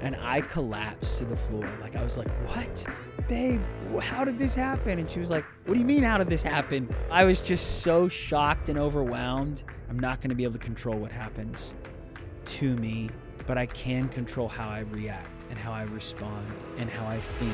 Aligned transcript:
And 0.00 0.14
I 0.16 0.42
collapsed 0.42 1.18
to 1.18 1.24
the 1.24 1.34
floor. 1.34 1.68
Like, 1.80 1.96
I 1.96 2.04
was 2.04 2.16
like, 2.16 2.30
what? 2.46 2.86
Babe, 3.28 3.60
how 4.00 4.24
did 4.24 4.38
this 4.38 4.54
happen? 4.54 4.98
And 4.98 5.10
she 5.10 5.18
was 5.18 5.28
like, 5.28 5.44
what 5.66 5.74
do 5.74 5.80
you 5.80 5.86
mean, 5.86 6.04
how 6.04 6.18
did 6.18 6.28
this 6.28 6.42
happen? 6.42 6.88
I 7.10 7.24
was 7.24 7.40
just 7.40 7.82
so 7.82 8.08
shocked 8.08 8.68
and 8.68 8.78
overwhelmed. 8.78 9.64
I'm 9.90 9.98
not 9.98 10.20
going 10.20 10.30
to 10.30 10.36
be 10.36 10.44
able 10.44 10.54
to 10.54 10.60
control 10.60 10.98
what 10.98 11.10
happens 11.10 11.74
to 12.44 12.76
me, 12.76 13.10
but 13.46 13.58
I 13.58 13.66
can 13.66 14.08
control 14.08 14.48
how 14.48 14.68
I 14.68 14.80
react 14.80 15.28
and 15.50 15.58
how 15.58 15.72
I 15.72 15.82
respond 15.84 16.46
and 16.78 16.88
how 16.88 17.06
I 17.06 17.16
think. 17.16 17.52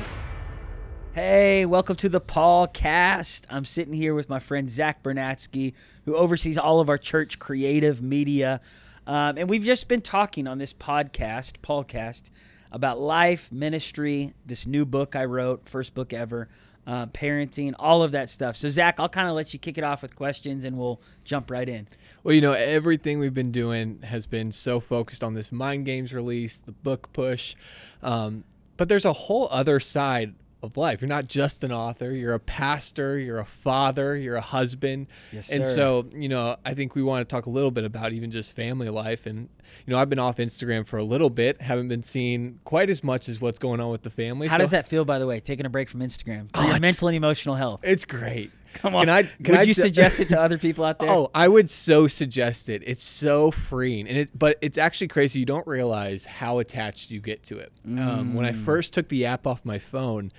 Hey, 1.13 1.65
welcome 1.65 1.95
to 1.95 2.09
the 2.09 2.21
Paulcast. 2.21 3.45
I'm 3.49 3.65
sitting 3.65 3.93
here 3.93 4.13
with 4.13 4.29
my 4.29 4.39
friend 4.39 4.69
Zach 4.69 5.01
Bernatsky, 5.01 5.73
who 6.03 6.15
oversees 6.15 6.57
all 6.57 6.79
of 6.79 6.89
our 6.89 6.97
church 6.97 7.39
creative 7.39 8.01
media. 8.01 8.61
Um, 9.07 9.37
and 9.37 9.49
we've 9.49 9.63
just 9.63 9.87
been 9.87 10.01
talking 10.01 10.47
on 10.47 10.57
this 10.57 10.73
podcast, 10.73 11.59
Paulcast, 11.61 12.29
about 12.71 12.99
life, 12.99 13.51
ministry, 13.51 14.33
this 14.45 14.65
new 14.65 14.85
book 14.85 15.15
I 15.15 15.25
wrote, 15.25 15.67
first 15.67 15.93
book 15.93 16.11
ever, 16.13 16.49
uh, 16.87 17.07
parenting, 17.07 17.73
all 17.79 18.03
of 18.03 18.11
that 18.11 18.29
stuff. 18.29 18.55
So, 18.55 18.69
Zach, 18.69 18.99
I'll 18.99 19.09
kind 19.09 19.27
of 19.27 19.35
let 19.35 19.53
you 19.53 19.59
kick 19.59 19.77
it 19.77 19.83
off 19.83 20.01
with 20.01 20.15
questions 20.15 20.65
and 20.65 20.77
we'll 20.77 21.01
jump 21.23 21.49
right 21.49 21.67
in. 21.67 21.87
Well, 22.23 22.33
you 22.33 22.41
know, 22.41 22.53
everything 22.53 23.19
we've 23.19 23.33
been 23.33 23.51
doing 23.51 24.01
has 24.03 24.25
been 24.25 24.51
so 24.51 24.79
focused 24.79 25.23
on 25.23 25.33
this 25.33 25.51
Mind 25.51 25.85
Games 25.85 26.13
release, 26.13 26.57
the 26.57 26.71
book 26.71 27.11
push. 27.13 27.55
Um, 28.03 28.43
but 28.77 28.89
there's 28.89 29.05
a 29.05 29.13
whole 29.13 29.47
other 29.51 29.79
side 29.79 30.35
of 30.65 30.75
life. 30.77 31.01
You're 31.01 31.07
not 31.07 31.27
just 31.27 31.63
an 31.63 31.71
author, 31.71 32.11
you're 32.11 32.33
a 32.33 32.39
pastor, 32.39 33.17
you're 33.17 33.39
a 33.39 33.45
father, 33.45 34.15
you're 34.17 34.35
a 34.35 34.41
husband. 34.41 35.07
Yes, 35.31 35.49
and 35.49 35.65
so, 35.65 36.07
you 36.13 36.27
know, 36.27 36.57
I 36.65 36.73
think 36.73 36.95
we 36.95 37.03
want 37.03 37.27
to 37.27 37.33
talk 37.33 37.45
a 37.45 37.49
little 37.49 37.71
bit 37.71 37.85
about 37.85 38.11
even 38.13 38.31
just 38.31 38.51
family 38.51 38.89
life. 38.89 39.25
And, 39.25 39.49
you 39.85 39.91
know, 39.91 39.99
I've 39.99 40.09
been 40.09 40.19
off 40.19 40.37
Instagram 40.37 40.85
for 40.85 40.97
a 40.97 41.03
little 41.05 41.29
bit, 41.29 41.61
haven't 41.61 41.87
been 41.87 42.03
seeing 42.03 42.59
quite 42.63 42.89
as 42.89 43.03
much 43.03 43.29
as 43.29 43.39
what's 43.39 43.59
going 43.59 43.79
on 43.79 43.91
with 43.91 44.01
the 44.01 44.09
family. 44.09 44.47
How 44.47 44.57
So 44.57 44.63
does 44.63 44.71
that 44.71 44.87
feel, 44.87 45.05
by 45.05 45.19
the 45.19 45.27
way, 45.27 45.39
taking 45.39 45.65
a 45.65 45.69
break 45.69 45.89
from 45.89 46.01
Instagram 46.01 46.49
for 46.51 46.63
Oh, 46.63 46.67
your 46.67 46.79
mental 46.79 47.07
and 47.07 47.15
emotional 47.15 47.55
health? 47.55 47.81
It's 47.83 48.05
great. 48.05 48.51
Come 48.75 48.93
on. 48.95 49.05
Can 49.05 49.09
I, 49.09 49.23
can 49.23 49.33
Would 49.47 49.55
I 49.55 49.61
you 49.63 49.73
ju- 49.73 49.81
suggest 49.81 50.19
it 50.19 50.29
to 50.29 50.39
other 50.45 50.57
people 50.57 50.85
out 50.85 50.99
there? 50.99 51.09
Oh, 51.09 51.31
I 51.33 51.47
would 51.47 51.69
so 51.69 52.07
suggest 52.07 52.69
it. 52.69 52.83
It's 52.85 53.03
so 53.03 53.49
freeing, 53.51 54.07
and 54.07 54.17
it, 54.17 54.37
but 54.37 54.57
it's 54.61 54.77
actually 54.77 55.07
crazy. 55.07 55.39
You 55.39 55.45
don't 55.45 55.65
realize 55.65 56.25
how 56.25 56.59
attached 56.59 57.09
you 57.11 57.19
get 57.21 57.43
to 57.45 57.57
it. 57.57 57.71
Um, 57.85 58.33
when 58.35 58.45
I 58.45 58.51
Mm. 58.51 58.57
first 58.63 58.93
took 58.93 59.09
the 59.09 59.25
app 59.25 59.47
off 59.47 59.65
my 59.65 59.79
phone, 59.79 60.31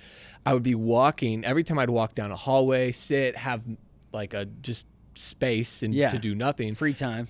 I 0.45 0.53
would 0.53 0.63
be 0.63 0.75
walking. 0.75 1.43
Every 1.43 1.63
time 1.63 1.77
I'd 1.77 1.89
walk 1.89 2.13
down 2.15 2.31
a 2.31 2.35
hallway, 2.37 2.91
sit, 2.93 3.35
have 3.37 3.65
like 4.13 4.33
a 4.33 4.45
just 4.45 4.87
space 5.15 5.83
and 5.83 5.93
Yeah. 5.93 6.09
to 6.09 6.17
do 6.19 6.33
nothing, 6.35 6.73
free 6.75 6.93
time. 6.93 7.27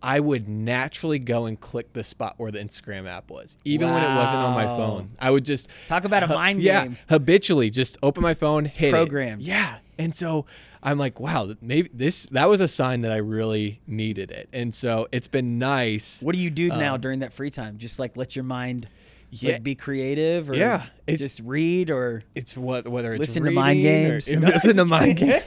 I 0.00 0.20
would 0.20 0.48
naturally 0.48 1.18
go 1.18 1.46
and 1.46 1.58
click 1.58 1.92
the 1.92 2.04
spot 2.04 2.34
where 2.36 2.52
the 2.52 2.58
Instagram 2.60 3.08
app 3.08 3.30
was, 3.30 3.56
even 3.64 3.90
when 3.92 4.02
it 4.02 4.14
wasn't 4.14 4.38
on 4.38 4.54
my 4.54 4.64
phone. 4.64 5.10
I 5.18 5.30
would 5.30 5.44
just 5.44 5.68
Talk 5.88 6.04
about 6.04 6.22
a 6.22 6.28
mind 6.28 6.62
yeah, 6.62 6.84
game. 6.84 6.98
habitually 7.08 7.68
just 7.70 7.98
open 8.00 8.22
my 8.22 8.34
phone, 8.34 8.66
hit 8.66 8.88
it. 8.88 8.92
programmed. 8.92 9.42
Yeah, 9.42 9.78
and 9.98 10.14
so 10.14 10.46
I'm 10.82 10.98
like, 10.98 11.18
wow, 11.20 11.54
maybe 11.60 11.90
this 11.92 12.26
that 12.30 12.48
was 12.48 12.60
a 12.60 12.68
sign 12.68 13.00
that 13.02 13.12
I 13.12 13.16
really 13.16 13.80
needed 13.86 14.30
it, 14.30 14.48
and 14.52 14.72
so 14.72 15.08
it's 15.12 15.28
been 15.28 15.58
nice. 15.58 16.22
What 16.22 16.34
do 16.34 16.40
you 16.40 16.50
do 16.50 16.68
now 16.68 16.94
Um, 16.94 17.00
during 17.00 17.18
that 17.20 17.32
free 17.32 17.50
time? 17.50 17.78
Just 17.78 17.98
like 17.98 18.16
let 18.16 18.36
your 18.36 18.44
mind 18.44 18.88
Yeah. 19.30 19.54
like, 19.54 19.62
be 19.62 19.74
creative 19.74 20.48
or 20.50 20.54
Yeah, 20.54 20.86
it's- 21.06 21.18
just 21.20 21.40
read 21.40 21.90
or 21.90 22.22
It's 22.34 22.56
what 22.56 22.88
whether 22.88 23.12
it's 23.12 23.20
Listen 23.20 23.44
to 23.44 23.50
mind 23.50 23.78
reading 23.78 24.06
or- 24.06 24.20
games. 24.20 24.30
listen 24.54 24.76
to 24.76 24.84
mind 24.84 25.18
games. 25.18 25.42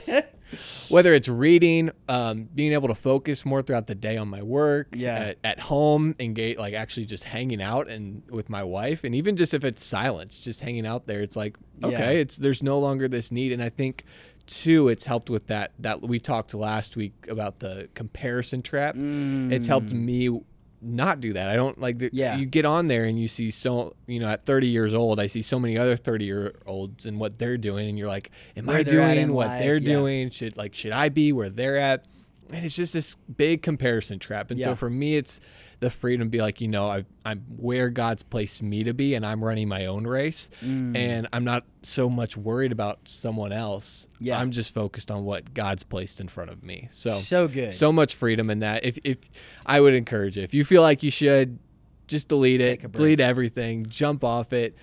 Whether 0.90 1.14
it's 1.14 1.28
reading, 1.30 1.90
um, 2.10 2.46
being 2.54 2.74
able 2.74 2.88
to 2.88 2.94
focus 2.94 3.46
more 3.46 3.62
throughout 3.62 3.86
the 3.86 3.94
day 3.94 4.18
on 4.18 4.28
my 4.28 4.42
work, 4.42 4.88
Yeah. 4.94 5.14
at, 5.16 5.38
at 5.42 5.60
home, 5.60 6.14
engage, 6.20 6.58
like 6.58 6.74
actually 6.74 7.06
just 7.06 7.24
hanging 7.24 7.62
out 7.62 7.88
and 7.88 8.22
with 8.28 8.50
my 8.50 8.62
wife, 8.62 9.02
and 9.02 9.14
even 9.14 9.36
just 9.36 9.54
if 9.54 9.64
it's 9.64 9.82
silence, 9.82 10.38
just 10.38 10.60
hanging 10.60 10.84
out 10.86 11.06
there, 11.06 11.22
it's 11.22 11.36
like 11.36 11.56
okay, 11.82 11.92
Yeah. 12.16 12.20
it's 12.20 12.36
there's 12.36 12.62
no 12.62 12.78
longer 12.78 13.08
this 13.08 13.32
need, 13.32 13.50
and 13.52 13.62
I 13.62 13.70
think 13.70 14.04
too, 14.46 14.88
it's 14.88 15.04
helped 15.04 15.30
with 15.30 15.46
that 15.48 15.72
that 15.78 16.02
we 16.02 16.18
talked 16.20 16.54
last 16.54 16.96
week 16.96 17.12
about 17.28 17.60
the 17.60 17.88
comparison 17.94 18.62
trap. 18.62 18.94
It's 18.96 19.66
helped 19.66 19.92
me 19.92 20.40
not 20.84 21.20
do 21.20 21.32
that. 21.34 21.48
I 21.48 21.54
don't 21.54 21.80
like 21.80 21.98
the, 21.98 22.06
Mm. 22.06 22.14
Yeah. 22.14 22.36
you 22.36 22.44
get 22.46 22.64
on 22.64 22.88
there 22.88 23.04
and 23.04 23.16
you 23.20 23.28
see 23.28 23.52
so 23.52 23.94
you 24.08 24.18
know 24.18 24.26
at 24.28 24.44
30 24.44 24.66
years 24.66 24.94
old 24.94 25.20
I 25.20 25.28
see 25.28 25.40
so 25.40 25.60
many 25.60 25.78
other 25.78 25.96
30 25.96 26.24
year 26.24 26.54
olds 26.66 27.06
and 27.06 27.20
what 27.20 27.38
they're 27.38 27.56
doing 27.56 27.88
and 27.88 27.96
you're 27.96 28.08
like 28.08 28.32
am 28.56 28.66
Where 28.66 28.78
I 28.78 28.82
they're 28.82 29.00
at 29.00 29.16
in 29.16 29.28
doing 29.28 29.36
what 29.36 29.46
life, 29.46 29.62
they're 29.62 29.76
yeah. 29.76 29.94
doing 29.94 30.30
should 30.30 30.56
like 30.56 30.74
should 30.74 30.90
I 30.90 31.08
be 31.08 31.32
where 31.32 31.48
they're 31.50 31.76
at 31.78 32.04
and 32.52 32.64
it's 32.64 32.74
just 32.74 32.94
this 32.94 33.16
big 33.36 33.62
comparison 33.62 34.18
trap 34.18 34.50
and 34.50 34.58
Yeah. 34.58 34.66
so 34.66 34.74
for 34.74 34.90
me 34.90 35.16
it's 35.16 35.38
the 35.82 35.90
freedom 35.90 36.28
to 36.28 36.30
be 36.30 36.40
like 36.40 36.60
you 36.60 36.68
know 36.68 36.88
I, 36.88 37.04
I'm 37.26 37.40
where 37.56 37.90
God's 37.90 38.22
placed 38.22 38.62
me 38.62 38.84
to 38.84 38.94
be 38.94 39.14
and 39.14 39.26
I'm 39.26 39.42
running 39.44 39.68
my 39.68 39.86
own 39.86 40.06
race 40.06 40.48
Mm. 40.62 40.96
and 40.96 41.28
I'm 41.32 41.44
not 41.44 41.64
so 41.82 42.08
much 42.08 42.36
worried 42.36 42.70
about 42.72 43.00
someone 43.04 43.52
else 43.52 44.06
Yeah. 44.20 44.38
I'm 44.38 44.52
just 44.52 44.72
focused 44.72 45.10
on 45.10 45.24
what 45.24 45.52
God's 45.54 45.82
placed 45.82 46.20
in 46.20 46.28
front 46.28 46.50
of 46.50 46.62
me 46.62 46.88
so 46.92 47.10
so 47.18 47.48
good. 47.48 47.72
so 47.74 47.92
much 47.92 48.14
freedom 48.14 48.48
in 48.48 48.60
that. 48.60 48.84
If 48.84 48.98
if 49.04 49.18
I 49.66 49.80
would 49.80 49.94
encourage 49.94 50.38
it, 50.38 50.44
if 50.44 50.54
you 50.54 50.64
feel 50.64 50.82
like 50.82 51.02
you 51.02 51.10
should, 51.10 51.58
just 52.06 52.28
delete 52.28 52.60
Take 52.60 52.84
it, 52.84 52.92
delete 52.92 53.20
everything, 53.20 53.86
jump 53.86 54.22
off 54.22 54.52
it. 54.52 54.76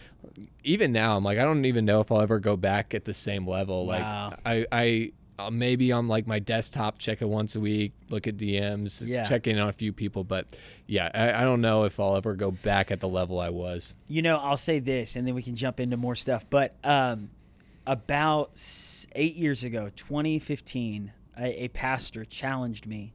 Even 0.64 0.92
now, 0.92 1.16
I'm 1.16 1.24
like, 1.24 1.38
I 1.38 1.44
don't 1.46 1.64
even 1.66 1.86
know 1.86 2.02
if 2.02 2.12
I'll 2.12 2.22
ever 2.22 2.40
go 2.40 2.58
back 2.58 2.94
at 2.94 3.06
the 3.06 3.14
same 3.14 3.48
level. 3.48 3.86
Wow. 3.88 4.30
Like 4.32 4.40
I 4.46 4.66
I. 4.72 5.12
Uh, 5.40 5.50
maybe 5.50 5.92
on 5.94 6.08
like 6.10 6.28
my 6.28 6.38
desktop, 6.40 7.00
check 7.00 7.22
it 7.22 7.30
once 7.30 7.56
a 7.56 7.60
week, 7.62 7.94
look 8.10 8.28
at 8.28 8.36
DMs, 8.36 9.02
Yeah. 9.06 9.24
check 9.24 9.48
in 9.48 9.58
on 9.58 9.70
a 9.70 9.74
few 9.74 9.94
people. 9.94 10.24
But 10.26 10.48
yeah, 10.86 11.10
I, 11.14 11.42
I 11.42 11.44
don't 11.46 11.62
know 11.62 11.86
if 11.86 11.98
I'll 12.00 12.18
ever 12.18 12.36
go 12.36 12.52
back 12.52 12.92
at 12.92 13.00
the 13.00 13.08
level 13.08 13.40
I 13.40 13.50
was. 13.50 13.96
you 14.08 14.22
know, 14.22 14.38
I'll 14.38 14.58
say 14.58 14.80
this, 14.80 15.16
and 15.16 15.26
then 15.26 15.36
we 15.36 15.42
can 15.42 15.56
jump 15.56 15.80
into 15.80 15.96
more 15.96 16.16
stuff. 16.16 16.46
But 16.50 16.76
um, 16.84 17.30
about 17.88 18.52
eight 19.16 19.36
years 19.36 19.64
ago, 19.64 19.90
2015, 19.96 21.14
a, 21.38 21.64
a 21.64 21.68
pastor 21.70 22.26
challenged 22.26 22.86
me 22.86 23.14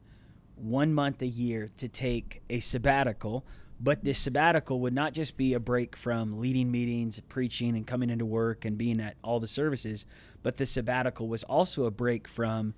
one 0.55 0.93
month 0.93 1.21
a 1.21 1.27
year 1.27 1.69
to 1.77 1.87
take 1.87 2.41
a 2.49 2.59
sabbatical. 2.59 3.45
But 3.79 4.03
this 4.03 4.19
sabbatical 4.19 4.79
would 4.81 4.93
not 4.93 5.13
just 5.13 5.35
be 5.35 5.53
a 5.53 5.59
break 5.59 5.95
from 5.95 6.39
leading 6.39 6.71
meetings, 6.71 7.19
preaching, 7.27 7.75
and 7.75 7.85
coming 7.85 8.09
into 8.09 8.25
work 8.25 8.63
and 8.63 8.77
being 8.77 9.01
at 9.01 9.17
all 9.21 9.39
the 9.39 9.47
services, 9.47 10.05
but 10.43 10.57
the 10.57 10.65
sabbatical 10.65 11.27
was 11.27 11.43
also 11.43 11.85
a 11.85 11.91
break 11.91 12.27
from 12.27 12.73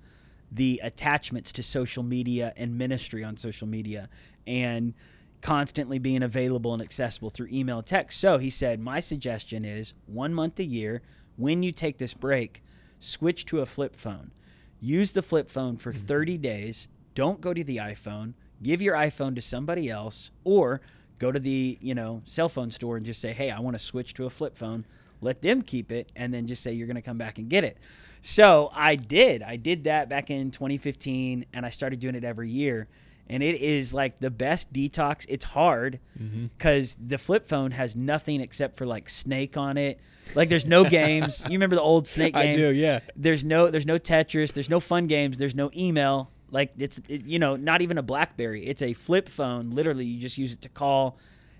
the 0.50 0.80
attachments 0.82 1.52
to 1.52 1.62
social 1.62 2.02
media 2.02 2.52
and 2.56 2.76
ministry 2.76 3.22
on 3.22 3.36
social 3.36 3.68
media 3.68 4.08
and 4.46 4.94
constantly 5.40 5.98
being 5.98 6.22
available 6.22 6.72
and 6.72 6.82
accessible 6.82 7.30
through 7.30 7.48
email 7.52 7.78
and 7.78 7.86
text. 7.86 8.18
So 8.18 8.38
he 8.38 8.50
said, 8.50 8.80
My 8.80 9.00
suggestion 9.00 9.64
is 9.64 9.94
one 10.06 10.34
month 10.34 10.58
a 10.58 10.64
year, 10.64 11.02
when 11.36 11.62
you 11.62 11.70
take 11.70 11.98
this 11.98 12.14
break, 12.14 12.62
switch 12.98 13.44
to 13.46 13.60
a 13.60 13.66
flip 13.66 13.94
phone. 13.94 14.32
Use 14.80 15.12
the 15.12 15.22
flip 15.22 15.48
phone 15.48 15.76
for 15.76 15.92
mm-hmm. 15.92 16.06
30 16.06 16.38
days. 16.38 16.88
Don't 17.14 17.40
go 17.40 17.54
to 17.54 17.62
the 17.62 17.76
iPhone. 17.76 18.34
Give 18.62 18.82
your 18.82 18.94
iPhone 18.94 19.34
to 19.36 19.42
somebody 19.42 19.88
else 19.88 20.30
or 20.44 20.80
go 21.18 21.32
to 21.32 21.38
the, 21.38 21.78
you 21.80 21.94
know, 21.94 22.22
cell 22.24 22.48
phone 22.48 22.70
store 22.70 22.96
and 22.96 23.06
just 23.06 23.20
say, 23.20 23.32
"Hey, 23.32 23.50
I 23.50 23.60
want 23.60 23.74
to 23.76 23.82
switch 23.82 24.14
to 24.14 24.26
a 24.26 24.30
flip 24.30 24.56
phone." 24.56 24.84
Let 25.20 25.42
them 25.42 25.62
keep 25.62 25.90
it 25.90 26.12
and 26.14 26.32
then 26.32 26.46
just 26.46 26.62
say 26.62 26.72
you're 26.72 26.86
going 26.86 26.94
to 26.96 27.02
come 27.02 27.18
back 27.18 27.38
and 27.38 27.48
get 27.48 27.64
it. 27.64 27.76
So, 28.20 28.70
I 28.72 28.94
did. 28.96 29.42
I 29.42 29.56
did 29.56 29.84
that 29.84 30.08
back 30.08 30.30
in 30.30 30.50
2015 30.50 31.46
and 31.52 31.66
I 31.66 31.70
started 31.70 31.98
doing 31.98 32.14
it 32.14 32.24
every 32.24 32.50
year. 32.50 32.88
And 33.30 33.42
it 33.42 33.60
is 33.60 33.92
like 33.92 34.20
the 34.20 34.30
best 34.30 34.72
detox. 34.72 35.26
It's 35.28 35.44
hard 35.44 36.00
mm-hmm. 36.18 36.46
because 36.56 36.96
the 37.04 37.18
flip 37.18 37.48
phone 37.48 37.72
has 37.72 37.94
nothing 37.94 38.40
except 38.40 38.78
for 38.78 38.86
like 38.86 39.08
Snake 39.08 39.56
on 39.56 39.76
it. 39.76 40.00
Like 40.34 40.48
there's 40.48 40.66
no 40.66 40.84
games. 40.84 41.42
You 41.48 41.52
remember 41.52 41.76
the 41.76 41.82
old 41.82 42.06
Snake 42.08 42.34
game? 42.34 42.52
I 42.52 42.56
do, 42.56 42.72
yeah. 42.72 43.00
There's 43.16 43.44
no 43.44 43.70
there's 43.70 43.86
no 43.86 43.98
Tetris, 43.98 44.52
there's 44.52 44.70
no 44.70 44.80
fun 44.80 45.06
games, 45.06 45.38
there's 45.38 45.54
no 45.54 45.70
email. 45.76 46.30
Like 46.50 46.72
it's 46.78 47.00
it, 47.08 47.24
you 47.26 47.38
know, 47.38 47.56
not 47.56 47.82
even 47.82 47.98
a 47.98 48.02
BlackBerry. 48.02 48.66
It's 48.66 48.82
a 48.82 48.92
flip 48.94 49.28
phone. 49.28 49.70
Literally, 49.70 50.04
you 50.04 50.20
just 50.20 50.38
use 50.38 50.52
it 50.52 50.62
to 50.62 50.68
call 50.68 51.18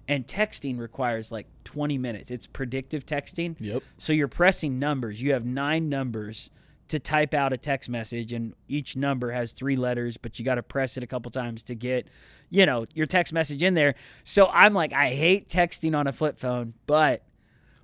and 0.08 0.26
texting 0.26 0.78
requires 0.78 1.30
like 1.30 1.46
20 1.64 1.98
minutes. 1.98 2.30
It's 2.30 2.46
predictive 2.46 3.04
texting. 3.04 3.56
Yep. 3.60 3.82
So 3.98 4.12
you're 4.12 4.26
pressing 4.28 4.78
numbers. 4.78 5.20
You 5.20 5.34
have 5.34 5.44
9 5.44 5.88
numbers 5.88 6.50
to 6.88 6.98
type 6.98 7.34
out 7.34 7.52
a 7.52 7.58
text 7.58 7.90
message 7.90 8.32
and 8.32 8.54
each 8.66 8.96
number 8.96 9.32
has 9.32 9.52
3 9.52 9.76
letters, 9.76 10.16
but 10.16 10.38
you 10.38 10.44
got 10.44 10.54
to 10.54 10.62
press 10.62 10.96
it 10.96 11.02
a 11.02 11.06
couple 11.06 11.30
times 11.30 11.62
to 11.64 11.74
get, 11.74 12.08
you 12.48 12.64
know, 12.64 12.86
your 12.94 13.04
text 13.04 13.34
message 13.34 13.62
in 13.62 13.74
there. 13.74 13.94
So 14.24 14.48
I'm 14.52 14.72
like 14.72 14.94
I 14.94 15.10
hate 15.10 15.48
texting 15.48 15.94
on 15.94 16.06
a 16.06 16.12
flip 16.12 16.38
phone, 16.38 16.72
but 16.86 17.22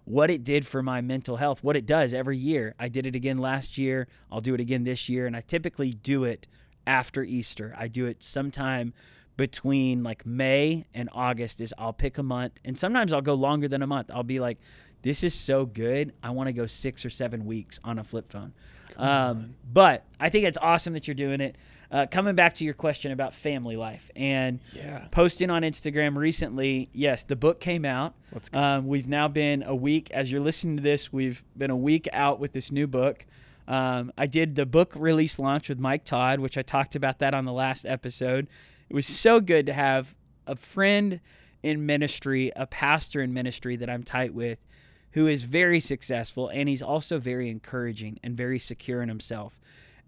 what 0.06 0.30
it 0.30 0.42
did 0.44 0.66
for 0.66 0.82
my 0.82 1.00
mental 1.00 1.36
health, 1.36 1.62
what 1.62 1.76
it 1.76 1.86
does 1.86 2.14
every 2.14 2.38
year. 2.38 2.74
I 2.78 2.88
did 2.88 3.06
it 3.06 3.14
again 3.14 3.38
last 3.38 3.76
year. 3.78 4.06
I'll 4.30 4.40
do 4.40 4.54
it 4.54 4.60
again 4.60 4.84
this 4.84 5.08
year. 5.08 5.26
And 5.26 5.36
I 5.36 5.40
typically 5.40 5.90
do 5.90 6.24
it 6.24 6.46
after 6.86 7.22
Easter. 7.22 7.74
I 7.78 7.88
do 7.88 8.06
it 8.06 8.22
sometime 8.22 8.92
between 9.36 10.02
like 10.04 10.24
May 10.24 10.84
and 10.94 11.08
August 11.12 11.60
is 11.60 11.74
I'll 11.76 11.92
pick 11.92 12.18
a 12.18 12.22
month. 12.22 12.60
And 12.64 12.78
sometimes 12.78 13.12
I'll 13.12 13.20
go 13.22 13.34
longer 13.34 13.66
than 13.68 13.82
a 13.82 13.86
month. 13.86 14.10
I'll 14.12 14.22
be 14.22 14.38
like 14.40 14.58
this 15.02 15.22
is 15.22 15.34
so 15.34 15.66
good. 15.66 16.12
I 16.22 16.30
want 16.30 16.46
to 16.46 16.52
go 16.52 16.66
six 16.66 17.04
or 17.04 17.10
seven 17.10 17.44
weeks 17.44 17.78
on 17.84 17.98
a 17.98 18.04
flip 18.04 18.30
phone. 18.30 18.52
Um, 18.96 19.56
but 19.70 20.04
I 20.20 20.28
think 20.30 20.46
it's 20.46 20.56
awesome 20.60 20.92
that 20.94 21.06
you're 21.08 21.14
doing 21.16 21.40
it. 21.40 21.56
Uh, 21.90 22.06
coming 22.10 22.34
back 22.34 22.54
to 22.54 22.64
your 22.64 22.74
question 22.74 23.12
about 23.12 23.34
family 23.34 23.76
life 23.76 24.10
and 24.16 24.60
Yeah. 24.72 25.06
posting 25.10 25.50
on 25.50 25.62
Instagram 25.62 26.16
recently, 26.16 26.88
yes, 26.92 27.22
the 27.22 27.36
book 27.36 27.60
came 27.60 27.84
out. 27.84 28.14
Um, 28.52 28.86
we've 28.86 29.06
now 29.06 29.28
been 29.28 29.62
a 29.62 29.74
week, 29.76 30.10
as 30.12 30.32
you're 30.32 30.40
listening 30.40 30.76
to 30.76 30.82
this, 30.82 31.12
we've 31.12 31.44
been 31.56 31.70
a 31.70 31.76
week 31.76 32.08
out 32.12 32.40
with 32.40 32.52
this 32.52 32.72
new 32.72 32.86
book. 32.86 33.26
Um, 33.66 34.12
I 34.16 34.26
did 34.26 34.56
the 34.56 34.66
book 34.66 34.92
release 34.96 35.38
launch 35.38 35.68
with 35.68 35.78
Mike 35.78 36.04
Todd, 36.04 36.40
which 36.40 36.58
I 36.58 36.62
talked 36.62 36.94
about 36.94 37.18
that 37.20 37.34
on 37.34 37.44
the 37.44 37.52
last 37.52 37.86
episode. 37.86 38.46
It 38.88 38.94
was 38.94 39.06
so 39.06 39.40
good 39.40 39.66
to 39.66 39.72
have 39.72 40.14
a 40.46 40.56
friend 40.56 41.20
in 41.62 41.86
ministry, 41.86 42.52
a 42.54 42.66
pastor 42.66 43.22
in 43.22 43.32
ministry 43.32 43.76
that 43.76 43.88
I'm 43.88 44.02
tight 44.02 44.34
with, 44.34 44.66
who 45.12 45.26
is 45.26 45.44
very 45.44 45.80
successful 45.80 46.48
and 46.48 46.68
he's 46.68 46.82
also 46.82 47.18
very 47.18 47.48
encouraging 47.48 48.18
and 48.22 48.36
very 48.36 48.58
secure 48.58 49.00
in 49.00 49.08
himself 49.08 49.58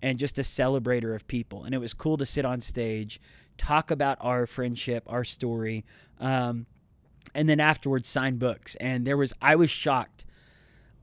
and 0.03 0.19
just 0.19 0.38
a 0.38 0.43
celebrator 0.43 1.14
of 1.14 1.26
people. 1.26 1.64
And 1.64 1.75
it 1.75 1.79
was 1.79 1.94
cool 1.94 2.19
to 2.19 2.26
sit 2.26 2.44
on 2.44 2.61
stage, 2.61 3.19
talk 3.56 3.91
about 3.91 4.19
our 4.20 4.47
friendship, 4.47 5.05
our 5.06 5.25
story, 5.25 5.85
um, 6.20 6.67
and 7.35 7.49
then 7.49 7.61
afterwards 7.61 8.06
sign 8.06 8.37
books. 8.37 8.76
And 8.76 9.06
there 9.06 9.17
was, 9.17 9.32
I 9.41 9.56
was 9.56 9.70
shocked. 9.70 10.25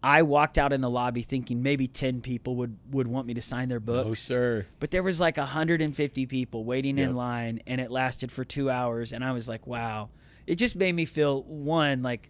I 0.05 0.21
walked 0.23 0.57
out 0.57 0.73
in 0.73 0.81
the 0.81 0.89
lobby 0.89 1.21
thinking 1.21 1.63
maybe 1.63 1.87
10 1.87 2.19
people 2.21 2.57
would, 2.57 2.77
would 2.91 3.07
want 3.07 3.25
me 3.25 3.33
to 3.35 3.41
sign 3.41 3.69
their 3.69 3.79
books. 3.79 4.07
Oh, 4.09 4.13
sir. 4.13 4.65
But 4.81 4.91
there 4.91 5.01
was 5.01 5.21
like 5.21 5.37
150 5.37 6.25
people 6.25 6.65
waiting 6.65 6.97
Yep. 6.97 7.09
in 7.09 7.15
line, 7.15 7.61
and 7.65 7.79
it 7.79 7.89
lasted 7.89 8.29
for 8.31 8.43
two 8.43 8.69
hours. 8.69 9.13
And 9.13 9.23
I 9.23 9.31
was 9.31 9.47
like, 9.47 9.65
wow. 9.65 10.09
It 10.45 10.55
just 10.55 10.75
made 10.75 10.93
me 10.93 11.05
feel 11.05 11.41
one, 11.43 12.03
like 12.03 12.29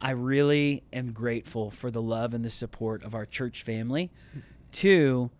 I 0.00 0.10
really 0.10 0.82
am 0.92 1.12
grateful 1.12 1.70
for 1.70 1.88
the 1.88 2.02
love 2.02 2.34
and 2.34 2.44
the 2.44 2.50
support 2.50 3.04
of 3.04 3.14
our 3.14 3.24
church 3.26 3.62
family. 3.62 4.10
Two, 4.72 5.30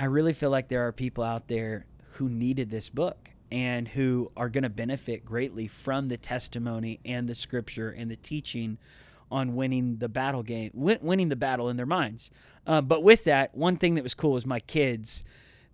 I 0.00 0.06
really 0.06 0.32
feel 0.32 0.50
like 0.50 0.66
there 0.68 0.84
are 0.88 0.92
people 0.92 1.22
out 1.22 1.46
there 1.46 1.86
who 2.14 2.28
needed 2.28 2.70
this 2.70 2.88
book 2.88 3.30
and 3.52 3.86
who 3.86 4.32
are 4.36 4.48
going 4.48 4.64
to 4.64 4.68
benefit 4.70 5.24
greatly 5.24 5.68
from 5.68 6.08
the 6.08 6.16
testimony 6.16 6.98
and 7.04 7.28
the 7.28 7.34
scripture 7.36 7.90
and 7.90 8.10
the 8.10 8.16
teaching 8.16 8.78
on 9.30 9.54
winning 9.54 9.98
the 9.98 10.08
battle 10.08 10.42
game, 10.42 10.70
win- 10.74 10.98
winning 11.02 11.28
the 11.28 11.36
battle 11.36 11.68
in 11.68 11.76
their 11.76 11.86
minds. 11.86 12.30
Uh, 12.66 12.80
but 12.80 13.02
with 13.02 13.24
that, 13.24 13.54
one 13.54 13.76
thing 13.76 13.94
that 13.94 14.02
was 14.02 14.14
cool 14.14 14.32
was 14.32 14.46
my 14.46 14.60
kids. 14.60 15.24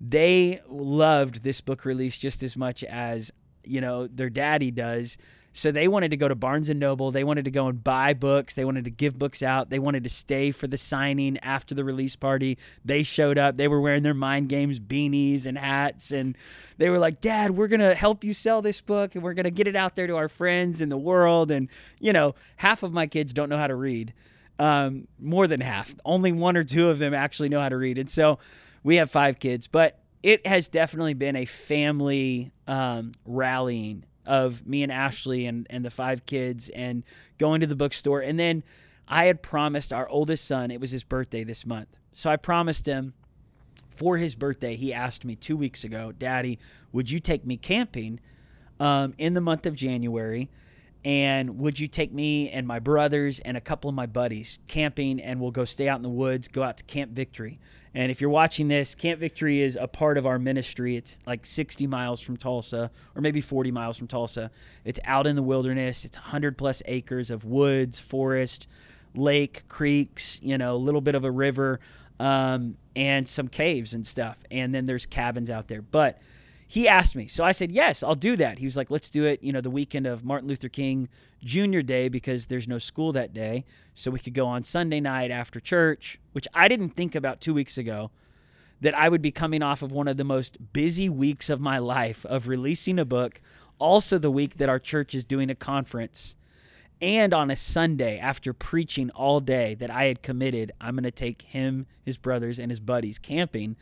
They 0.01 0.61
loved 0.69 1.43
this 1.43 1.61
book 1.61 1.85
release 1.85 2.19
just 2.19 2.43
as 2.43 2.57
much 2.57 2.85
as 2.85 3.33
you 3.65 3.81
know 3.81 4.07
their 4.07 4.31
daddy 4.31 4.71
does. 4.71 5.19
So 5.57 5.73
they 5.73 5.89
wanted 5.89 6.11
to 6.11 6.19
go 6.19 6.29
to 6.29 6.35
Barnes 6.35 6.69
and 6.69 6.79
Noble. 6.79 7.11
They 7.11 7.25
wanted 7.25 7.47
to 7.47 7.51
go 7.51 7.67
and 7.67 7.83
buy 7.83 8.13
books. 8.13 8.53
They 8.53 8.67
wanted 8.67 8.85
to 8.85 8.91
give 8.91 9.19
books 9.19 9.43
out. 9.43 9.71
They 9.71 9.79
wanted 9.79 10.05
to 10.05 10.11
stay 10.11 10.51
for 10.51 10.67
the 10.67 10.77
signing 10.77 11.39
after 11.39 11.75
the 11.75 11.83
release 11.83 12.15
party. 12.15 12.59
They 12.85 13.03
showed 13.03 13.39
up. 13.39 13.57
They 13.57 13.67
were 13.67 13.81
wearing 13.81 14.03
their 14.03 14.13
mind 14.13 14.51
games 14.51 14.79
beanies 14.79 15.47
and 15.47 15.57
hats, 15.57 16.13
and 16.13 16.37
they 16.77 16.91
were 16.91 16.99
like, 16.99 17.23
"Dad, 17.23 17.53
we're 17.53 17.69
gonna 17.69 17.95
help 17.95 18.23
you 18.23 18.35
sell 18.35 18.61
this 18.61 18.83
book, 18.83 19.15
and 19.15 19.25
we're 19.25 19.33
gonna 19.33 19.51
get 19.51 19.67
it 19.67 19.75
out 19.75 19.97
there 19.97 20.07
to 20.07 20.17
our 20.17 20.29
friends 20.29 20.83
in 20.83 20.91
the 20.91 20.99
world." 20.99 21.51
And 21.51 21.71
you 21.99 22.13
know, 22.13 22.35
half 22.57 22.83
of 22.83 22.93
my 22.93 23.07
kids 23.07 23.33
don't 23.33 23.49
know 23.49 23.57
how 23.57 23.67
to 23.67 23.77
read. 23.77 24.13
Um, 24.59 25.09
more 25.19 25.47
than 25.47 25.63
half. 25.63 25.95
Only 26.05 26.33
one 26.33 26.59
or 26.59 26.65
two 26.65 26.91
of 26.91 26.99
them 26.99 27.15
actually 27.15 27.49
know 27.49 27.63
how 27.63 27.71
to 27.71 27.79
read. 27.79 27.97
And 27.97 28.11
so 28.11 28.39
we 28.83 28.97
have 28.97 29.11
five 29.11 29.39
kids, 29.39 29.67
but 29.67 30.01
it 30.23 30.47
has 30.47 30.69
definitely 30.69 31.15
been 31.15 31.35
a 31.35 31.47
family 31.47 32.53
um, 32.67 33.13
rallying 33.25 34.05
of 34.27 34.67
me 34.67 34.83
and 34.83 34.93
Ashley 34.93 35.47
and, 35.47 35.67
and 35.71 35.85
the 35.85 35.91
five 35.91 36.27
kids 36.27 36.69
and 36.71 37.05
going 37.39 37.61
to 37.61 37.67
the 37.67 37.77
bookstore. 37.77 38.21
And 38.21 38.39
then 38.39 38.63
I 39.09 39.27
had 39.27 39.43
promised 39.43 39.93
our 39.93 40.09
oldest 40.09 40.45
son, 40.45 40.71
it 40.71 40.81
was 40.81 40.91
his 40.91 41.05
birthday 41.05 41.45
this 41.45 41.65
month. 41.65 41.97
So 42.13 42.31
I 42.31 42.37
promised 42.37 42.87
him 42.87 43.15
for 43.89 44.19
his 44.19 44.35
birthday, 44.35 44.77
he 44.77 44.93
asked 44.93 45.25
me 45.25 45.37
two 45.37 45.57
weeks 45.57 45.83
ago, 45.83 46.13
Daddy, 46.13 46.59
would 46.93 47.11
you 47.11 47.19
take 47.19 47.47
me 47.47 47.57
camping 47.57 48.21
um, 48.79 49.15
in 49.17 49.35
the 49.35 49.41
month 49.41 49.65
of 49.65 49.75
January? 49.75 50.51
And 51.07 51.61
would 51.61 51.79
you 51.79 51.87
take 51.87 52.13
me 52.13 52.51
and 52.51 52.67
my 52.67 52.81
brothers 52.81 53.39
and 53.39 53.57
a 53.57 53.61
couple 53.61 53.89
of 53.89 53.95
my 53.95 54.07
buddies 54.07 54.59
camping 54.67 55.21
and 55.21 55.41
we'll 55.41 55.53
go 55.53 55.65
stay 55.65 55.89
out 55.89 55.99
in 55.99 56.03
the 56.03 56.09
woods, 56.09 56.49
go 56.49 56.65
out 56.65 56.79
to 56.79 56.85
Camp 56.85 57.13
Victory? 57.13 57.61
And 57.95 58.11
if 58.11 58.21
you're 58.21 58.29
watching 58.29 58.67
this, 58.67 58.97
Camp 58.97 59.21
Victory 59.21 59.63
is 59.63 59.79
a 59.81 59.87
part 59.87 60.19
of 60.19 60.27
our 60.27 60.41
ministry. 60.41 60.97
It's 60.97 61.21
like 61.25 61.47
60 61.47 61.87
miles 61.87 62.21
from 62.21 62.37
Tulsa, 62.37 62.91
or 63.15 63.23
maybe 63.23 63.41
40 63.41 63.71
miles 63.71 63.97
from 63.97 64.09
Tulsa. 64.09 64.51
It's 64.85 64.99
out 65.05 65.29
in 65.29 65.37
the 65.37 65.45
wilderness. 65.45 66.05
It's 66.05 66.17
100 66.17 66.59
plus 66.59 66.83
acres 66.87 67.31
of 67.31 67.45
woods, 67.45 68.01
forest, 68.01 68.67
lake, 69.15 69.69
creeks, 69.69 70.41
you 70.43 70.59
know, 70.59 70.75
a 70.75 70.77
little 70.77 71.01
bit 71.01 71.15
of 71.15 71.23
a 71.23 71.31
river, 71.31 71.79
um, 72.19 72.79
and 72.97 73.29
some 73.29 73.47
caves 73.47 73.95
and 73.95 74.05
stuff. 74.05 74.39
And 74.51 74.75
then 74.75 74.87
there's 74.87 75.07
cabins 75.07 75.51
out 75.51 75.69
there. 75.69 75.83
But 75.83 76.19
he 76.67 76.89
asked 76.89 77.15
me. 77.15 77.27
So 77.27 77.45
I 77.45 77.53
said, 77.53 77.71
yes, 77.71 78.03
I'll 78.03 78.15
do 78.15 78.37
that. 78.37 78.59
He 78.59 78.65
was 78.65 78.77
like, 78.77 78.91
let's 78.91 79.11
do 79.11 79.25
it, 79.25 79.43
you 79.43 79.53
know, 79.53 79.61
the 79.61 79.71
weekend 79.71 80.07
of 80.07 80.25
Martin 80.25 80.49
Luther 80.49 80.69
King 80.69 81.09
Jr. 81.45 81.81
Day 81.81 82.09
because 82.09 82.47
there's 82.47 82.67
no 82.67 82.79
school 82.79 83.13
that 83.13 83.33
day. 83.33 83.65
So 83.95 84.11
we 84.11 84.19
could 84.19 84.35
go 84.35 84.47
on 84.47 84.65
Sunday 84.65 85.01
night 85.01 85.31
after 85.31 85.61
church, 85.61 86.19
which 86.33 86.49
I 86.53 86.69
didn't 86.69 86.91
think 86.91 87.15
about 87.15 87.41
two 87.41 87.55
weeks 87.55 87.79
ago 87.79 88.11
that 88.81 88.99
I 88.99 89.09
would 89.09 89.23
be 89.23 89.31
coming 89.31 89.63
off 89.63 89.83
of 89.83 89.93
one 89.93 90.09
of 90.09 90.17
the 90.17 90.25
most 90.25 90.73
busy 90.73 91.09
weeks 91.09 91.49
of 91.49 91.61
my 91.61 91.79
life 91.79 92.27
of 92.27 92.49
releasing 92.49 92.99
a 92.99 93.05
book, 93.05 93.41
also 93.79 94.19
the 94.19 94.31
week 94.31 94.57
that 94.57 94.69
our 94.69 94.79
church 94.79 95.15
is 95.15 95.25
doing 95.25 95.51
a 95.51 95.55
conference, 95.55 96.35
and 97.01 97.33
on 97.33 97.51
a 97.51 97.57
Sunday 97.57 98.19
after 98.19 98.53
preaching 98.53 99.11
all 99.11 99.41
day 99.41 99.75
that 99.75 99.91
I 99.91 100.05
had 100.05 100.23
committed, 100.23 100.73
I'm 100.81 100.95
going 100.95 101.05
to 101.05 101.11
take 101.11 101.43
him, 101.43 101.87
his 102.03 102.17
brothers, 102.17 102.59
and 102.59 102.71
his 102.71 102.81
buddies 102.81 103.19
camping. 103.19 103.77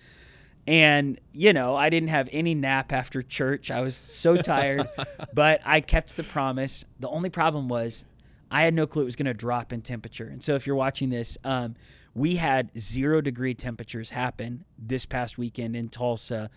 And, 0.67 1.21
you 1.33 1.53
know, 1.53 1.77
I 1.77 1.91
didn't 1.91 2.09
have 2.09 2.29
any 2.33 2.55
nap 2.55 2.93
after 2.93 3.23
church. 3.23 3.71
I 3.71 3.81
was 3.81 3.97
so 3.97 4.37
tired, 4.37 4.89
but 5.35 5.61
I 5.65 5.81
kept 5.81 6.17
the 6.17 6.23
promise. 6.23 6.85
The 6.99 7.09
only 7.09 7.29
problem 7.29 7.69
was 7.69 8.05
I 8.51 8.63
had 8.63 8.73
no 8.73 8.87
clue 8.87 9.03
it 9.03 9.07
was 9.07 9.17
going 9.17 9.27
to 9.27 9.35
drop 9.35 9.73
in 9.73 9.83
temperature. 9.83 10.27
And 10.27 10.43
so 10.43 10.55
if 10.55 10.67
you're 10.67 10.77
watching 10.77 11.11
this, 11.11 11.37
um, 11.45 11.75
we 12.15 12.37
had 12.37 12.71
zero 12.79 13.21
degree 13.21 13.55
temperatures 13.55 14.11
happen 14.11 14.65
this 14.79 15.05
past 15.05 15.37
weekend 15.37 15.77
in 15.77 15.89
Tulsa 15.89 16.51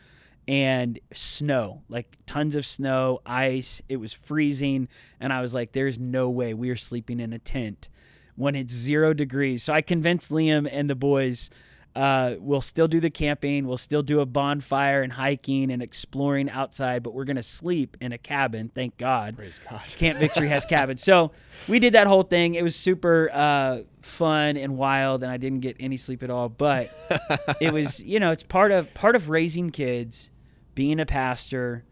and 0.47 0.99
snow, 1.13 1.81
like 1.89 2.15
tons 2.25 2.55
of 2.55 2.65
snow, 2.65 3.19
ice. 3.25 3.81
It 3.89 3.97
was 3.97 4.13
freezing. 4.13 4.87
And 5.19 5.33
I 5.33 5.41
was 5.41 5.53
like, 5.53 5.73
there's 5.73 5.99
no 5.99 6.29
way 6.29 6.53
we 6.53 6.69
are 6.69 6.75
sleeping 6.77 7.19
in 7.19 7.33
a 7.33 7.39
tent 7.39 7.89
when 8.35 8.55
it's 8.55 8.73
zero 8.73 9.13
degrees. 9.13 9.63
So 9.63 9.73
I 9.73 9.81
convinced 9.81 10.31
Liam 10.31 10.69
and 10.71 10.89
the 10.89 10.95
boys. 10.95 11.49
Uh, 11.97 12.35
we'll 12.39 12.61
still 12.61 12.87
do 12.87 12.99
the 12.99 13.09
camping. 13.09 13.65
We'll 13.65 13.75
still 13.75 14.03
do 14.03 14.19
a 14.19 14.25
bonfire 14.27 15.01
and 15.01 15.11
hiking 15.11 15.71
and 15.71 15.81
exploring 15.81 16.47
outside, 16.47 17.01
but 17.01 17.15
we're 17.15 17.23
going 17.23 17.37
to 17.37 17.43
sleep 17.43 17.97
in 17.99 18.11
a 18.11 18.19
cabin. 18.19 18.69
Thank 18.69 18.97
God. 18.97 19.35
Praise 19.35 19.59
God. 19.67 19.81
Camp 19.95 20.19
Victory 20.19 20.47
has 20.47 20.63
cabins. 20.63 21.01
So 21.01 21.31
we 21.67 21.79
did 21.79 21.95
that 21.95 22.05
whole 22.05 22.21
thing. 22.21 22.53
It 22.53 22.61
was 22.61 22.75
super 22.75 23.31
uh, 23.33 23.79
fun 24.03 24.57
and 24.57 24.77
wild, 24.77 25.23
and 25.23 25.31
I 25.31 25.37
didn't 25.37 25.61
get 25.61 25.75
any 25.79 25.97
sleep 25.97 26.21
at 26.21 26.29
all. 26.29 26.49
But 26.49 26.91
it 27.59 27.73
was, 27.73 28.03
you 28.03 28.19
know, 28.19 28.29
it's 28.29 28.43
part 28.43 28.71
of 28.71 28.93
part 28.93 29.15
of 29.15 29.29
raising 29.29 29.71
kids, 29.71 30.29
being 30.75 30.99
a 30.99 31.05
pastor, 31.07 31.83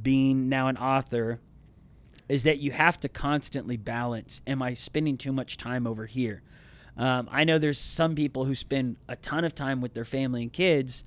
being 0.00 0.48
now 0.48 0.68
an 0.68 0.78
author, 0.78 1.40
is 2.26 2.44
that 2.44 2.60
you 2.60 2.70
have 2.70 2.98
to 3.00 3.08
constantly 3.10 3.76
balance. 3.76 4.40
Am 4.46 4.62
I 4.62 4.72
spending 4.72 5.18
too 5.18 5.30
much 5.30 5.58
time 5.58 5.86
over 5.86 6.06
here? 6.06 6.40
Um, 6.96 7.28
I 7.30 7.44
know 7.44 7.58
there's 7.58 7.78
some 7.78 8.14
people 8.14 8.44
who 8.44 8.54
spend 8.54 8.96
a 9.08 9.16
ton 9.16 9.44
of 9.44 9.54
time 9.54 9.80
with 9.80 9.94
their 9.94 10.04
family 10.04 10.42
and 10.42 10.52
kids 10.52 11.04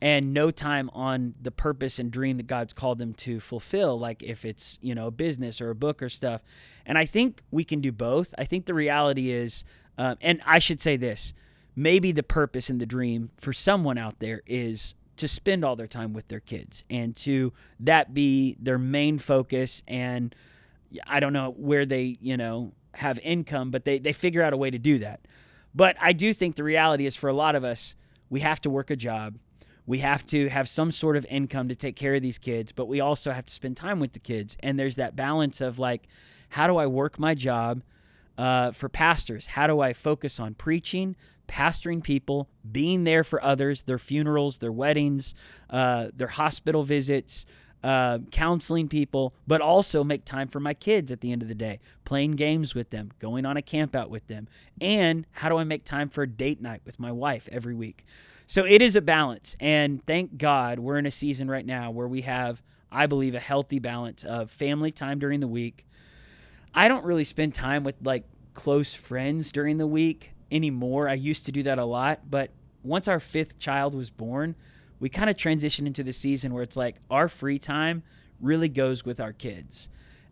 and 0.00 0.34
no 0.34 0.50
time 0.50 0.90
on 0.92 1.34
the 1.40 1.50
purpose 1.50 1.98
and 1.98 2.10
dream 2.10 2.36
that 2.36 2.46
God's 2.46 2.72
called 2.72 2.98
them 2.98 3.14
to 3.14 3.40
fulfill, 3.40 3.98
like 3.98 4.22
if 4.22 4.44
it's, 4.44 4.78
you 4.82 4.94
know, 4.94 5.06
a 5.06 5.10
business 5.10 5.60
or 5.60 5.70
a 5.70 5.74
book 5.74 6.02
or 6.02 6.08
stuff. 6.08 6.42
And 6.84 6.98
I 6.98 7.06
think 7.06 7.42
we 7.50 7.64
can 7.64 7.80
do 7.80 7.90
both. 7.90 8.34
I 8.36 8.44
think 8.44 8.66
the 8.66 8.74
reality 8.74 9.30
is, 9.30 9.64
um, 9.96 10.18
and 10.20 10.42
I 10.44 10.58
should 10.58 10.80
say 10.80 10.96
this 10.96 11.32
maybe 11.76 12.12
the 12.12 12.22
purpose 12.22 12.70
and 12.70 12.80
the 12.80 12.86
dream 12.86 13.30
for 13.36 13.52
someone 13.52 13.98
out 13.98 14.20
there 14.20 14.42
is 14.46 14.94
to 15.16 15.26
spend 15.26 15.64
all 15.64 15.74
their 15.74 15.86
time 15.86 16.12
with 16.12 16.28
their 16.28 16.40
kids 16.40 16.84
and 16.88 17.16
to 17.16 17.52
that 17.80 18.14
be 18.14 18.56
their 18.60 18.78
main 18.78 19.18
focus 19.18 19.82
and 19.88 20.34
I 21.06 21.18
don't 21.18 21.32
know 21.32 21.50
where 21.50 21.84
they, 21.84 22.16
you 22.20 22.36
know, 22.36 22.72
have 22.94 23.18
income, 23.22 23.70
but 23.70 23.84
they, 23.84 23.98
they 23.98 24.12
figure 24.12 24.42
out 24.42 24.52
a 24.52 24.56
way 24.56 24.70
to 24.70 24.78
do 24.78 24.98
that. 24.98 25.20
But 25.74 25.96
I 26.00 26.12
do 26.12 26.32
think 26.32 26.56
the 26.56 26.64
reality 26.64 27.06
is 27.06 27.16
for 27.16 27.28
a 27.28 27.32
lot 27.32 27.56
of 27.56 27.64
us, 27.64 27.94
we 28.30 28.40
have 28.40 28.60
to 28.62 28.70
work 28.70 28.90
a 28.90 28.96
job. 28.96 29.38
We 29.86 29.98
have 29.98 30.24
to 30.26 30.48
have 30.48 30.68
some 30.68 30.92
sort 30.92 31.16
of 31.16 31.26
income 31.26 31.68
to 31.68 31.74
take 31.74 31.96
care 31.96 32.14
of 32.14 32.22
these 32.22 32.38
kids, 32.38 32.72
but 32.72 32.86
we 32.86 33.00
also 33.00 33.32
have 33.32 33.46
to 33.46 33.52
spend 33.52 33.76
time 33.76 34.00
with 34.00 34.12
the 34.12 34.18
kids. 34.18 34.56
And 34.60 34.78
there's 34.78 34.96
that 34.96 35.14
balance 35.14 35.60
of 35.60 35.78
like, 35.78 36.08
how 36.50 36.66
do 36.66 36.76
I 36.76 36.86
work 36.86 37.18
my 37.18 37.34
job 37.34 37.82
uh, 38.38 38.70
for 38.70 38.88
pastors? 38.88 39.48
How 39.48 39.66
do 39.66 39.80
I 39.80 39.92
focus 39.92 40.40
on 40.40 40.54
preaching, 40.54 41.16
pastoring 41.48 42.02
people, 42.02 42.48
being 42.70 43.04
there 43.04 43.24
for 43.24 43.42
others, 43.42 43.82
their 43.82 43.98
funerals, 43.98 44.58
their 44.58 44.72
weddings, 44.72 45.34
uh, 45.68 46.08
their 46.14 46.28
hospital 46.28 46.84
visits, 46.84 47.44
uh, 47.84 48.18
counseling 48.32 48.88
people, 48.88 49.34
but 49.46 49.60
also 49.60 50.02
make 50.02 50.24
time 50.24 50.48
for 50.48 50.58
my 50.58 50.72
kids 50.72 51.12
at 51.12 51.20
the 51.20 51.30
end 51.30 51.42
of 51.42 51.48
the 51.48 51.54
day, 51.54 51.78
playing 52.06 52.32
games 52.32 52.74
with 52.74 52.88
them, 52.88 53.10
going 53.18 53.44
on 53.44 53.58
a 53.58 53.62
camp 53.62 53.94
out 53.94 54.08
with 54.08 54.26
them, 54.26 54.48
and 54.80 55.26
how 55.32 55.50
do 55.50 55.58
I 55.58 55.64
make 55.64 55.84
time 55.84 56.08
for 56.08 56.22
a 56.22 56.26
date 56.26 56.62
night 56.62 56.80
with 56.86 56.98
my 56.98 57.12
wife 57.12 57.46
every 57.52 57.74
week? 57.74 58.06
So 58.46 58.64
it 58.64 58.80
is 58.80 58.96
a 58.96 59.02
balance, 59.02 59.54
and 59.60 60.04
thank 60.06 60.38
God 60.38 60.78
we're 60.78 60.96
in 60.96 61.04
a 61.04 61.10
season 61.10 61.50
right 61.50 61.66
now 61.66 61.90
where 61.90 62.08
we 62.08 62.22
have, 62.22 62.62
I 62.90 63.06
believe, 63.06 63.34
a 63.34 63.40
healthy 63.40 63.78
balance 63.78 64.24
of 64.24 64.50
family 64.50 64.90
time 64.90 65.18
during 65.18 65.40
the 65.40 65.48
week. 65.48 65.84
I 66.74 66.88
don't 66.88 67.04
really 67.04 67.24
spend 67.24 67.52
time 67.52 67.84
with 67.84 67.96
like 68.02 68.24
close 68.54 68.94
friends 68.94 69.52
during 69.52 69.76
the 69.76 69.86
week 69.86 70.32
anymore. 70.50 71.06
I 71.06 71.14
used 71.14 71.44
to 71.46 71.52
do 71.52 71.62
that 71.64 71.78
a 71.78 71.84
lot, 71.84 72.30
but 72.30 72.50
once 72.82 73.08
our 73.08 73.20
fifth 73.20 73.58
child 73.58 73.94
was 73.94 74.08
born, 74.08 74.56
we 75.04 75.10
kind 75.10 75.28
of 75.28 75.36
transitioned 75.36 75.86
into 75.86 76.02
the 76.02 76.14
season 76.14 76.54
where 76.54 76.62
it's 76.62 76.78
like 76.78 76.96
our 77.10 77.28
free 77.28 77.58
time 77.58 78.02
really 78.40 78.70
goes 78.70 79.04
with 79.04 79.20
our 79.20 79.34
kids. 79.34 79.90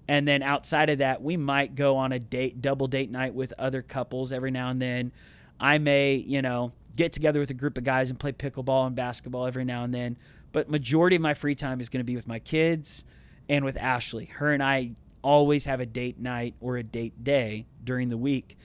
And 0.09 0.26
then 0.26 0.43
outside 0.43 0.88
of 0.88 0.97
that, 0.97 1.21
we 1.21 1.37
might 1.37 1.75
go 1.75 1.99
on 1.99 2.11
a 2.11 2.19
date, 2.19 2.62
double 2.62 2.87
date 2.87 3.11
night 3.11 3.35
with 3.35 3.52
other 3.59 3.83
couples 3.83 4.33
every 4.33 4.50
now 4.50 4.71
and 4.71 4.81
then. 4.81 5.12
I 5.61 5.76
may, 5.76 6.14
you 6.14 6.41
know, 6.41 6.73
get 6.97 7.12
together 7.12 7.38
with 7.38 7.50
a 7.50 7.55
group 7.55 7.76
of 7.76 7.85
guys 7.85 8.09
and 8.09 8.19
play 8.19 8.33
pickleball 8.33 8.87
and 8.87 8.97
basketball 8.97 9.45
every 9.45 9.67
now 9.67 9.85
and 9.85 9.93
then. 9.93 10.17
But 10.52 10.71
majority 10.71 11.17
of 11.17 11.23
my 11.23 11.35
free 11.35 11.55
time 11.55 11.79
is 11.79 11.91
going 11.91 12.00
to 12.00 12.05
be 12.05 12.17
with 12.17 12.26
my 12.26 12.38
kids 12.38 13.05
and 13.50 13.67
with 13.67 13.76
Ashley. 13.76 14.25
Her 14.25 14.55
and 14.55 14.62
I 14.62 14.93
always 15.21 15.67
have 15.67 15.81
a 15.81 15.87
date 15.87 16.19
night 16.19 16.55
or 16.61 16.79
a 16.79 16.83
date 16.83 17.23
day 17.23 17.67
during 17.85 18.09
the 18.09 18.17
week. 18.17 18.57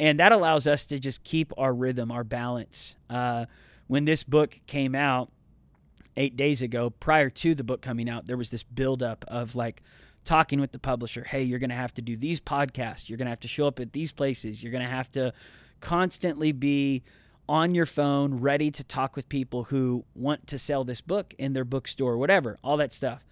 And 0.00 0.18
that 0.18 0.32
allows 0.32 0.66
us 0.66 0.84
to 0.86 0.98
just 0.98 1.22
keep 1.22 1.52
our 1.56 1.72
rhythm, 1.72 2.10
our 2.10 2.24
balance. 2.24 2.96
Uh, 3.08 3.44
when 3.86 4.06
this 4.06 4.24
book 4.24 4.58
came 4.66 4.96
out, 4.96 5.30
eight 6.16 6.36
days 6.36 6.62
ago, 6.62 6.90
prior 6.90 7.30
to 7.30 7.54
the 7.54 7.64
book 7.64 7.82
coming 7.82 8.08
out, 8.08 8.26
there 8.26 8.36
was 8.36 8.50
this 8.50 8.62
buildup 8.62 9.24
of 9.28 9.54
like 9.54 9.82
talking 10.24 10.60
with 10.60 10.72
the 10.72 10.78
publisher. 10.78 11.24
Hey, 11.24 11.42
you're 11.42 11.58
going 11.58 11.70
to 11.70 11.76
have 11.76 11.94
to 11.94 12.02
do 12.02 12.16
these 12.16 12.40
podcasts. 12.40 13.08
You're 13.08 13.18
going 13.18 13.26
to 13.26 13.30
have 13.30 13.40
to 13.40 13.48
show 13.48 13.66
up 13.66 13.80
at 13.80 13.92
these 13.92 14.12
places. 14.12 14.62
You're 14.62 14.72
going 14.72 14.84
to 14.84 14.90
have 14.90 15.10
to 15.12 15.32
constantly 15.80 16.52
be 16.52 17.02
on 17.48 17.74
your 17.74 17.86
phone, 17.86 18.40
ready 18.40 18.70
to 18.70 18.84
talk 18.84 19.16
with 19.16 19.28
people 19.28 19.64
who 19.64 20.04
want 20.14 20.46
to 20.46 20.58
sell 20.58 20.84
this 20.84 21.00
book 21.00 21.34
in 21.38 21.52
their 21.52 21.64
bookstore, 21.64 22.16
whatever, 22.16 22.56
all 22.62 22.76
that 22.76 22.92
stuff. 22.92 23.24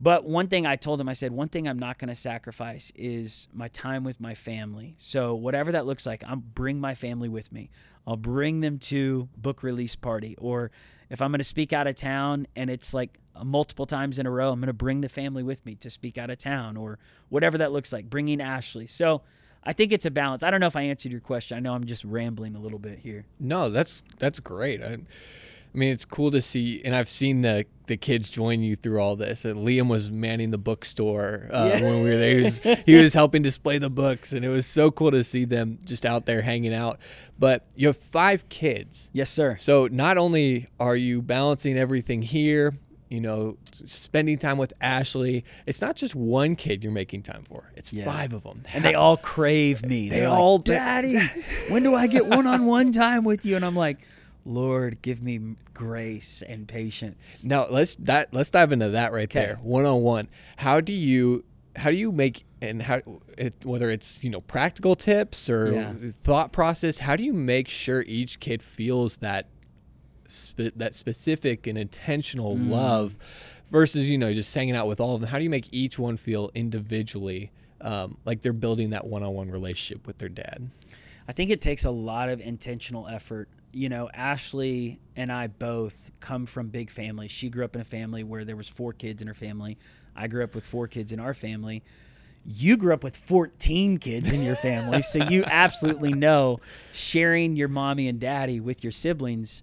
But 0.00 0.24
one 0.24 0.46
thing 0.46 0.64
I 0.64 0.76
told 0.76 1.00
him, 1.00 1.08
I 1.08 1.12
said, 1.12 1.32
one 1.32 1.48
thing 1.48 1.68
I'm 1.68 1.78
not 1.78 1.98
going 1.98 2.08
to 2.08 2.14
sacrifice 2.14 2.92
is 2.94 3.48
my 3.52 3.68
time 3.68 4.04
with 4.04 4.20
my 4.20 4.34
family. 4.34 4.94
So 4.98 5.34
whatever 5.34 5.72
that 5.72 5.86
looks 5.86 6.06
like, 6.06 6.22
I'm 6.26 6.40
bring 6.40 6.80
my 6.80 6.94
family 6.94 7.28
with 7.28 7.50
me. 7.52 7.70
I'll 8.08 8.16
bring 8.16 8.60
them 8.60 8.78
to 8.78 9.28
book 9.36 9.62
release 9.62 9.94
party, 9.94 10.34
or 10.38 10.70
if 11.10 11.20
I'm 11.20 11.30
going 11.30 11.40
to 11.40 11.44
speak 11.44 11.74
out 11.74 11.86
of 11.86 11.94
town 11.94 12.46
and 12.56 12.70
it's 12.70 12.94
like 12.94 13.18
multiple 13.44 13.84
times 13.84 14.18
in 14.18 14.24
a 14.24 14.30
row, 14.30 14.50
I'm 14.50 14.60
going 14.60 14.68
to 14.68 14.72
bring 14.72 15.02
the 15.02 15.10
family 15.10 15.42
with 15.42 15.66
me 15.66 15.74
to 15.74 15.90
speak 15.90 16.16
out 16.16 16.30
of 16.30 16.38
town, 16.38 16.78
or 16.78 16.98
whatever 17.28 17.58
that 17.58 17.70
looks 17.70 17.92
like. 17.92 18.08
Bringing 18.08 18.40
Ashley. 18.40 18.86
So 18.86 19.20
I 19.62 19.74
think 19.74 19.92
it's 19.92 20.06
a 20.06 20.10
balance. 20.10 20.42
I 20.42 20.50
don't 20.50 20.60
know 20.60 20.66
if 20.66 20.74
I 20.74 20.82
answered 20.82 21.12
your 21.12 21.20
question. 21.20 21.58
I 21.58 21.60
know 21.60 21.74
I'm 21.74 21.84
just 21.84 22.02
rambling 22.02 22.56
a 22.56 22.60
little 22.60 22.78
bit 22.78 23.00
here. 23.00 23.26
No, 23.38 23.68
that's 23.68 24.02
that's 24.18 24.40
great. 24.40 24.82
I, 24.82 24.96
I 25.74 25.78
mean, 25.78 25.92
it's 25.92 26.04
cool 26.04 26.30
to 26.30 26.40
see, 26.40 26.82
and 26.84 26.94
I've 26.94 27.08
seen 27.08 27.42
the 27.42 27.66
the 27.86 27.96
kids 27.96 28.28
join 28.28 28.60
you 28.60 28.76
through 28.76 29.00
all 29.00 29.16
this. 29.16 29.44
And 29.44 29.66
Liam 29.66 29.88
was 29.88 30.10
manning 30.10 30.50
the 30.50 30.58
bookstore 30.58 31.48
uh, 31.50 31.70
yeah. 31.72 31.82
when 31.82 32.02
we 32.02 32.10
were 32.10 32.16
there. 32.16 32.36
He 32.36 32.42
was, 32.42 32.58
he 32.84 32.94
was 32.96 33.14
helping 33.14 33.40
display 33.40 33.78
the 33.78 33.88
books, 33.88 34.32
and 34.32 34.44
it 34.44 34.50
was 34.50 34.66
so 34.66 34.90
cool 34.90 35.10
to 35.10 35.24
see 35.24 35.46
them 35.46 35.78
just 35.84 36.04
out 36.04 36.26
there 36.26 36.42
hanging 36.42 36.74
out. 36.74 36.98
But 37.38 37.64
you 37.76 37.86
have 37.86 37.96
five 37.96 38.48
kids. 38.50 39.08
Yes, 39.12 39.30
sir. 39.30 39.56
So 39.56 39.86
not 39.86 40.18
only 40.18 40.68
are 40.78 40.96
you 40.96 41.22
balancing 41.22 41.78
everything 41.78 42.20
here, 42.20 42.76
you 43.08 43.22
know, 43.22 43.56
spending 43.86 44.36
time 44.36 44.58
with 44.58 44.74
Ashley. 44.82 45.44
It's 45.64 45.80
not 45.80 45.96
just 45.96 46.14
one 46.14 46.56
kid 46.56 46.82
you're 46.82 46.92
making 46.92 47.22
time 47.22 47.42
for. 47.44 47.72
It's 47.74 47.90
yeah. 47.90 48.04
five 48.04 48.34
of 48.34 48.42
them. 48.42 48.64
And 48.74 48.84
they 48.84 48.92
all 48.92 49.16
crave 49.16 49.82
me. 49.82 50.10
They 50.10 50.20
They're 50.20 50.28
all, 50.28 50.56
like, 50.56 50.64
Daddy, 50.66 51.18
when 51.70 51.82
do 51.82 51.94
I 51.94 52.06
get 52.06 52.26
one-on-one 52.26 52.92
time 52.92 53.24
with 53.24 53.46
you? 53.46 53.56
And 53.56 53.64
I'm 53.64 53.76
like, 53.76 53.96
Lord, 54.44 55.02
give 55.02 55.22
me 55.22 55.56
grace 55.74 56.42
and 56.46 56.66
patience. 56.66 57.44
Now 57.44 57.66
let's 57.68 57.96
that 57.96 58.32
let's 58.32 58.50
dive 58.50 58.72
into 58.72 58.90
that 58.90 59.12
right 59.12 59.28
okay. 59.28 59.46
there, 59.46 59.58
one 59.62 59.84
on 59.84 60.02
one. 60.02 60.28
How 60.56 60.80
do 60.80 60.92
you 60.92 61.44
how 61.76 61.90
do 61.90 61.96
you 61.96 62.12
make 62.12 62.44
and 62.60 62.82
how 62.82 63.00
it, 63.36 63.64
whether 63.64 63.90
it's 63.90 64.22
you 64.24 64.30
know 64.30 64.40
practical 64.40 64.94
tips 64.94 65.48
or 65.48 65.72
yeah. 65.72 65.92
thought 66.22 66.52
process? 66.52 66.98
How 66.98 67.16
do 67.16 67.22
you 67.22 67.32
make 67.32 67.68
sure 67.68 68.02
each 68.02 68.40
kid 68.40 68.62
feels 68.62 69.16
that 69.16 69.48
spe- 70.26 70.74
that 70.76 70.94
specific 70.94 71.66
and 71.66 71.78
intentional 71.78 72.56
mm. 72.56 72.70
love 72.70 73.16
versus 73.70 74.08
you 74.08 74.18
know 74.18 74.32
just 74.32 74.54
hanging 74.54 74.76
out 74.76 74.86
with 74.86 75.00
all 75.00 75.14
of 75.14 75.20
them? 75.20 75.30
How 75.30 75.38
do 75.38 75.44
you 75.44 75.50
make 75.50 75.68
each 75.72 75.98
one 75.98 76.16
feel 76.16 76.50
individually 76.54 77.50
um, 77.80 78.18
like 78.24 78.40
they're 78.40 78.52
building 78.52 78.90
that 78.90 79.06
one 79.06 79.22
on 79.22 79.34
one 79.34 79.50
relationship 79.50 80.06
with 80.06 80.18
their 80.18 80.28
dad? 80.28 80.70
I 81.28 81.32
think 81.32 81.50
it 81.50 81.60
takes 81.60 81.84
a 81.84 81.90
lot 81.90 82.30
of 82.30 82.40
intentional 82.40 83.06
effort 83.06 83.48
you 83.78 83.88
know, 83.88 84.10
Ashley 84.12 84.98
and 85.14 85.30
I 85.30 85.46
both 85.46 86.10
come 86.18 86.46
from 86.46 86.66
big 86.66 86.90
families. 86.90 87.30
She 87.30 87.48
grew 87.48 87.64
up 87.64 87.76
in 87.76 87.80
a 87.80 87.84
family 87.84 88.24
where 88.24 88.44
there 88.44 88.56
was 88.56 88.66
four 88.66 88.92
kids 88.92 89.22
in 89.22 89.28
her 89.28 89.34
family. 89.34 89.78
I 90.16 90.26
grew 90.26 90.42
up 90.42 90.52
with 90.52 90.66
four 90.66 90.88
kids 90.88 91.12
in 91.12 91.20
our 91.20 91.32
family. 91.32 91.84
You 92.44 92.76
grew 92.76 92.92
up 92.92 93.04
with 93.04 93.16
14 93.16 93.98
kids 93.98 94.32
in 94.32 94.42
your 94.42 94.56
family, 94.56 95.02
so 95.02 95.22
you 95.28 95.44
absolutely 95.46 96.12
know 96.12 96.58
sharing 96.92 97.54
your 97.54 97.68
mommy 97.68 98.08
and 98.08 98.18
daddy 98.18 98.58
with 98.58 98.82
your 98.82 98.90
siblings 98.90 99.62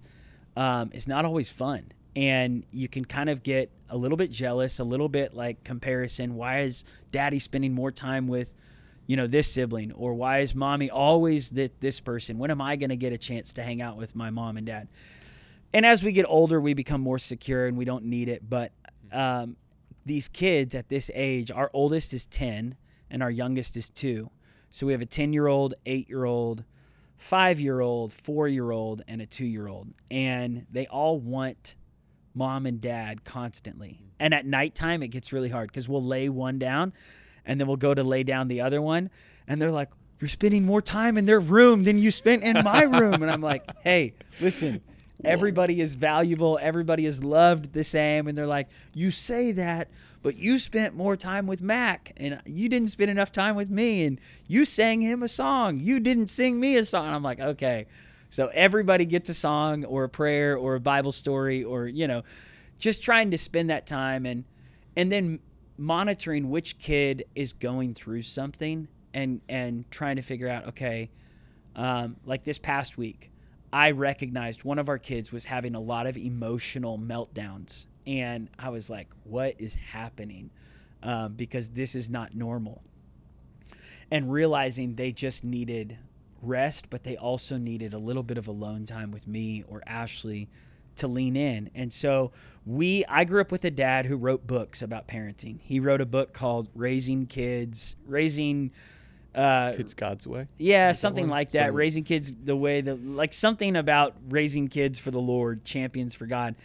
um, 0.56 0.90
is 0.94 1.06
not 1.06 1.26
always 1.26 1.50
fun. 1.50 1.92
And 2.14 2.64
you 2.70 2.88
can 2.88 3.04
kind 3.04 3.28
of 3.28 3.42
get 3.42 3.70
a 3.90 3.98
little 3.98 4.16
bit 4.16 4.30
jealous, 4.30 4.78
a 4.78 4.84
little 4.84 5.10
bit 5.10 5.34
like 5.34 5.62
comparison. 5.62 6.36
Why 6.36 6.60
is 6.60 6.84
daddy 7.12 7.38
spending 7.38 7.74
more 7.74 7.90
time 7.90 8.28
with 8.28 8.54
you 9.06 9.16
know 9.16 9.26
this 9.26 9.52
sibling? 9.52 9.92
Or 9.92 10.14
why 10.14 10.38
is 10.38 10.54
mommy 10.54 10.90
always 10.90 11.50
th- 11.50 11.72
this 11.80 12.00
person? 12.00 12.38
When 12.38 12.50
am 12.50 12.60
i 12.60 12.76
going 12.76 12.90
to 12.90 12.96
get 12.96 13.12
a 13.12 13.18
chance 13.18 13.52
to 13.54 13.62
hang 13.62 13.80
out 13.80 13.96
with 13.96 14.14
my 14.14 14.30
mom 14.30 14.56
and 14.56 14.66
dad? 14.66 14.88
And 15.72 15.84
as 15.84 16.02
we 16.02 16.12
get 16.12 16.26
older 16.28 16.60
we 16.60 16.74
become 16.74 17.00
more 17.00 17.18
secure 17.18 17.66
and 17.66 17.76
we 17.76 17.84
don't 17.84 18.04
need 18.04 18.28
it 18.28 18.48
but 18.48 18.72
um, 19.12 19.56
these 20.04 20.28
kids 20.28 20.74
at 20.74 20.88
this 20.88 21.10
age 21.14 21.50
our 21.50 21.70
oldest 21.72 22.14
is 22.14 22.26
10 22.26 22.76
and 23.10 23.22
our 23.22 23.30
youngest 23.30 23.76
is 23.76 23.90
2 23.90 24.30
so 24.70 24.86
we 24.86 24.92
have 24.92 25.02
a 25.02 25.06
10 25.06 25.32
year 25.32 25.46
old 25.46 25.74
8 25.84 26.08
year 26.08 26.24
old 26.24 26.64
5 27.18 27.60
year 27.60 27.80
old 27.80 28.14
4 28.14 28.48
year 28.48 28.70
old 28.70 29.02
and 29.06 29.20
a 29.20 29.26
2 29.26 29.44
year 29.44 29.68
old 29.68 29.88
and 30.10 30.66
they 30.70 30.86
all 30.86 31.18
want 31.18 31.74
mom 32.36 32.66
and 32.66 32.80
dad 32.80 33.24
constantly. 33.24 34.02
And 34.20 34.34
at 34.34 34.46
nighttime 34.46 35.02
it 35.02 35.08
gets 35.08 35.32
really 35.32 35.48
hard 35.48 35.68
because 35.68 35.88
we'll 35.88 36.04
lay 36.04 36.28
one 36.28 36.58
down 36.58 36.92
and 37.46 37.60
then 37.60 37.66
we'll 37.66 37.76
go 37.76 37.94
to 37.94 38.02
lay 38.02 38.22
down 38.22 38.48
the 38.48 38.60
other 38.60 38.82
one 38.82 39.10
and 39.48 39.62
they're 39.62 39.70
like 39.70 39.90
you're 40.20 40.28
spending 40.28 40.64
more 40.64 40.80
time 40.80 41.18
in 41.18 41.26
their 41.26 41.40
room 41.40 41.84
than 41.84 41.98
you 41.98 42.10
spent 42.10 42.42
in 42.42 42.64
my 42.64 42.82
room. 42.98 43.22
And 43.22 43.30
i'm 43.30 43.40
like 43.40 43.64
hey 43.82 44.14
listen 44.40 44.82
everybody 45.24 45.80
is 45.80 45.94
valuable 45.94 46.58
everybody 46.60 47.06
is 47.06 47.22
loved 47.22 47.72
the 47.72 47.84
same. 47.84 48.26
And 48.26 48.36
they're 48.36 48.46
like 48.46 48.68
you 48.92 49.10
say 49.10 49.52
that 49.52 49.88
but 50.22 50.36
you 50.36 50.58
spent 50.58 50.94
more 50.94 51.16
time 51.16 51.46
with 51.46 51.62
mac 51.62 52.12
and 52.16 52.40
you 52.44 52.68
didn't 52.68 52.88
spend 52.88 53.10
enough 53.10 53.30
time 53.30 53.54
with 53.54 53.70
me 53.70 54.04
and 54.04 54.20
you 54.48 54.64
sang 54.64 55.00
him 55.00 55.22
a 55.22 55.28
song. 55.28 55.78
You 55.80 56.00
didn't 56.00 56.28
sing 56.28 56.58
me 56.58 56.76
a 56.76 56.84
song. 56.84 57.06
And 57.06 57.14
i'm 57.14 57.22
like 57.22 57.40
okay. 57.40 57.86
So 58.28 58.50
everybody 58.52 59.06
gets 59.06 59.30
a 59.30 59.34
song 59.34 59.84
or 59.84 60.04
a 60.04 60.08
prayer 60.08 60.56
or 60.56 60.74
a 60.74 60.80
bible 60.80 61.12
story 61.12 61.62
or 61.62 61.86
you 61.86 62.08
know 62.08 62.22
just 62.78 63.02
trying 63.02 63.30
to 63.30 63.38
spend 63.38 63.70
that 63.70 63.86
time. 63.86 64.26
And 64.26 64.44
and 64.96 65.12
then 65.12 65.40
monitoring 65.78 66.48
which 66.50 66.78
kid 66.78 67.24
is 67.34 67.52
going 67.52 67.94
through 67.94 68.22
something 68.22 68.88
and 69.12 69.40
and 69.48 69.90
trying 69.90 70.16
to 70.16 70.22
figure 70.22 70.48
out 70.48 70.66
okay 70.66 71.10
um, 71.74 72.16
like 72.24 72.44
this 72.44 72.58
past 72.58 72.96
week 72.96 73.30
i 73.72 73.90
recognized 73.90 74.64
one 74.64 74.78
of 74.78 74.88
our 74.88 74.98
kids 74.98 75.32
was 75.32 75.46
having 75.46 75.74
a 75.74 75.80
lot 75.80 76.06
of 76.06 76.16
emotional 76.16 76.98
meltdowns. 76.98 77.86
And 78.06 78.48
i 78.58 78.68
was 78.70 78.88
like 78.88 79.08
what 79.24 79.60
is 79.60 79.74
happening? 79.74 80.50
Um, 81.02 81.34
because 81.34 81.68
this 81.68 81.94
is 81.94 82.08
not 82.08 82.34
normal. 82.34 82.82
And 84.10 84.32
realizing 84.32 84.94
they 84.94 85.12
just 85.12 85.44
needed 85.44 85.98
rest 86.42 86.88
but 86.90 87.02
they 87.02 87.16
also 87.16 87.56
needed 87.56 87.92
a 87.92 87.98
little 87.98 88.22
bit 88.22 88.38
of 88.38 88.46
alone 88.46 88.84
time 88.84 89.10
with 89.10 89.26
me 89.26 89.64
or 89.68 89.82
ashley 89.86 90.48
to 90.96 91.08
lean 91.08 91.36
in. 91.36 91.70
And 91.74 91.92
so 91.92 92.32
we 92.64 93.04
I 93.08 93.24
grew 93.24 93.40
up 93.40 93.52
with 93.52 93.64
a 93.64 93.70
dad 93.70 94.06
who 94.06 94.16
wrote 94.16 94.46
books 94.46 94.82
about 94.82 95.06
parenting. 95.06 95.60
He 95.62 95.80
wrote 95.80 96.00
a 96.00 96.06
book 96.06 96.32
called 96.32 96.68
Raising 96.74 97.26
Kids, 97.26 97.96
Raising 98.06 98.72
uh, 99.36 99.74
kids 99.76 99.94
God's 99.94 100.26
way. 100.26 100.48
Yeah, 100.56 100.92
something 100.92 101.26
that 101.26 101.32
like 101.32 101.50
that. 101.52 101.74
raising 101.74 102.04
kids 102.04 102.34
the 102.34 102.56
way 102.56 102.80
that 102.80 103.06
like 103.06 103.34
something 103.34 103.76
about 103.76 104.16
raising 104.28 104.68
kids 104.68 104.98
for 104.98 105.10
the 105.10 105.20
Lord, 105.20 105.64
champions 105.64 106.14
for 106.14 106.26
God. 106.26 106.56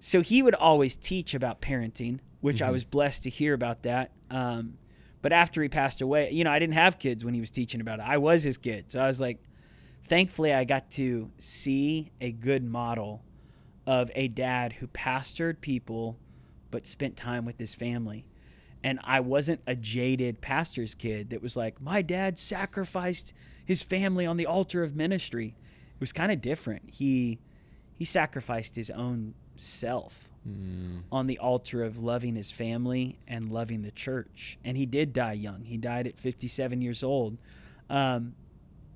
So 0.00 0.20
he 0.20 0.42
would 0.42 0.54
always 0.54 0.96
teach 0.96 1.34
about 1.34 1.60
parenting, 1.60 2.18
which 2.40 2.56
mm-hmm. 2.56 2.68
I 2.68 2.70
was 2.70 2.84
blessed 2.84 3.22
to 3.24 3.30
hear 3.30 3.54
about 3.54 3.82
that. 3.82 4.12
Um, 4.30 4.78
but 5.22 5.32
after 5.32 5.62
he 5.62 5.68
passed 5.68 6.00
away, 6.00 6.30
you 6.30 6.44
know, 6.44 6.50
I 6.50 6.58
didn't 6.58 6.74
have 6.74 6.98
kids 6.98 7.24
when 7.24 7.34
he 7.34 7.40
was 7.40 7.50
teaching 7.50 7.80
about 7.80 8.00
it. 8.00 8.06
I 8.06 8.18
was 8.18 8.42
his 8.42 8.56
kid. 8.56 8.92
So 8.92 9.00
I 9.00 9.06
was 9.06 9.20
like, 9.20 9.38
thankfully, 10.04 10.52
I 10.52 10.64
got 10.64 10.90
to 10.92 11.30
see 11.38 12.10
a 12.20 12.30
good 12.30 12.64
model 12.64 13.22
of 13.88 14.10
a 14.14 14.28
dad 14.28 14.74
who 14.74 14.86
pastored 14.86 15.62
people 15.62 16.18
but 16.70 16.86
spent 16.86 17.16
time 17.16 17.46
with 17.46 17.58
his 17.58 17.74
family. 17.74 18.26
And 18.84 19.00
I 19.02 19.20
wasn't 19.20 19.62
a 19.66 19.74
jaded 19.74 20.42
pastor's 20.42 20.94
kid 20.94 21.30
that 21.30 21.40
was 21.40 21.56
like, 21.56 21.80
my 21.80 22.02
dad 22.02 22.38
sacrificed 22.38 23.32
his 23.64 23.82
family 23.82 24.26
on 24.26 24.36
the 24.36 24.44
altar 24.44 24.82
of 24.82 24.94
ministry. 24.94 25.56
It 25.94 26.00
was 26.00 26.12
kind 26.12 26.30
of 26.30 26.42
different. 26.42 26.90
He 26.92 27.40
he 27.96 28.04
sacrificed 28.04 28.76
his 28.76 28.90
own 28.90 29.34
self 29.56 30.26
Mm. 30.46 31.02
on 31.10 31.26
the 31.26 31.36
altar 31.38 31.82
of 31.82 31.98
loving 31.98 32.36
his 32.36 32.50
family 32.50 33.18
and 33.26 33.50
loving 33.50 33.82
the 33.82 33.90
church. 33.90 34.56
And 34.64 34.76
he 34.76 34.86
did 34.86 35.12
die 35.12 35.32
young. 35.32 35.64
He 35.64 35.76
died 35.76 36.06
at 36.06 36.18
57 36.18 36.80
years 36.80 37.02
old. 37.02 37.38
Um, 37.90 38.34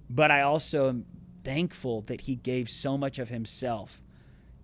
but 0.09 0.31
I 0.31 0.41
also 0.43 0.89
am 0.89 1.05
thankful 1.43 2.03
that 2.03 2.23
he 2.23 2.37
gave 2.37 2.71
so 2.71 2.97
much 2.97 3.19
of 3.19 3.29
himself 3.29 4.01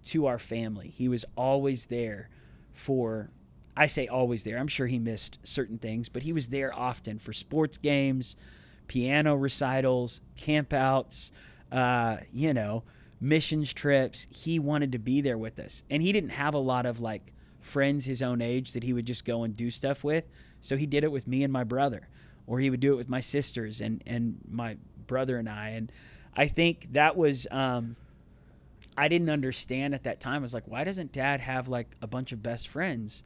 to 0.09 0.27
our 0.27 0.39
family. 0.39 0.89
He 0.89 1.09
was 1.09 1.25
always 1.37 1.87
there 1.87 2.29
for, 2.73 3.31
I 3.77 3.87
say 3.87 4.07
always 4.07 4.43
there. 4.45 4.59
I'm 4.59 4.69
sure 4.69 4.87
he 4.87 4.99
missed 4.99 5.39
certain 5.43 5.79
things, 5.79 6.09
but 6.09 6.23
he 6.23 6.33
was 6.33 6.49
there 6.49 6.75
often 6.75 7.19
for 7.19 7.33
sports 7.33 7.79
games, 7.79 8.37
piano 8.87 9.37
recitals, 9.37 10.21
campouts, 10.37 11.31
uh, 11.71 12.19
you 12.33 12.55
know, 12.55 12.85
missions 13.21 13.73
trips. 13.73 14.27
He 14.31 14.59
wanted 14.59 14.93
to 14.93 14.99
be 14.99 15.21
there 15.21 15.39
with 15.39 15.59
us. 15.59 15.83
And 15.91 16.03
he 16.03 16.13
didn't 16.13 16.31
have 16.31 16.55
a 16.55 16.59
lot 16.59 16.87
of 16.87 17.01
like 17.01 17.33
friends 17.61 18.07
his 18.07 18.23
own 18.23 18.41
age 18.41 18.73
that 18.73 18.83
he 18.83 18.93
would 18.93 19.07
just 19.07 19.25
go 19.25 19.43
and 19.43 19.57
do 19.57 19.71
stuff 19.71 20.03
with. 20.03 20.27
So 20.61 20.77
he 20.77 20.87
did 20.87 21.05
it 21.05 21.13
with 21.13 21.27
me 21.27 21.45
and 21.45 21.53
my 21.53 21.65
brother, 21.65 22.09
or 22.47 22.61
he 22.61 22.71
would 22.71 22.81
do 22.81 22.95
it 22.95 22.97
with 22.97 23.09
my 23.09 23.21
sisters 23.21 23.81
and, 23.81 24.03
and 24.07 24.39
my 24.51 24.79
brother 25.07 25.37
and 25.37 25.49
I. 25.49 25.71
And 25.71 25.93
I 26.35 26.49
think 26.49 26.93
that 26.93 27.17
was, 27.17 27.47
um, 27.51 27.97
I 28.99 29.07
didn't 29.07 29.31
understand 29.31 29.95
at 29.95 30.03
that 30.03 30.19
time. 30.19 30.37
I 30.37 30.39
was 30.41 30.53
like, 30.53 30.67
why 30.67 30.83
doesn't 30.83 31.13
dad 31.13 31.41
have 31.41 31.69
like 31.69 31.95
a 32.03 32.09
bunch 32.09 32.33
of 32.33 32.43
best 32.43 32.67
friends? 32.67 33.23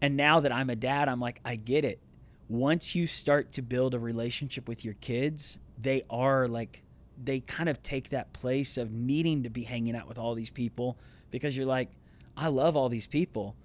And 0.00 0.16
now 0.16 0.40
that 0.40 0.50
I'm 0.50 0.70
a 0.70 0.76
dad, 0.76 1.10
I'm 1.10 1.20
like, 1.20 1.40
I 1.44 1.56
get 1.56 1.84
it. 1.84 2.00
Once 2.48 2.94
you 2.94 3.06
start 3.06 3.52
to 3.52 3.62
build 3.62 3.92
a 3.92 3.98
relationship 3.98 4.66
with 4.66 4.86
your 4.86 4.94
kids, 4.94 5.58
they 5.78 6.02
are 6.08 6.48
like, 6.48 6.82
they 7.22 7.40
kind 7.40 7.68
of 7.68 7.82
take 7.82 8.08
that 8.08 8.32
place 8.32 8.78
of 8.78 8.90
needing 8.90 9.42
to 9.42 9.50
be 9.50 9.64
hanging 9.64 9.94
out 9.94 10.08
with 10.08 10.16
all 10.16 10.34
these 10.34 10.48
people 10.50 10.96
because 11.30 11.54
you're 11.54 11.66
like, 11.66 11.90
I 12.34 12.48
love 12.48 12.74
all 12.74 12.88
these 12.88 13.06
people, 13.06 13.56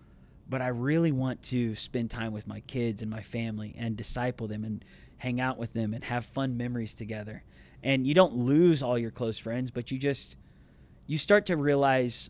but 0.50 0.62
I 0.62 0.68
really 0.68 1.14
want 1.14 1.42
to 1.44 1.74
spend 1.76 2.12
time 2.12 2.34
with 2.34 2.48
my 2.48 2.60
kids 2.62 3.02
and 3.02 3.10
my 3.10 3.22
family 3.22 3.74
and 3.78 3.96
disciple 3.96 4.50
them 4.50 4.66
and 4.66 4.84
hang 5.18 5.40
out 5.40 5.58
with 5.58 5.72
them 5.72 5.94
and 5.94 6.04
have 6.04 6.26
fun 6.26 6.58
memories 6.58 6.94
together. 6.94 7.44
And 7.82 8.06
you 8.06 8.14
don't 8.14 8.36
lose 8.36 8.84
all 8.84 8.98
your 8.98 9.12
close 9.12 9.38
friends, 9.38 9.72
but 9.72 9.90
you 9.90 9.98
just, 9.98 10.36
you 11.08 11.18
start 11.18 11.46
to 11.48 11.58
realize 11.58 12.30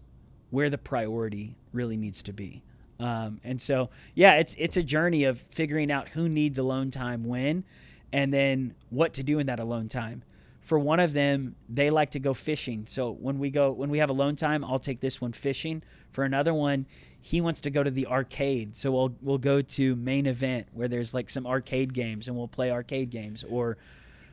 where 0.49 0.69
the 0.69 0.77
priority 0.77 1.55
really 1.71 1.97
needs 1.97 2.21
to 2.23 2.33
be. 2.33 2.63
Um, 2.99 3.41
and 3.43 3.61
so, 3.61 3.89
yeah, 4.13 4.35
it's 4.35 4.55
it's 4.57 4.77
a 4.77 4.83
journey 4.83 5.23
of 5.25 5.39
figuring 5.49 5.91
out 5.91 6.09
who 6.09 6.29
needs 6.29 6.59
alone 6.59 6.91
time 6.91 7.23
when, 7.23 7.63
and 8.11 8.33
then 8.33 8.75
what 8.89 9.13
to 9.13 9.23
do 9.23 9.39
in 9.39 9.47
that 9.47 9.59
alone 9.59 9.89
time. 9.89 10.23
For 10.61 10.79
one 10.79 10.99
of 11.01 11.11
them, 11.11 11.55
they 11.67 11.89
like 11.89 12.11
to 12.11 12.19
go 12.19 12.33
fishing. 12.33 12.85
So 12.87 13.11
when 13.11 13.39
we 13.39 13.49
go 13.49 13.71
when 13.71 13.89
we 13.89 13.97
have 13.97 14.09
alone 14.09 14.35
time, 14.35 14.63
I'll 14.63 14.79
take 14.79 15.01
this 15.01 15.19
one 15.19 15.33
fishing. 15.33 15.83
For 16.11 16.23
another 16.23 16.53
one, 16.53 16.85
he 17.19 17.41
wants 17.41 17.61
to 17.61 17.69
go 17.69 17.83
to 17.83 17.91
the 17.91 18.07
arcade. 18.07 18.77
So 18.77 18.91
we'll 18.91 19.15
we'll 19.21 19.37
go 19.39 19.61
to 19.61 19.95
main 19.95 20.25
event 20.25 20.67
where 20.71 20.87
there's 20.87 21.13
like 21.13 21.29
some 21.29 21.45
arcade 21.45 21.93
games 21.93 22.27
and 22.27 22.37
we'll 22.37 22.47
play 22.47 22.71
arcade 22.71 23.09
games. 23.09 23.43
Or 23.49 23.77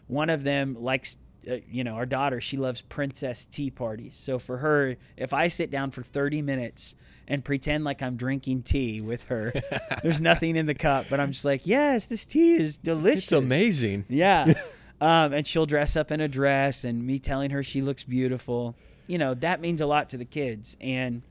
one 0.07 0.29
of 0.31 0.43
them 0.43 0.75
likes 0.75 1.17
uh, 1.49 1.57
you 1.71 1.85
know, 1.85 1.95
our 1.95 2.07
daughter, 2.07 2.41
she 2.41 2.57
loves 2.57 2.81
princess 2.83 3.47
tea 3.47 3.71
parties. 3.71 4.17
So 4.17 4.39
for 4.39 4.59
her, 4.59 4.97
if 5.17 5.33
I 5.33 5.49
sit 5.49 5.71
down 5.71 5.91
for 5.91 6.03
30 6.03 6.43
minutes 6.43 6.95
and 7.27 7.45
pretend 7.45 7.85
like 7.85 8.03
I'm 8.03 8.17
drinking 8.17 8.63
tea 8.63 9.01
with 9.01 9.25
her, 9.25 9.53
there's 10.03 10.21
nothing 10.21 10.57
in 10.57 10.67
the 10.67 10.75
cup, 10.75 11.07
but 11.09 11.21
I'm 11.21 11.33
just 11.33 11.45
like, 11.45 11.67
yes, 11.67 12.07
this 12.07 12.27
tea 12.27 12.55
is 12.55 12.77
delicious. 12.77 13.25
It's 13.25 13.33
amazing. 13.33 14.05
Yeah. 14.09 14.53
um, 15.01 15.33
and 15.33 15.47
she'll 15.47 15.67
dress 15.67 15.97
up 15.97 16.11
in 16.11 16.21
a 16.21 16.29
dress 16.29 16.85
and 16.85 17.07
me 17.07 17.19
telling 17.19 17.51
her 17.51 17.63
she 17.63 17.81
looks 17.81 18.03
beautiful. 18.03 18.77
You 19.07 19.19
know, 19.19 19.35
that 19.35 19.61
means 19.61 19.81
a 19.81 19.87
lot 19.87 20.11
to 20.11 20.17
the 20.17 20.25
kids. 20.25 20.77
And, 20.81 21.23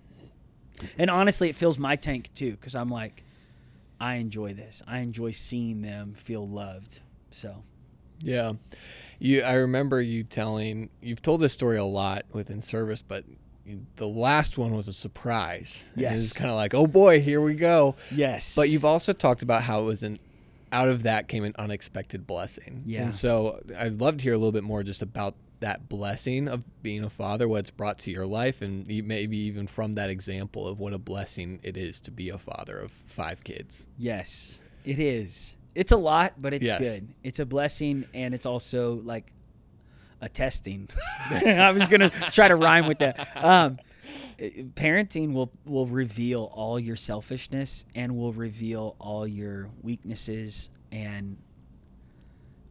and 0.98 1.10
honestly, 1.10 1.50
it 1.50 1.56
fills 1.56 1.78
my 1.78 1.96
tank 1.96 2.32
too, 2.34 2.52
because 2.52 2.76
I'm 2.76 2.90
like, 2.90 3.24
I 4.00 4.16
enjoy 4.16 4.54
this. 4.54 4.82
I 4.88 5.00
enjoy 5.00 5.32
seeing 5.32 5.82
them 5.82 6.14
feel 6.14 6.48
loved. 6.48 7.00
So. 7.32 7.64
Yeah. 8.22 8.54
You 9.20 9.42
I 9.42 9.54
remember 9.54 10.02
you 10.02 10.24
telling 10.24 10.90
you've 11.02 11.22
told 11.22 11.42
this 11.42 11.54
story 11.54 11.78
a 11.78 11.84
lot 11.86 12.26
within 12.32 12.62
service, 12.62 13.02
but 13.02 13.26
the 13.98 14.08
last 14.08 14.58
one 14.58 14.74
was 14.76 14.88
a 14.88 14.94
surprise. 14.94 15.86
And 15.94 16.02
It 16.20 16.24
was 16.24 16.34
kind 16.34 16.50
of 16.50 16.56
like, 16.56 16.74
"Oh 16.74 16.88
boy, 16.88 17.22
here 17.22 17.42
we 17.42 17.56
go." 17.56 17.96
Yes. 18.12 18.56
But 18.56 18.70
you've 18.70 18.86
also 18.86 19.14
talked 19.14 19.42
about 19.42 19.64
how 19.64 19.82
it 19.82 19.84
was 19.84 20.04
an 20.04 20.20
out 20.72 20.88
of 20.88 21.04
that 21.04 21.28
came 21.28 21.44
an 21.44 21.54
unexpected 21.58 22.26
blessing. 22.28 22.84
Yeah. 22.86 23.04
And 23.04 23.16
so 23.16 23.62
I'd 23.78 24.00
love 24.00 24.18
to 24.18 24.24
hear 24.24 24.34
a 24.34 24.38
little 24.38 24.52
bit 24.52 24.64
more 24.64 24.84
just 24.84 25.02
about 25.02 25.36
that 25.60 25.90
blessing 25.90 26.48
of 26.48 26.64
being 26.82 27.04
a 27.04 27.10
father, 27.10 27.48
what 27.48 27.60
it's 27.60 27.72
brought 27.72 27.98
to 28.00 28.12
your 28.12 28.26
life, 28.26 28.62
and 28.62 28.88
maybe 28.88 29.38
even 29.38 29.68
from 29.68 29.94
that 29.94 30.10
example 30.10 30.68
of 30.68 30.80
what 30.80 30.94
a 30.94 30.98
blessing 30.98 31.60
it 31.64 31.76
is 31.76 32.00
to 32.02 32.12
be 32.12 32.30
a 32.30 32.38
father 32.38 32.78
of 32.80 32.92
five 33.06 33.44
kids. 33.44 33.88
Yes, 33.98 34.62
it 34.86 35.00
is. 35.00 35.56
It's 35.76 35.92
a 35.92 35.98
lot, 35.98 36.34
but 36.38 36.54
it's 36.54 36.66
Yes. 36.66 36.80
good. 37.00 37.10
It's 37.24 37.40
a 37.40 37.46
blessing, 37.46 38.06
and 38.14 38.34
it's 38.34 38.46
also 38.46 38.96
like 38.96 39.32
a 40.22 40.28
testing. 40.30 40.90
I 41.30 41.72
was 41.72 41.86
gonna 41.88 42.10
try 42.10 42.48
to 42.48 42.56
rhyme 42.56 42.88
with 42.88 43.00
that. 43.00 43.36
Um, 43.38 43.78
eh, 44.40 44.64
parenting 44.76 45.34
will 45.34 45.52
will 45.66 45.86
reveal 45.88 46.50
all 46.54 46.80
your 46.80 46.96
selfishness 46.96 47.86
and 47.96 48.18
will 48.18 48.34
reveal 48.34 48.96
all 49.00 49.26
your 49.28 49.70
weaknesses 49.82 50.70
and 50.92 51.38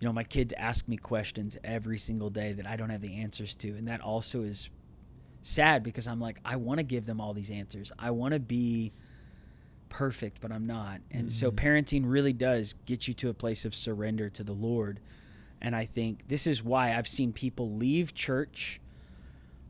you 0.00 0.06
know 0.06 0.12
my 0.12 0.24
kids 0.24 0.52
ask 0.56 0.86
me 0.88 0.96
questions 0.96 1.56
every 1.64 1.98
single 1.98 2.30
day 2.30 2.52
that 2.52 2.66
i 2.66 2.74
don't 2.76 2.90
have 2.90 3.00
the 3.00 3.18
answers 3.20 3.54
to 3.54 3.68
and 3.70 3.86
that 3.88 4.00
also 4.00 4.42
is 4.42 4.70
sad 5.42 5.82
because 5.84 6.06
i'm 6.08 6.20
like 6.20 6.38
i 6.44 6.56
want 6.56 6.78
to 6.78 6.84
give 6.84 7.04
them 7.06 7.20
all 7.20 7.32
these 7.32 7.50
answers 7.50 7.92
i 7.98 8.10
want 8.10 8.32
to 8.34 8.40
be 8.40 8.92
perfect 9.88 10.40
but 10.40 10.52
i'm 10.52 10.66
not. 10.66 11.00
And 11.10 11.32
so 11.32 11.50
mm-hmm. 11.50 11.66
parenting 11.66 12.02
really 12.06 12.32
does 12.32 12.74
get 12.86 13.08
you 13.08 13.14
to 13.14 13.30
a 13.30 13.34
place 13.34 13.64
of 13.64 13.74
surrender 13.74 14.28
to 14.30 14.44
the 14.44 14.52
lord. 14.52 15.00
And 15.60 15.74
i 15.74 15.84
think 15.84 16.28
this 16.28 16.46
is 16.46 16.62
why 16.62 16.94
i've 16.94 17.08
seen 17.08 17.32
people 17.32 17.74
leave 17.74 18.14
church 18.14 18.80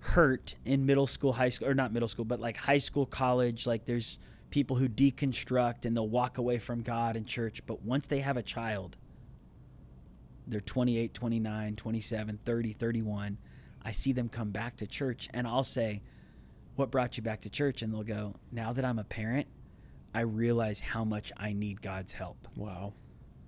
hurt 0.00 0.54
in 0.64 0.86
middle 0.86 1.06
school 1.06 1.34
high 1.34 1.48
school 1.48 1.68
or 1.68 1.74
not 1.74 1.92
middle 1.92 2.08
school 2.08 2.24
but 2.24 2.40
like 2.40 2.56
high 2.56 2.78
school 2.78 3.06
college. 3.06 3.66
Like 3.66 3.84
there's 3.86 4.18
people 4.50 4.76
who 4.76 4.88
deconstruct 4.88 5.84
and 5.84 5.96
they'll 5.96 6.08
walk 6.08 6.38
away 6.38 6.58
from 6.58 6.82
god 6.82 7.16
and 7.16 7.26
church 7.26 7.62
but 7.66 7.82
once 7.82 8.06
they 8.06 8.20
have 8.20 8.36
a 8.36 8.42
child 8.42 8.96
they're 10.46 10.60
28 10.60 11.12
29 11.12 11.76
27 11.76 12.38
30 12.38 12.72
31 12.72 13.38
i 13.82 13.90
see 13.90 14.12
them 14.12 14.28
come 14.28 14.50
back 14.50 14.76
to 14.76 14.86
church. 14.86 15.28
And 15.34 15.46
i'll 15.46 15.64
say 15.64 16.02
what 16.76 16.92
brought 16.92 17.16
you 17.16 17.24
back 17.24 17.40
to 17.40 17.50
church? 17.50 17.82
And 17.82 17.92
they'll 17.92 18.04
go 18.04 18.36
now 18.52 18.72
that 18.72 18.84
i'm 18.84 18.98
a 18.98 19.04
parent 19.04 19.48
i 20.14 20.20
realize 20.20 20.80
how 20.80 21.04
much 21.04 21.32
i 21.36 21.52
need 21.52 21.80
god's 21.82 22.12
help 22.12 22.48
Wow. 22.56 22.92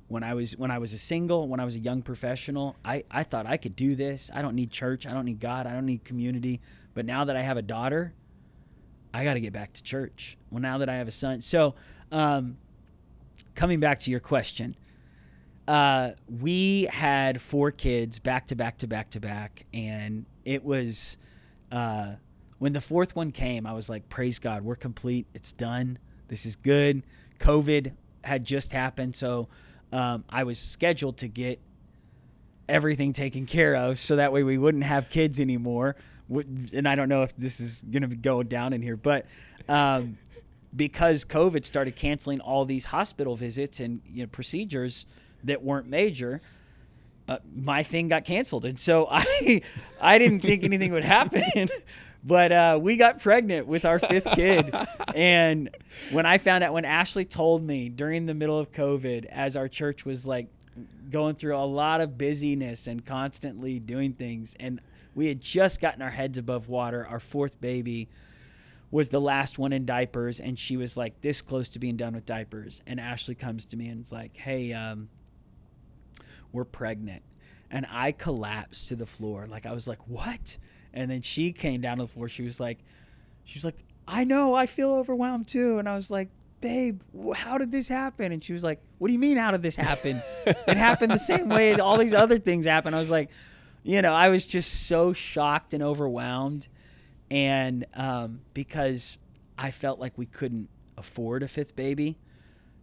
when 0.08 0.22
I 0.24 0.34
was 0.34 0.56
when 0.56 0.70
I 0.70 0.78
was 0.78 0.92
a 0.92 0.98
single, 0.98 1.46
when 1.48 1.60
I 1.60 1.64
was 1.64 1.76
a 1.76 1.78
young 1.78 2.02
professional, 2.02 2.74
I, 2.84 3.04
I 3.10 3.22
thought 3.22 3.46
I 3.46 3.56
could 3.56 3.76
do 3.76 3.94
this. 3.94 4.28
I 4.34 4.42
don't 4.42 4.54
need 4.56 4.70
church. 4.72 5.06
I 5.06 5.12
don't 5.12 5.24
need 5.24 5.38
God. 5.40 5.66
I 5.68 5.72
don't 5.72 5.86
need 5.86 6.02
community. 6.04 6.60
But 6.94 7.06
now 7.06 7.24
that 7.24 7.36
I 7.36 7.42
have 7.42 7.56
a 7.56 7.62
daughter, 7.62 8.12
I 9.14 9.22
got 9.24 9.34
to 9.34 9.40
get 9.40 9.52
back 9.52 9.72
to 9.74 9.82
church. 9.84 10.36
Well, 10.50 10.60
now 10.60 10.78
that 10.78 10.88
I 10.88 10.96
have 10.96 11.06
a 11.06 11.12
son, 11.12 11.40
so 11.42 11.74
um, 12.10 12.56
coming 13.54 13.78
back 13.80 14.00
to 14.00 14.10
your 14.10 14.18
question, 14.20 14.74
uh, 15.68 16.10
we 16.28 16.84
had 16.90 17.40
four 17.40 17.70
kids 17.70 18.18
back 18.18 18.48
to 18.48 18.56
back 18.56 18.78
to 18.78 18.88
back 18.88 19.10
to 19.10 19.20
back, 19.20 19.64
and 19.72 20.26
it 20.44 20.64
was 20.64 21.16
uh, 21.70 22.14
when 22.58 22.72
the 22.72 22.80
fourth 22.80 23.14
one 23.14 23.30
came. 23.30 23.64
I 23.66 23.72
was 23.74 23.88
like, 23.88 24.08
"Praise 24.08 24.38
God, 24.40 24.62
we're 24.62 24.74
complete. 24.76 25.26
It's 25.34 25.52
done. 25.52 25.98
This 26.30 26.46
is 26.46 26.56
good." 26.56 27.02
COVID 27.38 27.92
had 28.24 28.44
just 28.44 28.72
happened, 28.72 29.16
so 29.16 29.48
um, 29.92 30.24
I 30.28 30.44
was 30.44 30.58
scheduled 30.58 31.18
to 31.18 31.28
get 31.28 31.60
everything 32.68 33.12
taken 33.12 33.46
care 33.46 33.74
of, 33.74 33.98
so 33.98 34.16
that 34.16 34.32
way 34.32 34.42
we 34.42 34.56
wouldn't 34.56 34.84
have 34.84 35.10
kids 35.10 35.40
anymore. 35.40 35.96
And 36.72 36.86
I 36.86 36.94
don't 36.94 37.08
know 37.08 37.22
if 37.22 37.36
this 37.36 37.60
is 37.60 37.82
going 37.82 38.08
to 38.08 38.14
go 38.14 38.42
down 38.42 38.72
in 38.72 38.82
here, 38.82 38.96
but 38.96 39.26
um, 39.68 40.16
because 40.74 41.24
COVID 41.24 41.64
started 41.64 41.96
canceling 41.96 42.40
all 42.40 42.64
these 42.64 42.86
hospital 42.86 43.36
visits 43.36 43.80
and 43.80 44.00
you 44.08 44.22
know, 44.22 44.28
procedures 44.28 45.06
that 45.42 45.62
weren't 45.62 45.88
major, 45.88 46.40
uh, 47.28 47.38
my 47.54 47.82
thing 47.82 48.08
got 48.08 48.24
canceled, 48.24 48.64
and 48.64 48.78
so 48.78 49.06
I 49.10 49.62
I 50.00 50.18
didn't 50.18 50.40
think 50.40 50.64
anything 50.64 50.92
would 50.92 51.04
happen. 51.04 51.68
But 52.22 52.52
uh, 52.52 52.78
we 52.80 52.96
got 52.96 53.20
pregnant 53.20 53.66
with 53.66 53.84
our 53.84 53.98
fifth 53.98 54.30
kid, 54.34 54.74
and 55.14 55.70
when 56.10 56.26
I 56.26 56.36
found 56.36 56.62
out, 56.62 56.74
when 56.74 56.84
Ashley 56.84 57.24
told 57.24 57.62
me 57.62 57.88
during 57.88 58.26
the 58.26 58.34
middle 58.34 58.58
of 58.58 58.72
COVID, 58.72 59.24
as 59.26 59.56
our 59.56 59.68
church 59.68 60.04
was 60.04 60.26
like 60.26 60.48
going 61.08 61.34
through 61.34 61.56
a 61.56 61.64
lot 61.64 62.02
of 62.02 62.18
busyness 62.18 62.86
and 62.86 63.04
constantly 63.04 63.78
doing 63.78 64.12
things, 64.12 64.54
and 64.60 64.80
we 65.14 65.28
had 65.28 65.40
just 65.40 65.80
gotten 65.80 66.02
our 66.02 66.10
heads 66.10 66.36
above 66.36 66.68
water, 66.68 67.06
our 67.06 67.20
fourth 67.20 67.60
baby 67.60 68.08
was 68.90 69.08
the 69.10 69.20
last 69.20 69.58
one 69.58 69.72
in 69.72 69.86
diapers 69.86 70.40
and 70.40 70.58
she 70.58 70.76
was 70.76 70.96
like 70.96 71.20
this 71.20 71.42
close 71.42 71.68
to 71.68 71.78
being 71.78 71.96
done 71.96 72.14
with 72.14 72.26
diapers. 72.26 72.82
And 72.86 72.98
ashley 72.98 73.34
comes 73.34 73.64
to 73.66 73.76
me 73.76 73.88
and 73.88 74.02
is 74.02 74.12
like 74.12 74.36
hey 74.36 74.72
um, 74.72 75.08
we're 76.52 76.64
pregnant. 76.64 77.22
And 77.70 77.86
i 77.90 78.12
collapsed 78.12 78.88
to 78.88 78.96
the 78.96 79.06
floor. 79.06 79.46
Like 79.46 79.66
i 79.66 79.72
was 79.72 79.86
like 79.86 80.00
what 80.08 80.58
and 80.92 81.10
then 81.10 81.22
she 81.22 81.52
came 81.52 81.80
down 81.80 81.98
to 81.98 82.04
the 82.04 82.08
floor. 82.08 82.28
She 82.28 82.42
was 82.42 82.60
like 82.60 82.78
she 83.44 83.56
was 83.58 83.64
like 83.64 83.76
i 84.06 84.24
know 84.24 84.54
i 84.54 84.66
feel 84.66 84.90
overwhelmed 84.90 85.48
too. 85.48 85.78
And 85.78 85.88
i 85.88 85.94
was 85.94 86.10
like 86.10 86.28
babe 86.60 87.00
how 87.34 87.58
did 87.58 87.70
this 87.70 87.88
happen? 87.88 88.32
And 88.32 88.42
she 88.42 88.52
was 88.52 88.64
like 88.64 88.80
what 88.98 89.08
do 89.08 89.12
you 89.12 89.18
mean 89.18 89.36
how 89.36 89.50
did 89.50 89.62
this 89.62 89.76
happen? 89.76 90.22
It 90.46 90.76
happened 90.76 91.12
the 91.12 91.18
same 91.18 91.48
way 91.48 91.74
all 91.74 91.98
these 91.98 92.14
other 92.14 92.38
things 92.38 92.66
happened 92.66 92.94
i 92.94 92.98
was 92.98 93.10
like 93.10 93.30
you 93.82 94.02
know 94.02 94.12
i 94.12 94.28
was 94.28 94.44
just 94.44 94.86
so 94.86 95.12
shocked 95.12 95.74
and 95.74 95.82
overwhelmed. 95.82 96.68
And 97.30 97.86
um, 97.94 98.40
because 98.54 99.18
I 99.56 99.70
felt 99.70 100.00
like 100.00 100.18
we 100.18 100.26
couldn't 100.26 100.68
afford 100.96 101.42
a 101.42 101.48
fifth 101.48 101.76
baby, 101.76 102.18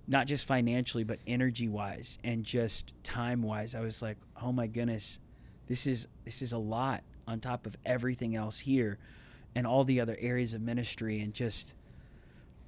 not 0.07 0.25
just 0.25 0.45
financially 0.45 1.03
but 1.03 1.19
energy 1.27 1.67
wise 1.67 2.17
and 2.23 2.43
just 2.43 2.93
time 3.03 3.41
wise, 3.41 3.75
I 3.75 3.81
was 3.81 4.01
like, 4.01 4.17
oh 4.41 4.51
my 4.51 4.67
goodness, 4.67 5.19
this 5.67 5.85
is 5.85 6.07
this 6.23 6.41
is 6.41 6.53
a 6.53 6.57
lot 6.57 7.03
on 7.27 7.39
top 7.39 7.65
of 7.65 7.75
everything 7.85 8.35
else 8.35 8.59
here, 8.59 8.97
and 9.55 9.67
all 9.67 9.83
the 9.83 9.99
other 9.99 10.17
areas 10.19 10.53
of 10.53 10.61
ministry, 10.61 11.19
and 11.19 11.33
just 11.33 11.73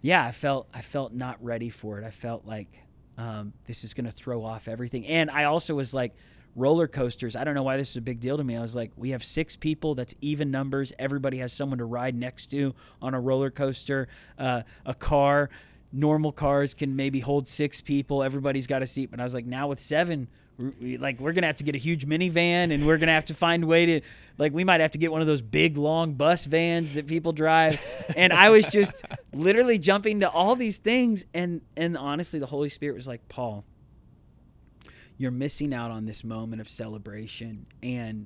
yeah, 0.02 0.26
I 0.26 0.32
felt 0.32 0.68
I 0.74 0.82
felt 0.82 1.14
not 1.14 1.44
ready 1.44 1.70
for 1.70 2.00
it. 2.00 2.06
I 2.06 2.12
felt 2.12 2.46
like 2.46 2.68
um, 3.18 3.54
this 3.66 3.84
is 3.84 3.94
going 3.94 4.06
to 4.06 4.12
throw 4.12 4.44
off 4.44 4.68
everything, 4.68 5.06
and 5.06 5.30
I 5.30 5.46
also 5.46 5.76
was 5.76 5.94
like 5.94 6.14
roller 6.56 6.88
coasters. 6.88 7.36
I 7.36 7.44
don't 7.44 7.54
know 7.54 7.64
why 7.64 7.78
this 7.78 7.92
is 7.92 7.98
a 7.98 8.02
big 8.02 8.20
deal 8.20 8.38
to 8.38 8.44
me. 8.44 8.56
I 8.56 8.62
was 8.62 8.76
like, 8.76 8.92
we 8.96 9.12
have 9.12 9.24
six 9.24 9.56
people. 9.56 9.96
That's 9.96 10.16
even 10.22 10.52
numbers. 10.52 10.92
Everybody 11.00 11.38
has 11.38 11.54
someone 11.54 11.80
to 11.80 11.86
ride 11.86 12.16
next 12.16 12.48
to 12.48 12.74
on 13.02 13.14
a 13.14 13.20
roller 13.20 13.50
coaster. 13.50 14.08
Uh, 14.38 14.64
a 14.86 14.94
car, 14.94 15.50
normal 15.92 16.32
cars 16.32 16.74
can 16.74 16.96
maybe 16.96 17.20
hold 17.20 17.48
six 17.48 17.82
people. 17.82 18.24
Everybody's 18.24 18.68
got 18.68 18.82
a 18.82 18.88
seat. 18.88 19.12
But 19.12 19.20
I 19.20 19.24
was 19.24 19.34
like, 19.34 19.46
now 19.46 19.68
with 19.68 19.80
seven, 19.80 20.28
we, 20.80 20.98
like 20.98 21.20
we're 21.20 21.34
gonna 21.34 21.48
have 21.48 21.58
to 21.58 21.64
get 21.64 21.76
a 21.76 21.80
huge 21.80 22.06
minivan, 22.06 22.74
and 22.74 22.86
we're 22.86 22.98
gonna 22.98 23.14
have 23.14 23.26
to 23.26 23.34
find 23.34 23.64
a 23.64 23.68
way 23.68 23.86
to, 23.86 24.02
like, 24.38 24.54
we 24.54 24.64
might 24.64 24.82
have 24.82 24.92
to 24.92 24.98
get 24.98 25.12
one 25.12 25.22
of 25.22 25.28
those 25.28 25.42
big 25.42 25.78
long 25.78 26.14
bus 26.14 26.46
vans 26.46 26.94
that 26.94 27.08
people 27.08 27.32
drive. 27.32 27.82
And 28.16 28.34
I 28.34 28.50
was 28.50 28.66
just 28.66 29.04
literally 29.34 29.80
jumping 29.80 30.20
to 30.20 30.30
all 30.30 30.56
these 30.56 30.78
things, 30.78 31.26
and 31.34 31.62
and 31.78 31.98
honestly, 31.98 32.40
the 32.40 32.48
Holy 32.48 32.70
Spirit 32.70 32.96
was 32.96 33.08
like, 33.08 33.28
Paul 33.30 33.66
you're 35.20 35.32
missing 35.32 35.74
out 35.74 35.92
on 35.92 36.06
this 36.06 36.24
moment 36.24 36.62
of 36.62 36.70
celebration 36.70 37.68
and 37.84 38.26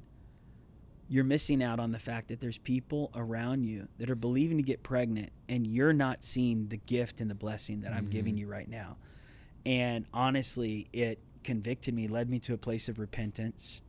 you're 1.10 1.24
missing 1.24 1.62
out 1.62 1.80
on 1.80 1.91
the 1.91 1.98
fact 1.98 2.28
that 2.28 2.39
there's 2.39 2.60
people 2.60 3.12
around 3.15 3.63
you 3.63 3.88
that 3.98 4.12
are 4.12 4.15
believing 4.15 4.58
to 4.58 4.63
get 4.63 4.84
pregnant 4.84 5.32
and 5.50 5.65
you're 5.65 5.91
not 5.91 6.24
seeing 6.24 6.67
the 6.69 6.78
gift 6.78 7.19
and 7.19 7.32
the 7.32 7.36
blessing 7.36 7.82
that 7.82 7.93
I'm 7.93 8.10
giving 8.10 8.34
mm-hmm. 8.36 8.41
you 8.41 8.48
right 8.48 8.69
now. 8.69 8.98
And 9.65 10.06
honestly, 10.13 10.88
it 10.93 11.19
convicted 11.43 11.93
me, 11.93 12.08
led 12.08 12.29
me 12.29 12.39
to 12.39 12.53
a 12.53 12.58
place 12.58 12.88
of 12.89 12.99
repentance. 12.99 13.82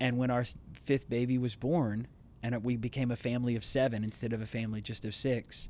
And 0.00 0.16
when 0.16 0.30
our 0.30 0.44
fifth 0.84 1.08
baby 1.08 1.38
was 1.38 1.54
born 1.54 2.06
and 2.42 2.62
we 2.62 2.76
became 2.76 3.10
a 3.10 3.16
family 3.16 3.56
of 3.56 3.64
7 3.64 4.04
instead 4.04 4.32
of 4.32 4.40
a 4.40 4.46
family 4.46 4.80
just 4.80 5.04
of 5.04 5.14
6, 5.14 5.68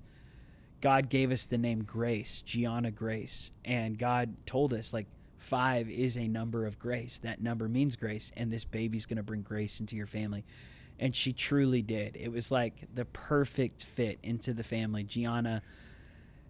God 0.81 1.09
gave 1.09 1.33
us 1.33 1.45
the 1.45 1.59
name 1.59 1.83
Grace, 1.83 2.41
Gianna 2.43 2.91
Grace, 2.91 3.51
and 3.65 3.99
God 3.99 4.37
told 4.47 4.73
us 4.73 4.93
like 4.93 5.07
Five 5.39 5.89
is 5.89 6.17
a 6.17 6.27
number 6.27 6.67
of 6.67 6.79
grace. 6.79 7.19
That 7.19 7.41
number 7.41 7.69
means 7.69 7.97
grace, 7.97 8.33
and 8.37 8.53
this 8.53 8.65
baby's 8.65 9.07
going 9.07 9.19
to 9.19 9.23
bring 9.23 9.43
grace 9.43 9.81
into 9.81 9.97
your 9.97 10.07
family. 10.07 10.45
And 10.99 11.15
she 11.15 11.33
truly 11.33 11.81
did. 11.81 12.17
It 12.17 12.33
was 12.33 12.51
like 12.51 12.89
the 12.93 13.05
perfect 13.05 13.85
fit 13.85 14.19
into 14.23 14.53
the 14.53 14.65
family. 14.65 15.05
Gianna 15.05 15.63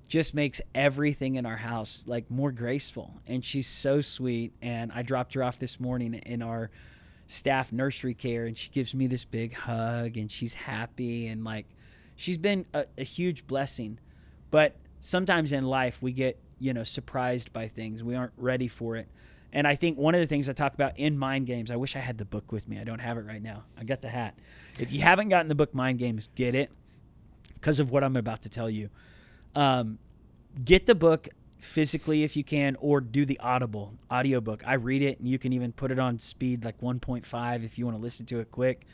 just 0.08 0.34
makes 0.34 0.60
everything 0.74 1.36
in 1.36 1.44
our 1.46 1.58
house 1.58 2.04
like 2.06 2.30
more 2.30 2.50
graceful. 2.50 3.20
And 3.26 3.44
she's 3.44 3.68
so 3.68 4.00
sweet. 4.00 4.52
And 4.60 4.90
I 4.92 5.02
dropped 5.02 5.34
her 5.34 5.44
off 5.44 5.58
this 5.58 5.78
morning 5.78 6.14
in 6.14 6.42
our 6.42 6.70
staff 7.26 7.72
nursery 7.72 8.14
care, 8.14 8.46
and 8.46 8.56
she 8.56 8.70
gives 8.70 8.94
me 8.94 9.06
this 9.06 9.26
big 9.26 9.52
hug, 9.52 10.16
and 10.16 10.32
she's 10.32 10.54
happy. 10.54 11.26
And 11.26 11.44
like, 11.44 11.66
she's 12.16 12.38
been 12.38 12.66
a, 12.72 12.86
a 12.96 13.04
huge 13.04 13.46
blessing. 13.46 13.98
But 14.50 14.76
sometimes 15.00 15.52
in 15.52 15.64
life, 15.64 16.00
we 16.00 16.12
get 16.12 16.38
you 16.58 16.72
know 16.72 16.84
surprised 16.84 17.52
by 17.52 17.68
things. 17.68 18.02
We 18.02 18.14
aren't 18.14 18.32
ready 18.38 18.66
for 18.66 18.96
it. 18.96 19.08
And 19.52 19.66
I 19.66 19.76
think 19.76 19.96
one 19.96 20.14
of 20.14 20.20
the 20.20 20.26
things 20.26 20.48
I 20.48 20.52
talk 20.52 20.74
about 20.74 20.98
in 20.98 21.16
Mind 21.16 21.46
Games, 21.46 21.70
I 21.70 21.76
wish 21.76 21.96
I 21.96 22.00
had 22.00 22.18
the 22.18 22.26
book 22.26 22.52
with 22.52 22.68
me. 22.68 22.78
I 22.78 22.84
don't 22.84 22.98
have 22.98 23.16
it 23.16 23.22
right 23.22 23.42
now. 23.42 23.64
I 23.78 23.84
got 23.84 24.02
the 24.02 24.10
hat. 24.10 24.38
If 24.78 24.92
you 24.92 25.00
haven't 25.00 25.30
gotten 25.30 25.48
the 25.48 25.54
book 25.54 25.74
Mind 25.74 25.98
Games, 25.98 26.28
get 26.34 26.54
it 26.54 26.70
because 27.54 27.80
of 27.80 27.90
what 27.90 28.04
I'm 28.04 28.16
about 28.16 28.42
to 28.42 28.50
tell 28.50 28.68
you. 28.68 28.90
Um, 29.54 29.98
get 30.64 30.86
the 30.86 30.94
book 30.94 31.28
physically 31.58 32.22
if 32.22 32.36
you 32.36 32.44
can 32.44 32.76
or 32.78 33.00
do 33.00 33.24
the 33.24 33.36
audible 33.40 33.92
audiobook 34.12 34.62
i 34.64 34.74
read 34.74 35.02
it 35.02 35.18
and 35.18 35.26
you 35.26 35.40
can 35.40 35.52
even 35.52 35.72
put 35.72 35.90
it 35.90 35.98
on 35.98 36.16
speed 36.20 36.64
like 36.64 36.80
1.5 36.80 37.64
if 37.64 37.76
you 37.76 37.84
want 37.84 37.96
to 37.96 38.02
listen 38.02 38.24
to 38.24 38.38
it 38.38 38.48
quick 38.52 38.86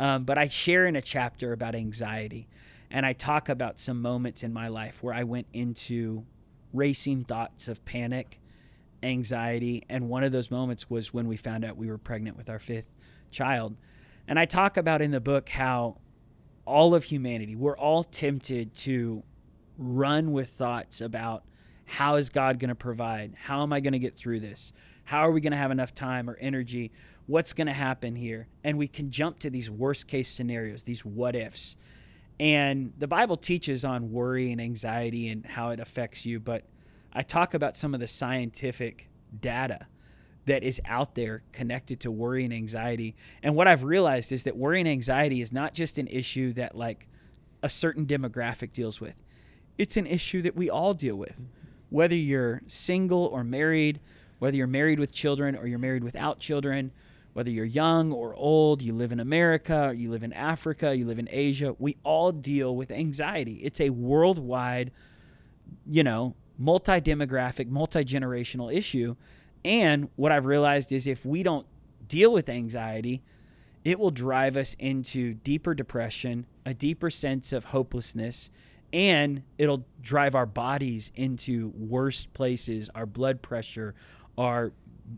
um, 0.00 0.24
but 0.24 0.38
i 0.38 0.48
share 0.48 0.86
in 0.86 0.96
a 0.96 1.02
chapter 1.02 1.52
about 1.52 1.74
anxiety 1.74 2.48
and 2.90 3.04
i 3.04 3.12
talk 3.12 3.50
about 3.50 3.78
some 3.78 4.00
moments 4.00 4.42
in 4.42 4.50
my 4.50 4.66
life 4.66 5.02
where 5.02 5.12
i 5.12 5.22
went 5.22 5.46
into 5.52 6.24
racing 6.76 7.24
thoughts 7.24 7.68
of 7.68 7.84
panic, 7.84 8.40
anxiety, 9.02 9.82
and 9.88 10.08
one 10.08 10.22
of 10.22 10.32
those 10.32 10.50
moments 10.50 10.88
was 10.90 11.12
when 11.12 11.26
we 11.26 11.36
found 11.36 11.64
out 11.64 11.76
we 11.76 11.88
were 11.88 11.98
pregnant 11.98 12.36
with 12.36 12.48
our 12.48 12.58
fifth 12.58 12.94
child. 13.30 13.76
And 14.28 14.38
I 14.38 14.44
talk 14.44 14.76
about 14.76 15.02
in 15.02 15.10
the 15.10 15.20
book 15.20 15.48
how 15.48 15.98
all 16.64 16.94
of 16.94 17.04
humanity, 17.04 17.56
we're 17.56 17.76
all 17.76 18.04
tempted 18.04 18.74
to 18.74 19.22
run 19.78 20.32
with 20.32 20.48
thoughts 20.48 21.00
about 21.00 21.44
how 21.84 22.16
is 22.16 22.30
God 22.30 22.58
going 22.58 22.68
to 22.68 22.74
provide? 22.74 23.34
How 23.44 23.62
am 23.62 23.72
I 23.72 23.80
going 23.80 23.92
to 23.92 23.98
get 23.98 24.14
through 24.14 24.40
this? 24.40 24.72
How 25.04 25.20
are 25.20 25.30
we 25.30 25.40
going 25.40 25.52
to 25.52 25.56
have 25.56 25.70
enough 25.70 25.94
time 25.94 26.28
or 26.28 26.36
energy? 26.40 26.90
What's 27.26 27.52
going 27.52 27.68
to 27.68 27.72
happen 27.72 28.16
here? 28.16 28.48
And 28.64 28.76
we 28.76 28.88
can 28.88 29.10
jump 29.10 29.38
to 29.40 29.50
these 29.50 29.70
worst 29.70 30.08
case 30.08 30.28
scenarios, 30.28 30.82
these 30.82 31.04
what 31.04 31.36
ifs. 31.36 31.76
And 32.38 32.92
the 32.98 33.08
Bible 33.08 33.36
teaches 33.36 33.84
on 33.84 34.10
worry 34.10 34.50
and 34.52 34.60
anxiety 34.60 35.28
and 35.28 35.46
how 35.46 35.70
it 35.70 35.80
affects 35.80 36.26
you, 36.26 36.40
but 36.40 36.64
I 37.12 37.22
talk 37.22 37.54
about 37.54 37.76
some 37.76 37.94
of 37.94 38.00
the 38.00 38.06
scientific 38.06 39.08
data 39.38 39.86
that 40.44 40.62
is 40.62 40.80
out 40.86 41.14
there 41.14 41.42
connected 41.52 41.98
to 42.00 42.10
worry 42.10 42.44
and 42.44 42.52
anxiety. 42.52 43.16
And 43.42 43.56
what 43.56 43.66
I've 43.66 43.82
realized 43.82 44.32
is 44.32 44.44
that 44.44 44.56
worry 44.56 44.80
and 44.80 44.88
anxiety 44.88 45.40
is 45.40 45.52
not 45.52 45.74
just 45.74 45.98
an 45.98 46.06
issue 46.08 46.52
that 46.52 46.76
like 46.76 47.08
a 47.62 47.68
certain 47.68 48.06
demographic 48.06 48.72
deals 48.72 49.00
with. 49.00 49.16
It's 49.78 49.96
an 49.96 50.06
issue 50.06 50.42
that 50.42 50.56
we 50.56 50.70
all 50.70 50.94
deal 50.94 51.16
with. 51.16 51.46
Whether 51.90 52.14
you're 52.14 52.62
single 52.66 53.26
or 53.26 53.44
married, 53.44 54.00
whether 54.38 54.56
you're 54.56 54.66
married 54.66 54.98
with 54.98 55.12
children 55.12 55.56
or 55.56 55.66
you're 55.66 55.78
married 55.78 56.04
without 56.04 56.38
children, 56.38 56.92
whether 57.32 57.50
you're 57.50 57.66
young 57.66 58.12
or 58.12 58.34
old, 58.34 58.80
you 58.80 58.94
live 58.94 59.12
in 59.12 59.20
America, 59.20 59.92
you 59.94 60.10
live 60.10 60.22
in 60.22 60.32
Africa, 60.32 60.96
you 60.96 61.04
live 61.04 61.18
in 61.18 61.28
Asia, 61.30 61.76
we 61.78 61.96
all 62.02 62.32
deal 62.32 62.74
with 62.74 62.90
anxiety. 62.90 63.60
It's 63.62 63.80
a 63.80 63.90
worldwide, 63.90 64.90
you 65.84 66.02
know, 66.02 66.34
multi 66.56 67.00
demographic, 67.00 67.68
multi 67.68 68.04
generational 68.04 68.74
issue. 68.74 69.16
And 69.64 70.08
what 70.16 70.32
I've 70.32 70.46
realized 70.46 70.92
is 70.92 71.06
if 71.06 71.26
we 71.26 71.42
don't 71.42 71.66
deal 72.08 72.32
with 72.32 72.48
anxiety, 72.48 73.22
it 73.84 74.00
will 74.00 74.10
drive 74.10 74.56
us 74.56 74.74
into 74.78 75.34
deeper 75.34 75.74
depression, 75.74 76.46
a 76.64 76.72
deeper 76.72 77.10
sense 77.10 77.52
of 77.52 77.66
hopelessness, 77.66 78.50
and 78.92 79.42
it'll 79.58 79.84
drive 80.00 80.34
our 80.34 80.46
bodies 80.46 81.10
into 81.14 81.72
worse 81.76 82.26
places, 82.26 82.90
our 82.94 83.06
blood 83.06 83.42
pressure, 83.42 83.94
our 84.38 84.72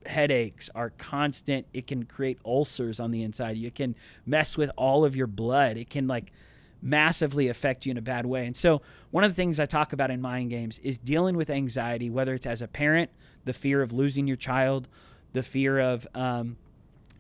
headaches 0.07 0.71
are 0.75 0.91
constant. 0.91 1.67
It 1.73 1.87
can 1.87 2.05
create 2.05 2.39
ulcers 2.45 3.01
on 3.01 3.11
the 3.11 3.23
inside. 3.23 3.57
You 3.57 3.71
can 3.71 3.95
mess 4.27 4.57
with 4.57 4.71
all 4.77 5.05
of 5.05 5.17
your 5.17 5.27
blood. 5.27 5.77
It 5.77 5.91
can 5.91 6.07
like 6.07 6.33
massively 6.81 7.49
affect 7.49 7.87
you 7.87 7.91
in 7.91 7.97
a 7.97 8.03
bad 8.03 8.27
way. 8.27 8.47
And 8.47 8.57
so, 8.57 8.83
one 9.11 9.25
of 9.25 9.31
the 9.31 9.35
things 9.35 9.59
I 9.59 9.67
talk 9.67 9.93
about 9.93 10.11
in 10.11 10.21
mind 10.21 10.51
games 10.51 10.79
is 10.81 10.99
dealing 10.99 11.37
with 11.37 11.51
anxiety, 11.51 12.11
whether 12.11 12.35
it's 12.35 12.47
as 12.47 12.63
a 12.63 12.69
parent, 12.69 13.11
the 13.45 13.53
fear 13.53 13.83
of 13.83 13.93
losing 13.93 14.27
your 14.27 14.37
child, 14.37 14.89
the 15.33 15.43
fear 15.43 15.79
of 15.79 16.07
um, 16.15 16.57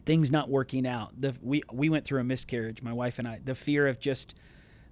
things 0.04 0.30
not 0.30 0.48
working 0.48 0.86
out. 0.86 1.12
The, 1.20 1.34
we 1.42 1.62
we 1.72 1.88
went 1.88 2.04
through 2.04 2.20
a 2.20 2.24
miscarriage, 2.24 2.82
my 2.82 2.92
wife 2.92 3.18
and 3.18 3.26
I. 3.26 3.40
The 3.44 3.54
fear 3.54 3.86
of 3.86 3.98
just 3.98 4.34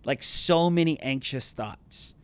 like 0.07 0.23
so 0.23 0.71
many 0.71 0.99
anxious 1.01 1.53
thoughts. 1.53 2.15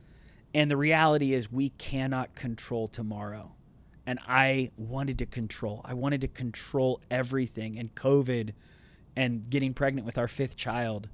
And 0.54 0.70
the 0.70 0.76
reality 0.76 1.34
is, 1.34 1.52
we 1.52 1.70
cannot 1.70 2.34
control 2.34 2.88
tomorrow 2.88 3.52
and 4.06 4.18
I 4.26 4.70
wanted 4.76 5.18
to 5.18 5.26
control. 5.26 5.80
I 5.84 5.94
wanted 5.94 6.20
to 6.22 6.28
control 6.28 7.00
everything. 7.10 7.78
And 7.78 7.94
COVID 7.94 8.52
and 9.14 9.48
getting 9.48 9.74
pregnant 9.74 10.06
with 10.06 10.18
our 10.18 10.28
fifth 10.28 10.56
child 10.56 11.08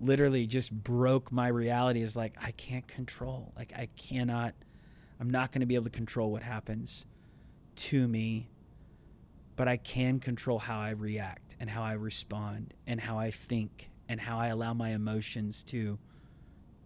literally 0.00 0.46
just 0.46 0.72
broke 0.72 1.32
my 1.32 1.48
reality. 1.48 2.02
It's 2.02 2.14
like, 2.14 2.34
I 2.40 2.52
can't 2.52 2.86
control. 2.86 3.52
Like, 3.56 3.72
I 3.74 3.88
cannot, 3.96 4.54
I'm 5.18 5.30
not 5.30 5.50
going 5.50 5.60
to 5.60 5.66
be 5.66 5.74
able 5.74 5.86
to 5.86 5.90
control 5.90 6.30
what 6.30 6.42
happens 6.42 7.06
to 7.76 8.06
me, 8.06 8.50
but 9.56 9.66
I 9.66 9.76
can 9.76 10.20
control 10.20 10.60
how 10.60 10.78
I 10.78 10.90
react 10.90 11.56
and 11.58 11.70
how 11.70 11.82
I 11.82 11.92
respond 11.92 12.74
and 12.86 13.00
how 13.00 13.18
I 13.18 13.30
think 13.32 13.90
and 14.08 14.20
how 14.20 14.38
I 14.38 14.46
allow 14.48 14.74
my 14.74 14.90
emotions 14.90 15.64
to 15.64 15.98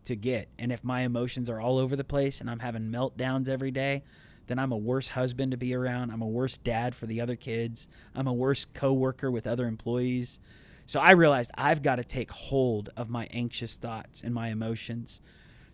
to 0.05 0.17
get. 0.17 0.49
And 0.59 0.73
if 0.73 0.85
my 0.85 1.03
emotions 1.03 1.49
are 1.49 1.61
all 1.61 1.79
over 1.79 1.97
the 1.97 2.05
place 2.05 2.41
and 2.41 2.51
I'm 2.51 2.61
having 2.61 2.91
meltdowns 2.91 3.49
every 3.49 3.71
day, 3.71 4.03
then 4.47 4.59
I'm 4.59 4.73
a 4.73 4.77
worse 4.77 5.11
husband 5.11 5.53
to 5.53 5.57
be 5.57 5.75
around. 5.75 6.11
I'm 6.11 6.23
a 6.23 6.29
worse 6.29 6.59
dad 6.59 6.95
for 6.95 7.07
the 7.07 7.21
other 7.21 7.37
kids. 7.37 7.89
I'm 8.15 8.27
a 8.27 8.33
worse 8.33 8.65
coworker 8.65 9.31
with 9.31 9.47
other 9.47 9.67
employees. 9.67 10.39
So 10.87 11.01
I 11.01 11.13
realized 11.13 11.51
I've 11.55 11.83
got 11.83 11.97
to 11.97 12.05
take 12.05 12.31
hold 12.31 12.91
of 12.97 13.09
my 13.09 13.29
anxious 13.31 13.77
thoughts 13.77 14.21
and 14.21 14.35
my 14.35 14.49
emotions. 14.49 15.21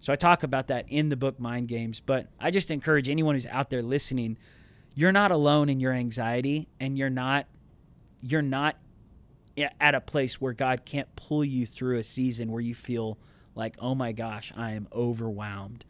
So 0.00 0.12
I 0.12 0.16
talk 0.16 0.42
about 0.42 0.68
that 0.68 0.84
in 0.88 1.08
the 1.08 1.16
book 1.16 1.40
Mind 1.40 1.68
Games, 1.68 2.00
but 2.00 2.28
I 2.38 2.50
just 2.50 2.70
encourage 2.70 3.08
anyone 3.08 3.34
who's 3.34 3.46
out 3.46 3.70
there 3.70 3.82
listening, 3.82 4.36
you're 4.94 5.12
not 5.12 5.32
alone 5.32 5.68
in 5.68 5.80
your 5.80 5.92
anxiety 5.92 6.68
and 6.78 6.96
you're 6.96 7.10
not 7.10 7.46
you're 8.20 8.42
not 8.42 8.76
at 9.80 9.94
a 9.94 10.00
place 10.00 10.40
where 10.40 10.52
God 10.52 10.84
can't 10.84 11.14
pull 11.16 11.44
you 11.44 11.66
through 11.66 11.98
a 11.98 12.04
season 12.04 12.50
where 12.52 12.60
you 12.60 12.74
feel 12.74 13.18
like, 13.58 13.76
oh 13.78 13.94
my 13.94 14.12
gosh, 14.12 14.52
I 14.56 14.70
am 14.70 14.88
overwhelmed 14.92 15.84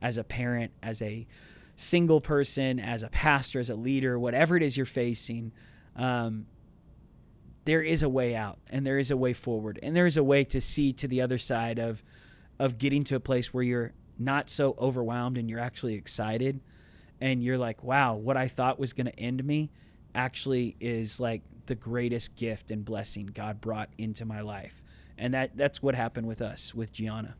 as 0.00 0.18
a 0.18 0.24
parent, 0.24 0.72
as 0.82 1.02
a 1.02 1.26
single 1.74 2.20
person, 2.20 2.78
as 2.78 3.02
a 3.02 3.08
pastor, 3.08 3.58
as 3.58 3.70
a 3.70 3.74
leader, 3.74 4.18
whatever 4.18 4.56
it 4.56 4.62
is 4.62 4.76
you're 4.76 4.86
facing. 4.86 5.52
Um, 5.96 6.46
there 7.64 7.82
is 7.82 8.02
a 8.02 8.08
way 8.08 8.36
out 8.36 8.58
and 8.68 8.86
there 8.86 8.98
is 8.98 9.10
a 9.10 9.16
way 9.16 9.32
forward 9.32 9.78
and 9.82 9.96
there 9.96 10.06
is 10.06 10.16
a 10.16 10.22
way 10.22 10.44
to 10.44 10.60
see 10.60 10.92
to 10.92 11.08
the 11.08 11.20
other 11.22 11.38
side 11.38 11.78
of 11.78 12.02
of 12.58 12.78
getting 12.78 13.02
to 13.02 13.16
a 13.16 13.20
place 13.20 13.54
where 13.54 13.64
you're 13.64 13.92
not 14.18 14.50
so 14.50 14.76
overwhelmed 14.78 15.38
and 15.38 15.48
you're 15.48 15.58
actually 15.58 15.94
excited 15.94 16.60
and 17.22 17.42
you're 17.42 17.56
like 17.56 17.82
wow 17.82 18.14
what 18.14 18.36
i 18.36 18.46
thought 18.46 18.78
was 18.78 18.92
going 18.92 19.06
to 19.06 19.18
end 19.18 19.42
me 19.42 19.70
actually 20.14 20.76
is 20.78 21.18
like 21.18 21.42
the 21.66 21.74
greatest 21.74 22.36
gift 22.36 22.70
and 22.70 22.84
blessing 22.84 23.26
God 23.26 23.60
brought 23.60 23.88
into 23.98 24.24
my 24.24 24.40
life. 24.40 24.82
And 25.18 25.32
that 25.34 25.56
that's 25.56 25.82
what 25.82 25.94
happened 25.94 26.26
with 26.26 26.40
us 26.42 26.74
with 26.74 26.92
Gianna. 26.92 27.36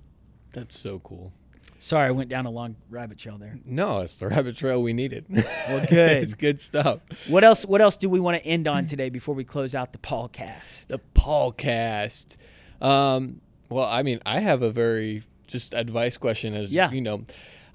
That's 0.52 0.78
so 0.78 1.00
cool. 1.00 1.32
Sorry, 1.78 2.06
I 2.08 2.12
went 2.12 2.30
down 2.30 2.46
a 2.46 2.50
long 2.50 2.76
rabbit 2.88 3.18
trail 3.18 3.36
there. 3.36 3.58
No, 3.64 4.00
it's 4.00 4.16
the 4.16 4.28
rabbit 4.28 4.56
trail 4.56 4.80
we 4.82 4.92
needed. 4.94 5.26
Well, 5.28 5.84
good. 5.86 6.16
it's 6.22 6.32
good 6.34 6.58
stuff. 6.60 7.00
What 7.28 7.44
else? 7.44 7.64
What 7.64 7.80
else 7.82 7.96
do 7.96 8.08
we 8.08 8.20
want 8.20 8.38
to 8.40 8.46
end 8.46 8.66
on 8.68 8.86
today 8.86 9.10
before 9.10 9.34
we 9.34 9.44
close 9.44 9.74
out 9.74 9.92
the 9.92 9.98
Paul 9.98 10.28
cast? 10.28 10.88
The 10.88 11.00
Paulcast. 11.14 12.36
Um, 12.80 13.40
well, 13.68 13.86
I 13.86 14.02
mean, 14.02 14.20
I 14.24 14.40
have 14.40 14.62
a 14.62 14.70
very 14.70 15.24
just 15.46 15.74
advice 15.74 16.16
question. 16.16 16.54
As 16.54 16.72
Yeah. 16.74 16.90
you 16.90 17.00
know, 17.00 17.24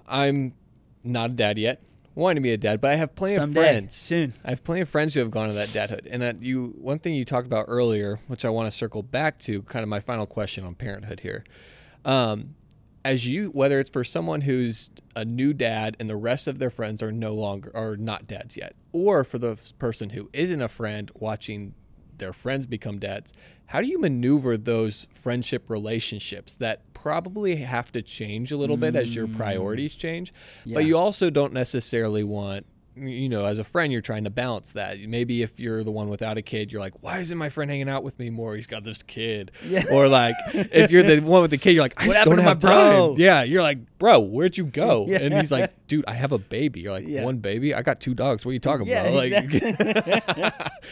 I'm 0.08 0.54
not 1.04 1.32
a 1.32 1.34
dad 1.34 1.58
yet. 1.60 1.82
Wanting 2.20 2.36
to 2.36 2.42
be 2.42 2.52
a 2.52 2.58
dad, 2.58 2.82
but 2.82 2.92
I 2.92 2.96
have 2.96 3.16
plenty 3.16 3.36
Someday, 3.36 3.60
of 3.62 3.66
friends. 3.66 3.96
soon. 3.96 4.34
I 4.44 4.50
have 4.50 4.62
plenty 4.62 4.82
of 4.82 4.90
friends 4.90 5.14
who 5.14 5.22
have 5.22 5.32
gone 5.32 5.48
to 5.48 5.54
that 5.54 5.70
dadhood. 5.70 6.06
And 6.12 6.22
that 6.22 6.44
you, 6.44 6.76
one 6.78 7.00
thing 7.00 7.14
you 7.14 7.24
talked 7.24 7.48
about 7.48 7.66
earlier, 7.70 8.20
which 8.28 8.44
I 8.44 8.50
want 8.50 8.70
to 8.70 8.78
circle 8.78 9.02
back 9.02 9.40
to, 9.40 9.62
kind 9.62 9.84
of 9.84 9.90
my 9.90 10.02
final 10.02 10.26
question 10.26 10.66
on 10.66 10.76
parenthood 10.76 11.22
here. 11.22 11.46
Um, 12.04 12.56
as 13.06 13.26
you, 13.26 13.52
whether 13.52 13.80
it's 13.80 13.90
for 13.90 14.04
someone 14.04 14.42
who's 14.42 14.90
a 15.16 15.24
new 15.24 15.54
dad 15.54 15.96
and 15.98 16.10
the 16.10 16.18
rest 16.18 16.50
of 16.50 16.60
their 16.60 16.70
friends 16.70 17.02
are 17.02 17.14
no 17.14 17.34
longer 17.34 17.72
are 17.74 17.96
not 17.96 18.28
dads 18.28 18.58
yet, 18.58 18.76
or 18.92 19.24
for 19.24 19.38
the 19.38 19.58
person 19.80 20.10
who 20.10 20.30
isn't 20.34 20.62
a 20.62 20.68
friend 20.68 21.10
watching 21.16 21.74
their 22.20 22.34
friends 22.34 22.66
become 22.66 23.00
dads, 23.00 23.34
how 23.68 23.82
do 23.82 23.88
you 23.88 24.00
maneuver 24.00 24.58
those 24.58 25.08
friendship 25.12 25.70
relationships 25.70 26.56
that 26.56 26.94
probably 26.94 27.58
have 27.58 27.92
to 27.92 28.02
change 28.02 28.52
a 28.52 28.58
little 28.58 28.78
bit 28.78 28.96
as 28.96 29.16
your 29.16 29.28
mm. 29.28 29.38
priorities 29.38 29.96
change, 29.96 30.34
Yeah. 30.66 30.76
but 30.76 30.86
you 30.86 30.98
also 30.98 31.30
don't 31.30 31.54
necessarily 31.54 32.24
want 32.24 32.66
you 32.96 33.30
know, 33.30 33.46
as 33.46 33.60
a 33.60 33.64
friend, 33.64 33.92
you're 33.94 34.02
trying 34.02 34.24
to 34.26 34.30
balance 34.30 34.74
that. 34.74 35.00
Maybe 35.00 35.42
if 35.42 35.60
you're 35.60 35.84
the 35.84 35.92
one 35.92 36.10
without 36.10 36.38
a 36.38 36.42
kid, 36.42 36.72
you're 36.72 36.82
like, 36.82 36.94
why 37.02 37.20
isn't 37.20 37.38
my 37.38 37.50
friend 37.50 37.72
hanging 37.72 37.88
out 37.90 38.04
with 38.04 38.20
me 38.20 38.30
more? 38.30 38.56
He's 38.56 38.68
got 38.68 38.84
this 38.84 39.02
kid. 39.04 39.52
Yeah. 39.66 39.84
Or 39.92 40.08
like, 40.08 40.36
if 40.54 40.92
you're 40.92 41.04
the 41.04 41.20
one 41.22 41.42
with 41.42 41.52
the 41.52 41.58
kid, 41.58 41.72
you're 41.72 41.84
like, 41.84 42.02
I 42.02 42.08
What 42.08 42.14
just 42.16 42.30
don't 42.30 42.40
have 42.40 42.60
bro? 42.60 43.14
time. 43.14 43.22
Yeah. 43.22 43.44
You're 43.44 43.62
like, 43.62 43.80
bro, 44.00 44.20
where'd 44.20 44.58
you 44.58 44.66
go? 44.66 45.06
Yeah. 45.10 45.20
And 45.20 45.34
he's 45.34 45.52
like, 45.52 45.72
dude, 45.88 46.06
I 46.08 46.14
have 46.14 46.32
a 46.32 46.38
baby. 46.38 46.82
You're 46.82 46.92
like, 46.94 47.08
Yeah. 47.08 47.24
one 47.24 47.38
baby? 47.38 47.74
I 47.74 47.82
got 47.82 48.00
two 48.00 48.14
dogs. 48.14 48.46
What 48.46 48.52
are 48.52 48.54
you 48.54 48.60
talking 48.60 48.86
Yeah, 48.88 49.04
about? 49.04 49.14
Like, 49.16 49.32
exactly. 49.32 50.44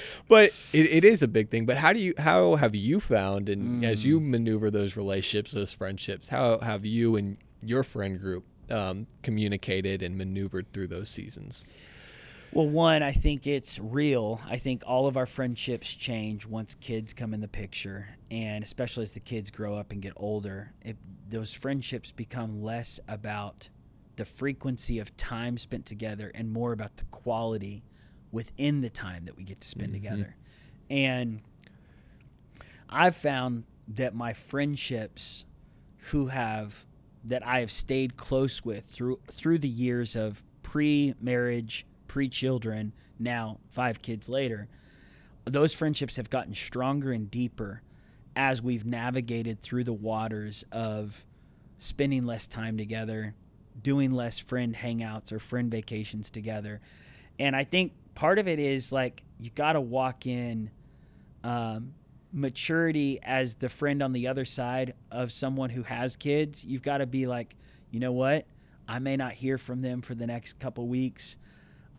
but 0.27 0.45
it, 0.73 0.89
it 0.91 1.05
is 1.05 1.21
a 1.23 1.27
big 1.27 1.49
thing. 1.49 1.65
But 1.65 1.77
how 1.77 1.93
do 1.93 1.99
you, 1.99 2.13
how 2.17 2.55
have 2.55 2.73
you 2.75 2.99
found, 2.99 3.49
and 3.49 3.83
as 3.85 4.01
Mm. 4.01 4.05
you 4.05 4.19
maneuver 4.19 4.69
those 4.71 4.95
relationships, 4.97 5.51
those 5.51 5.73
friendships, 5.73 6.29
how 6.29 6.59
have 6.59 6.85
you 6.85 7.15
and 7.15 7.37
your 7.63 7.83
friend 7.83 8.19
group 8.19 8.45
um, 8.69 9.07
communicated 9.23 10.01
and 10.01 10.17
maneuvered 10.17 10.71
through 10.71 10.87
those 10.87 11.09
seasons? 11.09 11.65
Well, 12.53 12.69
one, 12.69 13.03
I 13.03 13.11
think 13.11 13.45
it's 13.45 13.77
real. 13.77 14.41
I 14.49 14.57
think 14.57 14.83
all 14.87 15.05
of 15.05 15.17
our 15.17 15.25
friendships 15.25 15.93
change 15.93 16.45
once 16.45 16.75
kids 16.75 17.13
come 17.13 17.33
in 17.33 17.41
the 17.41 17.47
picture, 17.47 18.07
and 18.31 18.63
especially 18.63 19.03
as 19.03 19.13
the 19.13 19.19
kids 19.19 19.51
grow 19.51 19.75
up 19.75 19.91
and 19.91 20.01
get 20.01 20.13
older, 20.15 20.71
it, 20.81 20.95
those 21.29 21.51
friendships 21.53 22.11
become 22.11 22.61
less 22.63 22.99
about 23.07 23.69
the 24.15 24.25
frequency 24.25 24.97
of 24.97 25.15
time 25.17 25.57
spent 25.57 25.85
together 25.85 26.31
and 26.33 26.51
more 26.51 26.71
about 26.71 26.97
the 26.97 27.03
quality 27.05 27.83
within 28.31 28.81
the 28.81 28.89
time 28.89 29.25
that 29.25 29.35
we 29.37 29.43
get 29.43 29.61
to 29.61 29.67
spend 29.67 29.93
together. 29.93 30.35
And 30.89 31.41
I've 32.89 33.15
found 33.15 33.65
that 33.89 34.15
my 34.15 34.33
friendships 34.33 35.45
who 36.11 36.27
have 36.27 36.85
that 37.27 37.45
I 37.45 37.59
have 37.59 37.71
stayed 37.71 38.17
close 38.17 38.63
with 38.63 38.85
through 38.85 39.19
through 39.29 39.59
the 39.59 39.69
years 39.69 40.15
of 40.15 40.43
pre-marriage, 40.63 41.85
pre-children, 42.07 42.93
now 43.19 43.59
5 43.71 44.01
kids 44.01 44.27
later, 44.27 44.67
those 45.45 45.73
friendships 45.73 46.17
have 46.17 46.29
gotten 46.29 46.53
stronger 46.53 47.11
and 47.11 47.31
deeper 47.31 47.81
as 48.35 48.61
we've 48.61 48.85
navigated 48.85 49.61
through 49.61 49.83
the 49.83 49.93
waters 49.93 50.63
of 50.71 51.25
spending 51.77 52.25
less 52.25 52.47
time 52.47 52.77
together, 52.77 53.33
doing 53.81 54.11
less 54.11 54.39
friend 54.39 54.75
hangouts 54.75 55.31
or 55.31 55.39
friend 55.39 55.71
vacations 55.71 56.29
together. 56.29 56.81
And 57.39 57.55
I 57.55 57.63
think 57.63 57.93
part 58.13 58.39
of 58.39 58.47
it 58.47 58.59
is 58.59 58.91
like 58.91 59.23
you 59.39 59.49
got 59.49 59.73
to 59.73 59.81
walk 59.81 60.25
in 60.25 60.69
um, 61.43 61.93
maturity 62.31 63.19
as 63.23 63.55
the 63.55 63.69
friend 63.69 64.01
on 64.01 64.13
the 64.13 64.27
other 64.27 64.45
side 64.45 64.93
of 65.11 65.31
someone 65.31 65.69
who 65.69 65.83
has 65.83 66.15
kids. 66.15 66.63
You've 66.63 66.81
got 66.81 66.97
to 66.99 67.05
be 67.05 67.27
like, 67.27 67.55
you 67.91 67.99
know 67.99 68.11
what? 68.11 68.45
I 68.87 68.99
may 68.99 69.17
not 69.17 69.33
hear 69.33 69.57
from 69.57 69.81
them 69.81 70.01
for 70.01 70.15
the 70.15 70.27
next 70.27 70.59
couple 70.59 70.87
weeks. 70.87 71.37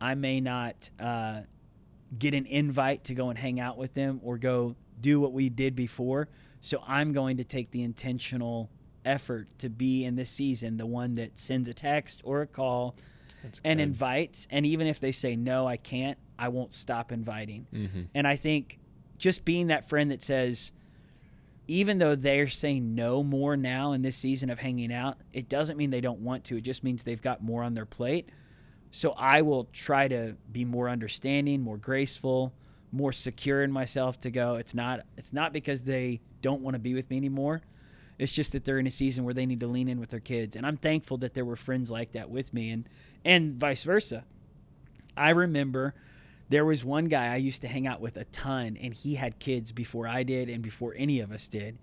I 0.01 0.15
may 0.15 0.41
not 0.41 0.91
uh, 0.99 1.41
get 2.17 2.35
an 2.35 2.47
invite 2.47 3.05
to 3.05 3.15
go 3.15 3.31
and 3.31 3.39
hang 3.39 3.61
out 3.61 3.77
with 3.77 3.95
them 3.95 4.21
or 4.23 4.39
go 4.39 4.77
do 5.01 5.21
what 5.21 5.33
we 5.33 5.49
did 5.49 5.75
before. 5.75 6.29
So 6.61 6.83
I'm 6.87 7.13
going 7.13 7.37
to 7.39 7.45
take 7.45 7.71
the 7.71 7.83
intentional 7.83 8.71
effort 9.05 9.49
to 9.59 9.69
be 9.71 10.05
in 10.05 10.17
this 10.17 10.31
season 10.31 10.77
the 10.77 10.87
one 10.87 11.15
that 11.17 11.39
sends 11.39 11.69
a 11.69 11.75
text 11.75 12.21
or 12.25 12.43
a 12.43 12.47
call 12.47 12.97
That's 13.43 13.61
and 13.65 13.79
good. 13.79 13.85
invites. 13.85 14.47
And 14.51 14.67
even 14.67 14.87
if 14.87 15.01
they 15.01 15.13
say, 15.13 15.37
no, 15.37 15.67
I 15.67 15.77
can't, 15.77 16.19
I 16.39 16.49
won't 16.49 16.75
stop 16.75 17.13
inviting. 17.13 17.67
Mm-hmm. 17.73 18.03
And 18.15 18.27
I 18.27 18.37
think 18.37 18.78
just 19.19 19.45
being 19.45 19.67
that 19.67 19.89
friend 19.89 20.11
that 20.11 20.23
says, 20.23 20.73
even 21.67 21.99
though 21.99 22.15
they're 22.15 22.49
saying 22.49 22.95
no 22.95 23.23
more 23.23 23.57
now 23.57 23.93
in 23.93 24.03
this 24.03 24.17
season 24.17 24.49
of 24.49 24.59
hanging 24.59 24.93
out, 24.93 25.19
it 25.33 25.49
doesn't 25.49 25.77
mean 25.77 25.91
they 25.91 26.01
don't 26.01 26.21
want 26.21 26.45
to. 26.45 26.57
It 26.57 26.63
just 26.63 26.83
means 26.83 27.03
they've 27.03 27.21
got 27.21 27.43
more 27.43 27.63
on 27.63 27.75
their 27.75 27.85
plate. 27.85 28.31
So 28.91 29.13
I 29.13 29.43
will 29.43 29.65
try 29.65 30.09
to 30.09 30.37
be 30.51 30.65
more 30.65 30.89
understanding, 30.89 31.61
more 31.61 31.77
graceful, 31.77 32.55
more 32.91 33.13
secure 33.13 33.63
in 33.63 33.71
myself 33.71 34.19
to 34.21 34.31
go. 34.31 34.55
It's 34.55 34.75
not 34.75 35.01
it's 35.19 35.33
not 35.33 35.53
because 35.53 35.83
they 35.83 36.21
don't 36.41 36.63
want 36.63 36.75
to 36.75 36.79
be 36.79 36.95
with 36.95 37.11
me 37.11 37.19
anymore. 37.19 37.61
It's 38.19 38.33
just 38.33 38.53
that 38.53 38.65
they're 38.65 38.79
in 38.79 38.87
a 38.87 38.91
season 38.91 39.25
where 39.25 39.35
they 39.35 39.47
need 39.47 39.61
to 39.61 39.67
lean 39.67 39.89
in 39.89 40.01
with 40.01 40.09
their 40.09 40.21
kids. 40.21 40.57
And 40.57 40.67
I'm 40.67 40.77
thankful 40.77 41.19
that 41.19 41.35
there 41.35 41.45
were 41.45 41.55
friends 41.55 41.91
like 41.91 42.13
that 42.13 42.31
with 42.31 42.55
me 42.55 42.71
and 42.71 42.89
and 43.25 43.57
vice 43.57 43.83
versa. 43.83 44.25
I 45.17 45.31
remember 45.31 45.95
there 46.49 46.65
was 46.65 46.85
one 46.85 47.07
guy 47.07 47.33
I 47.33 47.37
used 47.37 47.63
to 47.63 47.69
hang 47.69 47.87
out 47.87 48.01
with 48.01 48.17
a 48.17 48.25
ton, 48.27 48.77
and 48.81 48.95
he 48.95 49.17
had 49.17 49.39
kids 49.39 49.73
before 49.73 50.09
I 50.09 50.23
did 50.23 50.49
and 50.49 50.63
before 50.63 50.95
any 50.97 51.21
of 51.21 51.31
us 51.31 51.47
did. 51.47 51.79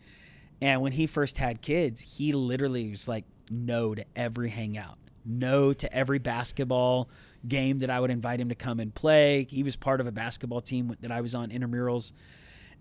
And 0.61 0.81
when 0.81 0.93
he 0.93 1.07
first 1.07 1.37
had 1.37 1.61
kids, 1.61 2.01
he 2.01 2.31
literally 2.31 2.89
was 2.89 3.07
like 3.07 3.25
no 3.49 3.93
to 3.93 4.05
every 4.15 4.49
hangout, 4.49 4.97
no 5.23 5.73
to 5.73 5.93
every 5.93 6.19
basketball 6.19 7.09
game 7.47 7.79
that 7.79 7.89
I 7.89 7.99
would 7.99 8.09
invite 8.09 8.39
him 8.39 8.49
to 8.49 8.55
come 8.55 8.79
and 8.79 8.93
play. 8.93 9.45
He 9.49 9.63
was 9.63 9.75
part 9.75 10.01
of 10.01 10.07
a 10.07 10.11
basketball 10.11 10.61
team 10.61 10.95
that 11.01 11.11
I 11.11 11.21
was 11.21 11.35
on 11.35 11.49
intramurals. 11.49 12.11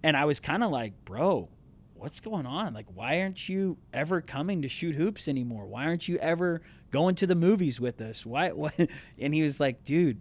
And 0.03 0.17
I 0.17 0.25
was 0.25 0.41
kind 0.41 0.63
of 0.63 0.71
like, 0.71 1.05
bro, 1.05 1.49
what's 1.95 2.21
going 2.21 2.47
on? 2.47 2.75
Like, 2.75 2.87
why 2.95 3.21
aren't 3.21 3.49
you 3.49 3.79
ever 3.93 4.21
coming 4.21 4.63
to 4.63 4.69
shoot 4.69 4.95
hoops 4.95 5.29
anymore? 5.29 5.67
Why 5.67 5.87
aren't 5.87 6.09
you 6.09 6.17
ever 6.19 6.63
going 6.91 7.15
to 7.17 7.27
the 7.27 7.35
movies 7.35 7.81
with 7.81 8.01
us? 8.01 8.25
Why? 8.25 8.51
What? 8.51 8.79
And 9.19 9.35
he 9.35 9.43
was 9.43 9.61
like, 9.61 9.85
dude, 9.85 10.21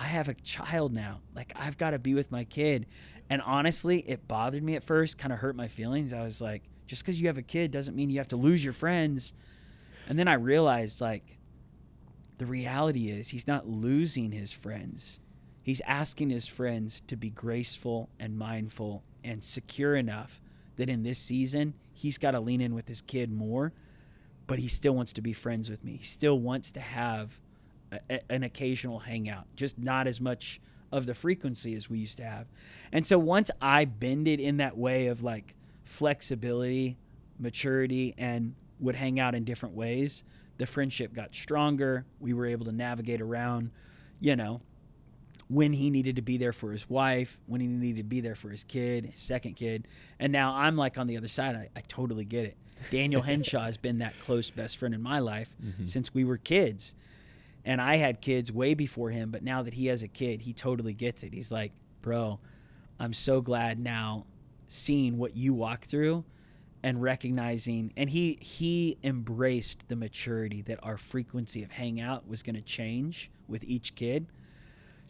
I 0.00 0.04
have 0.04 0.28
a 0.28 0.34
child 0.34 0.94
now. 0.94 1.20
Like, 1.34 1.52
I've 1.54 1.76
got 1.76 1.90
to 1.90 1.98
be 1.98 2.14
with 2.14 2.32
my 2.32 2.44
kid. 2.44 2.86
And 3.28 3.42
honestly, 3.42 4.00
it 4.00 4.26
bothered 4.26 4.62
me 4.62 4.74
at 4.74 4.82
first, 4.82 5.18
kind 5.18 5.32
of 5.32 5.40
hurt 5.40 5.54
my 5.54 5.68
feelings. 5.68 6.12
I 6.12 6.22
was 6.24 6.40
like, 6.40 6.62
just 6.86 7.02
because 7.02 7.20
you 7.20 7.26
have 7.26 7.38
a 7.38 7.42
kid 7.42 7.70
doesn't 7.70 7.94
mean 7.94 8.08
you 8.08 8.18
have 8.18 8.28
to 8.28 8.36
lose 8.36 8.64
your 8.64 8.72
friends. 8.72 9.34
And 10.08 10.18
then 10.18 10.26
I 10.26 10.34
realized, 10.34 11.00
like, 11.02 11.38
the 12.38 12.46
reality 12.46 13.10
is 13.10 13.28
he's 13.28 13.46
not 13.46 13.68
losing 13.68 14.32
his 14.32 14.52
friends. 14.52 15.20
He's 15.62 15.82
asking 15.82 16.30
his 16.30 16.46
friends 16.46 17.02
to 17.02 17.16
be 17.16 17.28
graceful 17.30 18.08
and 18.18 18.38
mindful 18.38 19.04
and 19.22 19.44
secure 19.44 19.94
enough 19.94 20.40
that 20.76 20.88
in 20.88 21.02
this 21.02 21.18
season, 21.18 21.74
he's 21.92 22.16
got 22.16 22.30
to 22.30 22.40
lean 22.40 22.62
in 22.62 22.74
with 22.74 22.88
his 22.88 23.02
kid 23.02 23.30
more. 23.30 23.74
but 24.50 24.58
he 24.58 24.66
still 24.66 24.96
wants 24.96 25.12
to 25.12 25.22
be 25.22 25.32
friends 25.32 25.70
with 25.70 25.84
me. 25.84 25.96
He 25.96 26.04
still 26.04 26.36
wants 26.36 26.72
to 26.72 26.80
have 26.80 27.38
a, 27.92 28.20
an 28.32 28.42
occasional 28.42 29.00
hangout, 29.00 29.46
just 29.56 29.78
not 29.78 30.06
as 30.06 30.20
much 30.20 30.60
of 30.92 31.06
the 31.06 31.14
frequency 31.14 31.74
as 31.74 31.88
we 31.88 31.98
used 31.98 32.16
to 32.18 32.24
have. 32.24 32.46
And 32.92 33.06
so 33.06 33.18
once 33.18 33.50
I 33.60 33.84
bended 33.84 34.40
in 34.40 34.56
that 34.58 34.76
way 34.76 35.06
of 35.06 35.22
like 35.22 35.54
flexibility, 35.84 36.96
maturity, 37.38 38.14
and 38.18 38.54
would 38.80 38.96
hang 38.96 39.20
out 39.20 39.34
in 39.34 39.44
different 39.44 39.74
ways, 39.74 40.24
the 40.58 40.66
friendship 40.66 41.12
got 41.14 41.34
stronger. 41.34 42.04
We 42.18 42.32
were 42.34 42.46
able 42.46 42.64
to 42.66 42.72
navigate 42.72 43.20
around, 43.20 43.70
you 44.20 44.34
know, 44.34 44.62
when 45.48 45.72
he 45.72 45.90
needed 45.90 46.16
to 46.16 46.22
be 46.22 46.36
there 46.36 46.52
for 46.52 46.72
his 46.72 46.88
wife, 46.88 47.38
when 47.46 47.60
he 47.60 47.66
needed 47.66 47.98
to 47.98 48.04
be 48.04 48.20
there 48.20 48.34
for 48.34 48.50
his 48.50 48.64
kid, 48.64 49.04
his 49.06 49.20
second 49.20 49.54
kid. 49.54 49.86
And 50.18 50.32
now 50.32 50.54
I'm 50.54 50.76
like 50.76 50.96
on 50.98 51.06
the 51.06 51.16
other 51.16 51.28
side. 51.28 51.54
I, 51.56 51.68
I 51.76 51.80
totally 51.86 52.24
get 52.24 52.44
it. 52.46 52.56
Daniel 52.90 53.22
Henshaw 53.30 53.64
has 53.64 53.76
been 53.76 53.98
that 53.98 54.14
close 54.20 54.50
best 54.50 54.76
friend 54.78 54.94
in 54.94 55.02
my 55.02 55.18
life 55.18 55.54
Mm-hmm. 55.62 55.86
since 55.86 56.14
we 56.14 56.24
were 56.24 56.38
kids. 56.38 56.94
And 57.64 57.80
I 57.80 57.96
had 57.96 58.20
kids 58.20 58.50
way 58.50 58.74
before 58.74 59.10
him, 59.10 59.30
but 59.30 59.42
now 59.42 59.62
that 59.62 59.74
he 59.74 59.86
has 59.86 60.02
a 60.02 60.08
kid, 60.08 60.42
he 60.42 60.52
totally 60.52 60.94
gets 60.94 61.22
it. 61.22 61.34
He's 61.34 61.52
like, 61.52 61.72
bro, 62.00 62.40
I'm 62.98 63.12
so 63.12 63.40
glad 63.40 63.78
now 63.78 64.26
seeing 64.66 65.18
what 65.18 65.36
you 65.36 65.52
walk 65.52 65.84
through 65.84 66.24
and 66.82 67.02
recognizing 67.02 67.92
and 67.96 68.08
he 68.08 68.38
he 68.40 68.96
embraced 69.02 69.88
the 69.88 69.96
maturity 69.96 70.62
that 70.62 70.78
our 70.82 70.96
frequency 70.96 71.62
of 71.62 71.72
hangout 71.72 72.26
was 72.26 72.42
going 72.42 72.54
to 72.54 72.62
change 72.62 73.30
with 73.46 73.62
each 73.64 73.94
kid 73.94 74.28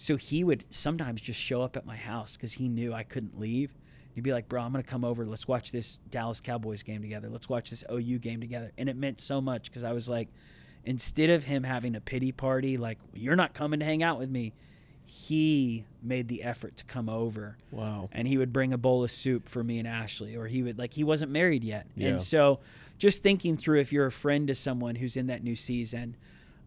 so 0.00 0.16
he 0.16 0.42
would 0.42 0.64
sometimes 0.70 1.20
just 1.20 1.38
show 1.38 1.60
up 1.60 1.76
at 1.76 1.84
my 1.84 1.94
house 1.94 2.34
because 2.34 2.54
he 2.54 2.70
knew 2.70 2.94
I 2.94 3.02
couldn't 3.02 3.38
leave. 3.38 3.70
He'd 4.14 4.22
be 4.22 4.32
like, 4.32 4.48
"Bro, 4.48 4.62
I'm 4.62 4.72
gonna 4.72 4.82
come 4.82 5.04
over. 5.04 5.26
Let's 5.26 5.46
watch 5.46 5.72
this 5.72 5.98
Dallas 6.08 6.40
Cowboys 6.40 6.82
game 6.82 7.02
together. 7.02 7.28
Let's 7.28 7.50
watch 7.50 7.68
this 7.68 7.84
OU 7.92 8.18
game 8.18 8.40
together." 8.40 8.72
And 8.78 8.88
it 8.88 8.96
meant 8.96 9.20
so 9.20 9.42
much 9.42 9.64
because 9.64 9.84
I 9.84 9.92
was 9.92 10.08
like, 10.08 10.30
instead 10.84 11.30
of 11.30 11.44
him 11.44 11.64
having 11.64 11.94
a 11.96 12.00
pity 12.00 12.32
party, 12.32 12.76
like 12.76 12.98
you're 13.14 13.36
not 13.36 13.52
coming 13.54 13.80
to 13.80 13.86
hang 13.86 14.02
out 14.02 14.18
with 14.18 14.30
me, 14.30 14.52
he 15.04 15.84
made 16.02 16.28
the 16.28 16.42
effort 16.42 16.76
to 16.76 16.84
come 16.84 17.08
over 17.08 17.56
Wow. 17.72 18.08
and 18.12 18.28
he 18.28 18.38
would 18.38 18.52
bring 18.52 18.72
a 18.72 18.78
bowl 18.78 19.02
of 19.04 19.10
soup 19.10 19.48
for 19.48 19.64
me 19.64 19.78
and 19.78 19.88
Ashley, 19.88 20.36
or 20.36 20.46
he 20.46 20.62
would 20.62 20.78
like 20.78 20.94
he 20.94 21.04
wasn't 21.04 21.32
married 21.32 21.64
yet, 21.64 21.86
Yeah. 21.96 22.10
and 22.10 22.20
so 22.20 22.60
just 22.98 23.22
thinking 23.22 23.56
through 23.56 23.80
if 23.80 23.92
you're 23.92 24.06
a 24.06 24.12
friend 24.12 24.46
to 24.48 24.54
someone 24.54 24.94
who's 24.96 25.16
in 25.16 25.26
that 25.26 25.42
new 25.42 25.56
season, 25.56 26.16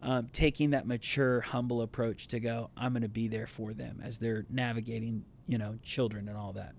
um, 0.01 0.27
taking 0.33 0.71
that 0.71 0.85
mature, 0.85 1.39
humble 1.41 1.81
approach 1.81 2.27
to 2.27 2.39
go, 2.39 2.69
I'm 2.75 2.91
going 2.91 3.03
to 3.03 3.07
be 3.09 3.27
there 3.29 3.47
for 3.47 3.73
them 3.73 4.01
as 4.03 4.17
they're 4.17 4.45
navigating, 4.49 5.23
you 5.47 5.57
know, 5.57 5.77
children 5.83 6.27
and 6.27 6.37
all 6.37 6.51
that. 6.53 6.73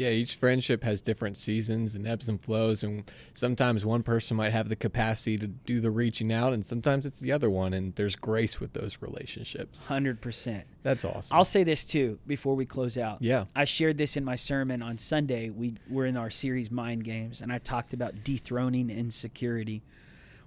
Yeah, 0.00 0.08
each 0.08 0.34
friendship 0.34 0.82
has 0.82 1.02
different 1.02 1.36
seasons 1.36 1.94
and 1.94 2.08
ebbs 2.08 2.26
and 2.26 2.40
flows, 2.40 2.82
and 2.82 3.04
sometimes 3.34 3.84
one 3.84 4.02
person 4.02 4.34
might 4.34 4.52
have 4.52 4.70
the 4.70 4.76
capacity 4.76 5.36
to 5.36 5.46
do 5.46 5.78
the 5.78 5.90
reaching 5.90 6.32
out, 6.32 6.54
and 6.54 6.64
sometimes 6.64 7.04
it's 7.04 7.20
the 7.20 7.32
other 7.32 7.50
one, 7.50 7.74
and 7.74 7.94
there's 7.96 8.16
grace 8.16 8.60
with 8.60 8.72
those 8.72 9.02
relationships. 9.02 9.82
Hundred 9.82 10.22
percent. 10.22 10.64
That's 10.82 11.04
awesome. 11.04 11.36
I'll 11.36 11.44
say 11.44 11.64
this 11.64 11.84
too 11.84 12.18
before 12.26 12.54
we 12.54 12.64
close 12.64 12.96
out. 12.96 13.18
Yeah. 13.20 13.44
I 13.54 13.66
shared 13.66 13.98
this 13.98 14.16
in 14.16 14.24
my 14.24 14.36
sermon 14.36 14.80
on 14.82 14.96
Sunday. 14.96 15.50
We 15.50 15.74
were 15.90 16.06
in 16.06 16.16
our 16.16 16.30
series 16.30 16.70
Mind 16.70 17.04
Games, 17.04 17.42
and 17.42 17.52
I 17.52 17.58
talked 17.58 17.92
about 17.92 18.24
dethroning 18.24 18.88
insecurity. 18.88 19.82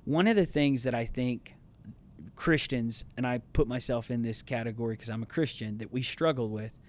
One 0.04 0.26
of 0.26 0.36
the 0.36 0.48
things 0.48 0.82
that 0.82 0.96
I 0.96 1.06
think 1.06 1.54
Christians, 2.36 3.06
and 3.16 3.28
I 3.28 3.38
put 3.54 3.68
myself 3.68 4.10
in 4.10 4.24
this 4.24 4.42
category 4.42 4.96
because 4.96 5.10
I'm 5.10 5.22
a 5.22 5.28
Christian, 5.28 5.78
that 5.78 5.94
we 5.94 6.02
struggle 6.02 6.50
with 6.50 6.80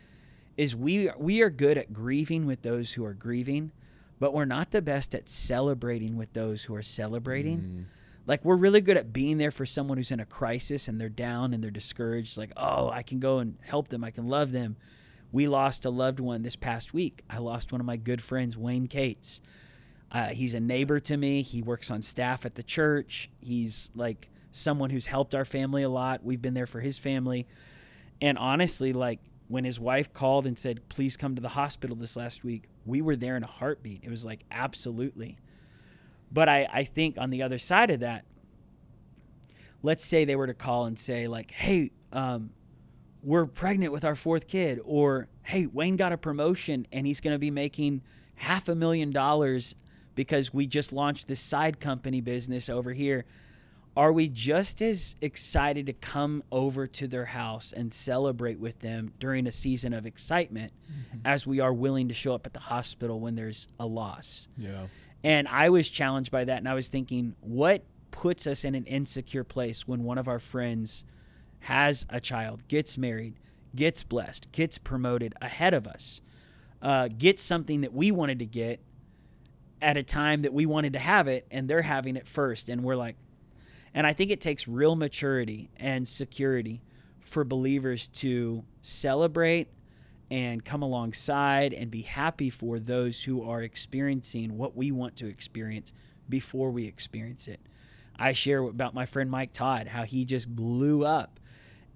is 0.56 0.74
we 0.76 1.10
we 1.18 1.42
are 1.42 1.50
good 1.50 1.76
at 1.78 1.92
grieving 1.92 2.46
with 2.46 2.62
those 2.62 2.92
who 2.92 3.04
are 3.04 3.14
grieving, 3.14 3.72
but 4.18 4.32
we're 4.32 4.44
not 4.44 4.70
the 4.70 4.82
best 4.82 5.14
at 5.14 5.28
celebrating 5.28 6.16
with 6.16 6.32
those 6.32 6.64
who 6.64 6.74
are 6.74 6.82
celebrating. 6.82 7.86
Like 8.26 8.44
we're 8.44 8.56
really 8.56 8.80
good 8.80 8.96
at 8.96 9.12
being 9.12 9.38
there 9.38 9.50
for 9.50 9.66
someone 9.66 9.98
who's 9.98 10.10
in 10.10 10.20
a 10.20 10.24
crisis 10.24 10.88
and 10.88 11.00
they're 11.00 11.08
down 11.08 11.52
and 11.52 11.62
they're 11.62 11.70
discouraged. 11.70 12.38
Like, 12.38 12.52
oh, 12.56 12.88
I 12.88 13.02
can 13.02 13.18
go 13.20 13.38
and 13.38 13.56
help 13.60 13.88
them. 13.88 14.02
I 14.02 14.10
can 14.10 14.28
love 14.28 14.50
them. 14.52 14.76
We 15.30 15.46
lost 15.48 15.84
a 15.84 15.90
loved 15.90 16.20
one 16.20 16.42
this 16.42 16.56
past 16.56 16.94
week. 16.94 17.22
I 17.28 17.38
lost 17.38 17.72
one 17.72 17.80
of 17.80 17.86
my 17.86 17.96
good 17.96 18.22
friends, 18.22 18.56
Wayne 18.56 18.86
Cates. 18.86 19.40
Uh, 20.10 20.28
he's 20.28 20.54
a 20.54 20.60
neighbor 20.60 21.00
to 21.00 21.16
me. 21.16 21.42
He 21.42 21.60
works 21.60 21.90
on 21.90 22.00
staff 22.00 22.46
at 22.46 22.54
the 22.54 22.62
church. 22.62 23.28
He's 23.40 23.90
like 23.96 24.30
someone 24.52 24.90
who's 24.90 25.06
helped 25.06 25.34
our 25.34 25.44
family 25.44 25.82
a 25.82 25.88
lot. 25.88 26.24
We've 26.24 26.40
been 26.40 26.54
there 26.54 26.68
for 26.68 26.80
his 26.80 26.98
family. 26.98 27.48
And 28.22 28.38
honestly, 28.38 28.92
like 28.92 29.18
when 29.54 29.64
his 29.64 29.78
wife 29.78 30.12
called 30.12 30.48
and 30.48 30.58
said, 30.58 30.88
please 30.88 31.16
come 31.16 31.36
to 31.36 31.40
the 31.40 31.50
hospital 31.50 31.94
this 31.94 32.16
last 32.16 32.42
week, 32.42 32.64
we 32.84 33.00
were 33.00 33.14
there 33.14 33.36
in 33.36 33.44
a 33.44 33.46
heartbeat. 33.46 34.00
It 34.02 34.10
was 34.10 34.24
like, 34.24 34.42
absolutely. 34.50 35.38
But 36.32 36.48
I, 36.48 36.66
I 36.72 36.82
think 36.82 37.18
on 37.18 37.30
the 37.30 37.40
other 37.40 37.58
side 37.58 37.92
of 37.92 38.00
that, 38.00 38.24
let's 39.80 40.04
say 40.04 40.24
they 40.24 40.34
were 40.34 40.48
to 40.48 40.54
call 40.54 40.86
and 40.86 40.98
say, 40.98 41.28
like, 41.28 41.52
hey, 41.52 41.92
um, 42.12 42.50
we're 43.22 43.46
pregnant 43.46 43.92
with 43.92 44.04
our 44.04 44.16
fourth 44.16 44.48
kid, 44.48 44.80
or 44.84 45.28
hey, 45.44 45.66
Wayne 45.66 45.94
got 45.94 46.10
a 46.10 46.18
promotion 46.18 46.88
and 46.90 47.06
he's 47.06 47.20
going 47.20 47.36
to 47.36 47.38
be 47.38 47.52
making 47.52 48.02
half 48.34 48.68
a 48.68 48.74
million 48.74 49.12
dollars 49.12 49.76
because 50.16 50.52
we 50.52 50.66
just 50.66 50.92
launched 50.92 51.28
this 51.28 51.38
side 51.38 51.78
company 51.78 52.20
business 52.20 52.68
over 52.68 52.92
here. 52.92 53.24
Are 53.96 54.12
we 54.12 54.28
just 54.28 54.82
as 54.82 55.14
excited 55.20 55.86
to 55.86 55.92
come 55.92 56.42
over 56.50 56.86
to 56.88 57.06
their 57.06 57.26
house 57.26 57.72
and 57.72 57.92
celebrate 57.92 58.58
with 58.58 58.80
them 58.80 59.12
during 59.20 59.46
a 59.46 59.52
season 59.52 59.92
of 59.92 60.04
excitement 60.04 60.72
as 61.24 61.46
we 61.46 61.60
are 61.60 61.72
willing 61.72 62.08
to 62.08 62.14
show 62.14 62.34
up 62.34 62.44
at 62.46 62.54
the 62.54 62.60
hospital 62.60 63.20
when 63.20 63.36
there's 63.36 63.68
a 63.78 63.86
loss? 63.86 64.48
yeah. 64.58 64.86
And 65.22 65.48
I 65.48 65.70
was 65.70 65.88
challenged 65.88 66.30
by 66.30 66.44
that. 66.44 66.58
And 66.58 66.68
I 66.68 66.74
was 66.74 66.88
thinking, 66.88 67.34
what 67.40 67.84
puts 68.10 68.46
us 68.46 68.64
in 68.64 68.74
an 68.74 68.84
insecure 68.84 69.42
place 69.42 69.88
when 69.88 70.04
one 70.04 70.18
of 70.18 70.28
our 70.28 70.38
friends 70.38 71.04
has 71.60 72.04
a 72.10 72.20
child, 72.20 72.68
gets 72.68 72.98
married, 72.98 73.40
gets 73.74 74.04
blessed, 74.04 74.52
gets 74.52 74.76
promoted 74.76 75.34
ahead 75.40 75.72
of 75.72 75.86
us, 75.86 76.20
uh, 76.82 77.08
gets 77.08 77.42
something 77.42 77.80
that 77.80 77.94
we 77.94 78.10
wanted 78.10 78.38
to 78.38 78.46
get 78.46 78.80
at 79.80 79.96
a 79.96 80.02
time 80.02 80.42
that 80.42 80.52
we 80.52 80.66
wanted 80.66 80.92
to 80.92 80.98
have 80.98 81.26
it, 81.26 81.46
and 81.50 81.68
they're 81.68 81.82
having 81.82 82.16
it 82.16 82.28
first. 82.28 82.68
And 82.68 82.84
we're 82.84 82.96
like, 82.96 83.16
and 83.94 84.06
I 84.06 84.12
think 84.12 84.30
it 84.30 84.40
takes 84.40 84.66
real 84.66 84.96
maturity 84.96 85.70
and 85.76 86.06
security 86.06 86.82
for 87.20 87.44
believers 87.44 88.08
to 88.08 88.64
celebrate 88.82 89.68
and 90.30 90.64
come 90.64 90.82
alongside 90.82 91.72
and 91.72 91.90
be 91.90 92.02
happy 92.02 92.50
for 92.50 92.78
those 92.78 93.22
who 93.22 93.48
are 93.48 93.62
experiencing 93.62 94.58
what 94.58 94.76
we 94.76 94.90
want 94.90 95.14
to 95.16 95.26
experience 95.26 95.92
before 96.28 96.70
we 96.70 96.86
experience 96.86 97.46
it. 97.46 97.60
I 98.16 98.32
share 98.32 98.62
about 98.62 98.94
my 98.94 99.06
friend 99.06 99.30
Mike 99.30 99.52
Todd, 99.52 99.88
how 99.88 100.02
he 100.04 100.24
just 100.24 100.54
blew 100.54 101.04
up. 101.04 101.38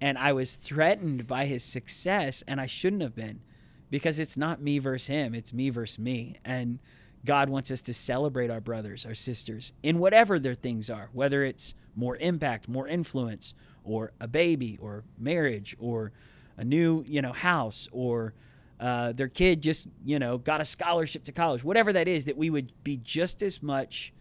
And 0.01 0.17
I 0.17 0.31
was 0.31 0.55
threatened 0.55 1.27
by 1.27 1.45
his 1.45 1.63
success, 1.63 2.43
and 2.47 2.61
I 2.61 2.65
shouldn't 2.65 3.01
have 3.01 3.15
been 3.15 3.41
because 3.89 4.19
it's 4.19 4.37
not 4.37 4.61
me 4.61 4.79
versus 4.79 5.07
him, 5.07 5.33
it's 5.33 5.51
me 5.51 5.69
versus 5.69 5.99
me. 5.99 6.37
And 6.45 6.79
God 7.25 7.49
wants 7.49 7.69
us 7.71 7.81
to 7.81 7.93
celebrate 7.93 8.49
our 8.49 8.61
brothers, 8.61 9.05
our 9.05 9.13
sisters, 9.13 9.73
in 9.83 9.99
whatever 9.99 10.39
their 10.39 10.55
things 10.55 10.89
are, 10.89 11.09
whether 11.13 11.43
it's 11.43 11.73
more 11.95 12.15
impact, 12.17 12.67
more 12.67 12.87
influence, 12.87 13.53
or 13.83 14.11
a 14.19 14.27
baby, 14.27 14.77
or 14.81 15.03
marriage, 15.17 15.75
or 15.79 16.11
a 16.57 16.63
new, 16.63 17.03
you 17.07 17.21
know, 17.21 17.33
house, 17.33 17.87
or 17.91 18.33
uh, 18.79 19.11
their 19.11 19.27
kid 19.27 19.61
just, 19.61 19.87
you 20.05 20.17
know, 20.17 20.37
got 20.37 20.61
a 20.61 20.65
scholarship 20.65 21.23
to 21.25 21.31
college, 21.31 21.63
whatever 21.63 21.91
that 21.91 22.07
is, 22.07 22.25
that 22.25 22.37
we 22.37 22.49
would 22.49 22.71
be 22.83 22.97
just 22.97 23.41
as 23.41 23.61
much 23.61 24.13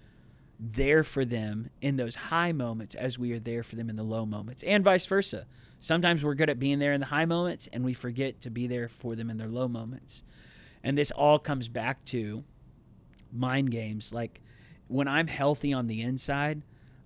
there 0.59 1.05
for 1.05 1.25
them 1.25 1.71
in 1.81 1.97
those 1.97 2.17
high 2.17 2.51
moments 2.51 2.97
as 2.97 3.17
we 3.19 3.33
are 3.33 3.39
there 3.39 3.63
for 3.63 3.77
them 3.77 3.89
in 3.89 3.95
the 3.95 4.03
low 4.03 4.27
moments, 4.27 4.65
and 4.65 4.83
vice 4.83 5.07
versa. 5.07 5.47
Sometimes 5.81 6.25
we're 6.25 6.35
good 6.35 6.51
at 6.51 6.59
being 6.59 6.81
there 6.81 6.93
in 6.93 6.99
the 6.99 7.07
high 7.07 7.27
moments, 7.27 7.69
and 7.73 7.85
we 7.85 7.95
forget 7.95 8.41
to 8.41 8.51
be 8.51 8.67
there 8.67 8.89
for 8.89 9.15
them 9.15 9.31
in 9.31 9.37
their 9.37 9.49
low 9.49 9.69
moments. 9.69 10.25
And 10.83 10.99
this 10.99 11.13
all 11.13 11.39
comes 11.39 11.69
back 11.69 12.05
to 12.07 12.43
mind 13.33 13.71
games. 13.71 14.13
Like 14.13 14.41
when 14.87 15.09
I'm 15.09 15.27
healthy 15.27 15.73
on 15.73 15.87
the 15.87 16.03
inside, 16.03 16.63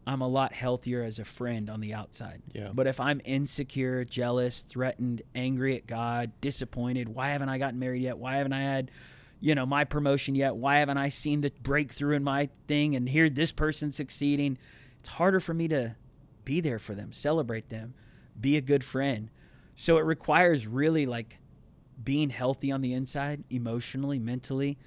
I'm 0.07 0.21
a 0.21 0.29
lot 0.29 0.53
healthier 0.53 1.03
as 1.03 1.19
a 1.19 1.25
friend 1.25 1.71
on 1.71 1.81
the 1.81 1.95
outside. 1.95 2.43
Yeah. 2.53 2.71
But 2.73 2.87
if 2.87 2.99
I'm 2.99 3.21
insecure, 3.25 4.05
jealous, 4.05 4.63
threatened, 4.63 5.23
angry 5.35 5.77
at 5.77 5.87
God, 5.87 6.33
disappointed, 6.41 7.09
why 7.09 7.29
haven't 7.29 7.49
I 7.49 7.59
gotten 7.59 7.79
married 7.79 8.03
yet? 8.03 8.19
Why 8.19 8.37
haven't 8.37 8.53
I 8.53 8.63
had, 8.63 8.91
you 9.41 9.55
know, 9.55 9.65
my 9.65 9.85
promotion 9.85 10.35
yet? 10.35 10.57
Why 10.57 10.79
haven't 10.79 10.99
I 10.99 11.09
seen 11.09 11.41
the 11.41 11.53
breakthrough 11.63 12.17
in 12.17 12.25
my 12.25 12.49
thing 12.67 12.97
and 12.97 13.09
hear 13.09 13.31
this 13.31 13.53
person 13.53 13.93
succeeding? 13.93 14.59
It's 14.99 15.11
harder 15.11 15.39
for 15.39 15.55
me 15.55 15.69
to 15.69 15.95
be 16.45 16.61
there 16.61 16.81
for 16.81 16.95
them, 16.95 17.13
celebrate 17.13 17.69
them, 17.69 17.95
be 18.41 18.57
a 18.57 18.61
good 18.61 18.83
friend. 18.83 19.31
So 19.77 19.99
it 19.99 20.05
requires 20.05 20.67
really 20.67 21.07
like 21.07 21.39
being 22.03 22.31
healthy 22.31 22.73
on 22.73 22.81
the 22.81 22.93
inside, 22.93 23.45
emotionally, 23.51 24.19
mentally, 24.19 24.79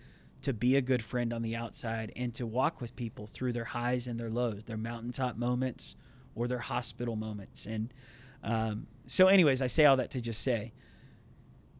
to 0.45 0.53
be 0.53 0.75
a 0.75 0.81
good 0.81 1.03
friend 1.03 1.33
on 1.33 1.41
the 1.41 1.55
outside 1.55 2.11
and 2.15 2.33
to 2.35 2.45
walk 2.45 2.79
with 2.79 2.95
people 2.95 3.25
through 3.25 3.51
their 3.51 3.65
highs 3.65 4.07
and 4.07 4.19
their 4.19 4.29
lows, 4.29 4.63
their 4.65 4.77
mountaintop 4.77 5.37
moments 5.37 5.95
or 6.35 6.47
their 6.47 6.59
hospital 6.59 7.15
moments. 7.15 7.65
And 7.65 7.91
um, 8.43 8.85
so, 9.07 9.27
anyways, 9.27 9.63
I 9.63 9.67
say 9.67 9.85
all 9.85 9.97
that 9.97 10.11
to 10.11 10.21
just 10.21 10.41
say 10.41 10.71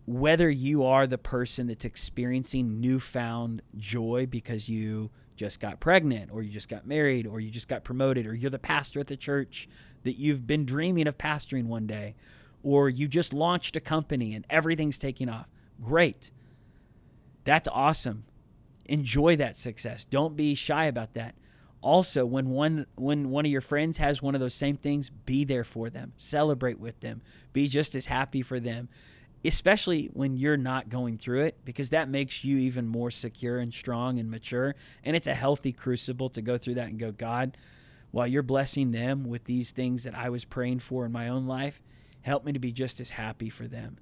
whether 0.07 0.49
you 0.49 0.83
are 0.83 1.05
the 1.05 1.17
person 1.17 1.67
that's 1.67 1.85
experiencing 1.85 2.79
newfound 2.79 3.61
joy 3.77 4.27
because 4.29 4.67
you 4.67 5.11
just 5.35 5.59
got 5.59 5.79
pregnant 5.79 6.31
or 6.31 6.41
you 6.41 6.51
just 6.51 6.69
got 6.69 6.87
married 6.87 7.27
or 7.27 7.39
you 7.39 7.51
just 7.51 7.67
got 7.67 7.83
promoted 7.83 8.25
or 8.25 8.33
you're 8.33 8.49
the 8.49 8.59
pastor 8.59 8.99
at 8.99 9.07
the 9.07 9.17
church 9.17 9.67
that 10.03 10.17
you've 10.17 10.47
been 10.47 10.65
dreaming 10.65 11.07
of 11.07 11.17
pastoring 11.17 11.65
one 11.65 11.85
day 11.85 12.15
or 12.63 12.89
you 12.89 13.07
just 13.07 13.31
launched 13.33 13.75
a 13.75 13.79
company 13.79 14.33
and 14.33 14.45
everything's 14.49 14.97
taking 14.97 15.29
off. 15.29 15.47
Great. 15.83 16.31
That's 17.43 17.67
awesome. 17.71 18.25
Enjoy 18.85 19.35
that 19.35 19.57
success. 19.57 20.05
Don't 20.05 20.35
be 20.35 20.55
shy 20.55 20.85
about 20.85 21.13
that. 21.13 21.35
Also, 21.81 22.25
when 22.25 22.49
one 22.49 22.87
when 22.95 23.29
one 23.29 23.45
of 23.45 23.51
your 23.51 23.61
friends 23.61 23.99
has 23.99 24.21
one 24.21 24.33
of 24.33 24.41
those 24.41 24.53
same 24.53 24.77
things, 24.77 25.09
be 25.25 25.43
there 25.43 25.63
for 25.63 25.89
them. 25.89 26.13
Celebrate 26.17 26.79
with 26.79 26.99
them. 27.01 27.21
Be 27.53 27.67
just 27.67 27.95
as 27.95 28.07
happy 28.07 28.41
for 28.41 28.59
them 28.59 28.89
especially 29.47 30.09
when 30.13 30.37
you're 30.37 30.57
not 30.57 30.89
going 30.89 31.17
through 31.17 31.43
it, 31.43 31.57
because 31.63 31.89
that 31.89 32.09
makes 32.09 32.43
you 32.43 32.57
even 32.57 32.87
more 32.87 33.11
secure 33.11 33.59
and 33.59 33.73
strong 33.73 34.19
and 34.19 34.29
mature. 34.29 34.75
And 35.03 35.15
it's 35.15 35.27
a 35.27 35.35
healthy 35.35 35.71
crucible 35.71 36.29
to 36.29 36.41
go 36.41 36.57
through 36.57 36.75
that 36.75 36.89
and 36.89 36.99
go, 36.99 37.11
God, 37.11 37.57
while 38.11 38.27
you're 38.27 38.43
blessing 38.43 38.91
them 38.91 39.25
with 39.25 39.45
these 39.45 39.71
things 39.71 40.03
that 40.03 40.15
I 40.15 40.29
was 40.29 40.45
praying 40.45 40.79
for 40.79 41.05
in 41.05 41.11
my 41.11 41.27
own 41.27 41.45
life, 41.45 41.81
help 42.21 42.43
me 42.45 42.53
to 42.53 42.59
be 42.59 42.71
just 42.71 42.99
as 42.99 43.11
happy 43.11 43.49
for 43.49 43.67
them 43.67 43.97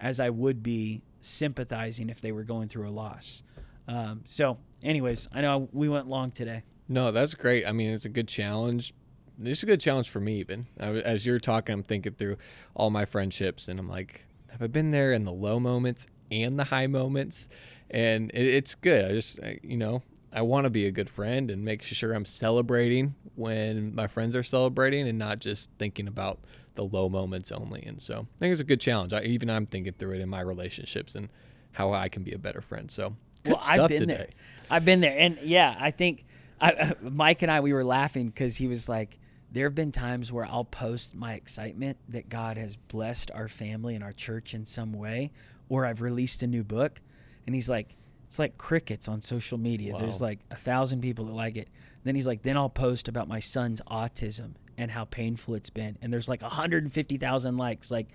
as 0.00 0.20
I 0.20 0.30
would 0.30 0.62
be 0.62 1.02
sympathizing 1.20 2.08
if 2.08 2.20
they 2.20 2.32
were 2.32 2.44
going 2.44 2.68
through 2.68 2.88
a 2.88 2.90
loss. 2.90 3.42
Um, 3.88 4.20
so, 4.24 4.58
anyways, 4.82 5.28
I 5.32 5.40
know 5.40 5.68
we 5.72 5.88
went 5.88 6.06
long 6.06 6.30
today. 6.30 6.62
No, 6.88 7.10
that's 7.10 7.34
great. 7.34 7.66
I 7.66 7.72
mean, 7.72 7.90
it's 7.90 8.04
a 8.04 8.10
good 8.10 8.28
challenge. 8.28 8.94
Is 9.42 9.62
a 9.62 9.66
good 9.66 9.80
challenge 9.80 10.10
for 10.10 10.20
me, 10.20 10.38
even. 10.40 10.66
As 10.78 11.24
you're 11.24 11.38
talking, 11.38 11.72
I'm 11.72 11.82
thinking 11.82 12.14
through 12.14 12.36
all 12.74 12.90
my 12.90 13.04
friendships, 13.04 13.68
and 13.68 13.78
I'm 13.80 13.88
like, 13.88 14.26
have 14.50 14.62
I 14.62 14.66
been 14.66 14.90
there 14.90 15.12
in 15.12 15.24
the 15.24 15.32
low 15.32 15.60
moments 15.60 16.06
and 16.30 16.58
the 16.58 16.64
high 16.64 16.86
moments? 16.86 17.48
And 17.90 18.30
it, 18.34 18.46
it's 18.46 18.74
good. 18.74 19.04
I 19.04 19.14
just, 19.14 19.40
I, 19.40 19.60
you 19.62 19.76
know, 19.76 20.02
I 20.32 20.42
want 20.42 20.64
to 20.64 20.70
be 20.70 20.86
a 20.86 20.90
good 20.90 21.08
friend 21.08 21.50
and 21.50 21.64
make 21.64 21.82
sure 21.82 22.12
I'm 22.12 22.24
celebrating 22.24 23.14
when 23.34 23.94
my 23.94 24.06
friends 24.06 24.34
are 24.36 24.42
celebrating 24.42 25.08
and 25.08 25.18
not 25.18 25.38
just 25.38 25.70
thinking 25.78 26.08
about 26.08 26.40
the 26.74 26.84
low 26.84 27.08
moments 27.08 27.50
only. 27.52 27.82
And 27.84 28.02
so 28.02 28.26
I 28.36 28.38
think 28.38 28.52
it's 28.52 28.60
a 28.60 28.64
good 28.64 28.80
challenge. 28.80 29.12
I, 29.12 29.22
even 29.22 29.48
I'm 29.48 29.66
thinking 29.66 29.94
through 29.94 30.16
it 30.16 30.20
in 30.20 30.28
my 30.28 30.40
relationships 30.40 31.14
and 31.14 31.28
how 31.72 31.92
I 31.92 32.08
can 32.08 32.24
be 32.24 32.32
a 32.32 32.38
better 32.38 32.60
friend. 32.60 32.90
So 32.90 33.16
good 33.44 33.52
well, 33.52 33.62
I've 33.68 33.88
been 33.88 34.00
today. 34.00 34.14
there. 34.14 34.28
I've 34.70 34.84
been 34.84 35.00
there, 35.00 35.16
and 35.18 35.38
yeah, 35.42 35.76
I 35.78 35.90
think 35.90 36.26
I, 36.60 36.72
uh, 36.72 36.92
Mike 37.00 37.42
and 37.42 37.50
I 37.50 37.60
we 37.60 37.72
were 37.72 37.84
laughing 37.84 38.28
because 38.28 38.56
he 38.56 38.66
was 38.66 38.88
like, 38.88 39.18
there 39.50 39.66
have 39.66 39.74
been 39.74 39.92
times 39.92 40.32
where 40.32 40.44
I'll 40.44 40.64
post 40.64 41.14
my 41.14 41.34
excitement 41.34 41.98
that 42.08 42.28
God 42.28 42.56
has 42.56 42.76
blessed 42.76 43.30
our 43.32 43.48
family 43.48 43.94
and 43.94 44.04
our 44.04 44.12
church 44.12 44.54
in 44.54 44.66
some 44.66 44.92
way, 44.92 45.32
or 45.68 45.86
I've 45.86 46.00
released 46.00 46.42
a 46.42 46.46
new 46.46 46.64
book. 46.64 47.00
And 47.46 47.54
he's 47.54 47.68
like, 47.68 47.96
it's 48.26 48.38
like 48.38 48.58
crickets 48.58 49.08
on 49.08 49.22
social 49.22 49.56
media. 49.56 49.94
Wow. 49.94 50.00
There's 50.00 50.20
like 50.20 50.40
a 50.50 50.56
thousand 50.56 51.00
people 51.00 51.24
that 51.26 51.32
like 51.32 51.56
it. 51.56 51.68
And 51.68 52.04
then 52.04 52.14
he's 52.14 52.26
like, 52.26 52.42
then 52.42 52.58
I'll 52.58 52.68
post 52.68 53.08
about 53.08 53.26
my 53.26 53.40
son's 53.40 53.80
autism 53.90 54.52
and 54.76 54.90
how 54.90 55.06
painful 55.06 55.54
it's 55.54 55.70
been. 55.70 55.96
And 56.02 56.12
there's 56.12 56.28
like 56.28 56.42
150,000 56.42 57.56
likes. 57.56 57.90
Like, 57.90 58.08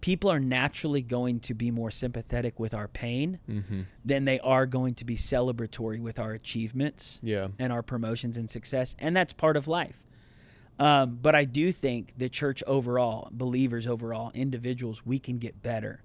people 0.00 0.30
are 0.30 0.40
naturally 0.40 1.02
going 1.02 1.40
to 1.40 1.54
be 1.54 1.70
more 1.70 1.90
sympathetic 1.90 2.58
with 2.58 2.72
our 2.72 2.88
pain 2.88 3.38
mm-hmm. 3.48 3.82
than 4.04 4.24
they 4.24 4.40
are 4.40 4.66
going 4.66 4.94
to 4.94 5.04
be 5.04 5.14
celebratory 5.14 6.00
with 6.00 6.18
our 6.18 6.32
achievements 6.32 7.18
yeah. 7.22 7.48
and 7.58 7.72
our 7.72 7.82
promotions 7.82 8.36
and 8.36 8.48
success. 8.48 8.96
And 8.98 9.16
that's 9.16 9.32
part 9.32 9.56
of 9.56 9.68
life. 9.68 10.02
Um, 10.78 11.18
but 11.20 11.34
I 11.34 11.44
do 11.44 11.72
think 11.72 12.14
the 12.16 12.30
church 12.30 12.62
overall, 12.66 13.28
believers 13.30 13.86
overall, 13.86 14.30
individuals, 14.32 15.04
we 15.04 15.18
can 15.18 15.38
get 15.38 15.62
better 15.62 16.02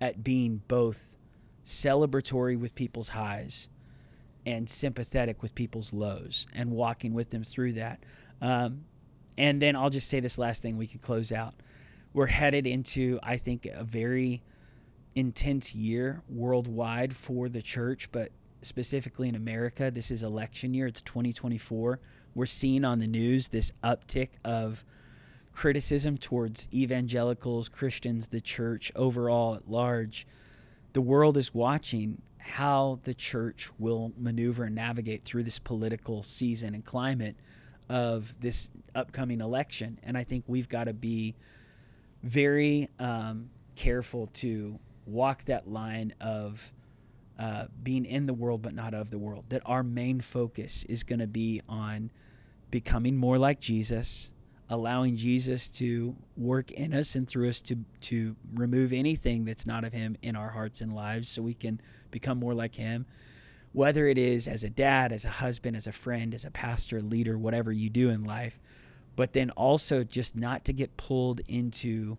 at 0.00 0.22
being 0.22 0.60
both 0.68 1.16
celebratory 1.64 2.58
with 2.58 2.74
people's 2.74 3.10
highs 3.10 3.68
and 4.44 4.68
sympathetic 4.68 5.42
with 5.42 5.54
people's 5.54 5.92
lows 5.92 6.46
and 6.52 6.70
walking 6.70 7.14
with 7.14 7.30
them 7.30 7.44
through 7.44 7.72
that. 7.72 8.02
Um, 8.42 8.84
and 9.38 9.62
then 9.62 9.76
I'll 9.76 9.90
just 9.90 10.08
say 10.08 10.20
this 10.20 10.36
last 10.36 10.60
thing 10.60 10.76
we 10.76 10.86
can 10.86 11.00
close 11.00 11.32
out. 11.32 11.54
We're 12.12 12.26
headed 12.26 12.66
into, 12.66 13.18
I 13.22 13.36
think, 13.36 13.66
a 13.66 13.84
very 13.84 14.42
intense 15.14 15.74
year 15.74 16.22
worldwide 16.28 17.14
for 17.16 17.48
the 17.48 17.62
church, 17.62 18.10
but 18.12 18.30
specifically 18.62 19.28
in 19.28 19.34
America. 19.34 19.90
This 19.90 20.10
is 20.10 20.22
election 20.22 20.74
year, 20.74 20.86
it's 20.86 21.02
2024 21.02 22.00
we're 22.34 22.46
seeing 22.46 22.84
on 22.84 22.98
the 22.98 23.06
news 23.06 23.48
this 23.48 23.72
uptick 23.82 24.30
of 24.44 24.84
criticism 25.52 26.16
towards 26.16 26.68
evangelicals, 26.72 27.68
Christians, 27.68 28.28
the 28.28 28.40
church 28.40 28.92
overall 28.94 29.54
at 29.54 29.68
large. 29.68 30.26
The 30.92 31.00
world 31.00 31.36
is 31.36 31.52
watching 31.52 32.22
how 32.38 33.00
the 33.04 33.14
church 33.14 33.70
will 33.78 34.12
maneuver 34.16 34.64
and 34.64 34.74
navigate 34.74 35.22
through 35.24 35.42
this 35.42 35.58
political 35.58 36.22
season 36.22 36.74
and 36.74 36.84
climate 36.84 37.36
of 37.88 38.34
this 38.40 38.70
upcoming 38.94 39.40
election. 39.40 39.98
And 40.02 40.16
I 40.16 40.24
think 40.24 40.44
we've 40.46 40.68
got 40.68 40.84
to 40.84 40.94
be 40.94 41.34
very 42.22 42.88
um, 42.98 43.50
careful 43.76 44.28
to 44.34 44.78
walk 45.06 45.44
that 45.46 45.68
line 45.68 46.14
of 46.20 46.72
uh, 47.38 47.66
being 47.82 48.04
in 48.04 48.26
the 48.26 48.34
world 48.34 48.60
but 48.62 48.74
not 48.74 48.92
of 48.94 49.10
the 49.10 49.18
world. 49.18 49.44
That 49.48 49.62
our 49.64 49.82
main 49.82 50.20
focus 50.20 50.84
is 50.88 51.02
going 51.02 51.20
to 51.20 51.26
be 51.26 51.62
on 51.68 52.10
becoming 52.70 53.16
more 53.16 53.38
like 53.38 53.60
Jesus, 53.60 54.30
allowing 54.68 55.16
Jesus 55.16 55.68
to 55.68 56.16
work 56.36 56.70
in 56.70 56.92
us 56.92 57.14
and 57.14 57.26
through 57.26 57.48
us 57.48 57.60
to 57.62 57.78
to 58.02 58.36
remove 58.52 58.92
anything 58.92 59.44
that's 59.44 59.66
not 59.66 59.84
of 59.84 59.92
him 59.92 60.16
in 60.22 60.36
our 60.36 60.50
hearts 60.50 60.80
and 60.80 60.94
lives 60.94 61.28
so 61.28 61.42
we 61.42 61.54
can 61.54 61.80
become 62.10 62.38
more 62.38 62.54
like 62.54 62.74
him. 62.74 63.06
Whether 63.72 64.08
it 64.08 64.18
is 64.18 64.48
as 64.48 64.64
a 64.64 64.70
dad, 64.70 65.12
as 65.12 65.24
a 65.24 65.30
husband, 65.30 65.76
as 65.76 65.86
a 65.86 65.92
friend, 65.92 66.34
as 66.34 66.44
a 66.44 66.50
pastor, 66.50 67.00
leader, 67.00 67.38
whatever 67.38 67.70
you 67.72 67.88
do 67.88 68.10
in 68.10 68.24
life, 68.24 68.58
but 69.16 69.32
then 69.32 69.50
also 69.50 70.04
just 70.04 70.36
not 70.36 70.64
to 70.64 70.72
get 70.72 70.96
pulled 70.96 71.40
into 71.48 72.18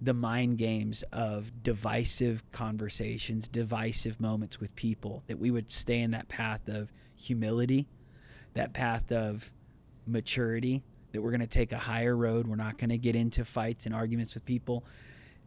the 0.00 0.14
mind 0.14 0.58
games 0.58 1.02
of 1.12 1.62
divisive 1.62 2.42
conversations, 2.52 3.48
divisive 3.48 4.20
moments 4.20 4.60
with 4.60 4.74
people, 4.76 5.22
that 5.26 5.38
we 5.38 5.50
would 5.50 5.72
stay 5.72 6.00
in 6.00 6.12
that 6.12 6.28
path 6.28 6.68
of 6.68 6.92
humility, 7.16 7.88
that 8.54 8.72
path 8.72 9.10
of 9.10 9.50
maturity, 10.06 10.82
that 11.12 11.22
we're 11.22 11.30
going 11.30 11.40
to 11.40 11.46
take 11.46 11.72
a 11.72 11.78
higher 11.78 12.16
road. 12.16 12.46
We're 12.46 12.56
not 12.56 12.78
going 12.78 12.90
to 12.90 12.98
get 12.98 13.16
into 13.16 13.44
fights 13.44 13.86
and 13.86 13.94
arguments 13.94 14.34
with 14.34 14.44
people, 14.44 14.84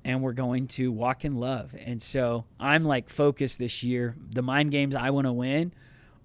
and 0.04 0.22
we're 0.22 0.34
going 0.34 0.68
to 0.70 0.92
walk 0.92 1.24
in 1.24 1.36
love. 1.36 1.74
And 1.86 2.02
so 2.02 2.46
I'm 2.60 2.84
like 2.84 3.10
focused 3.10 3.60
this 3.60 3.84
year. 3.84 4.16
The 4.32 4.42
mind 4.42 4.72
games 4.72 4.96
I 4.96 5.12
want 5.12 5.28
to 5.28 5.34
win 5.34 5.74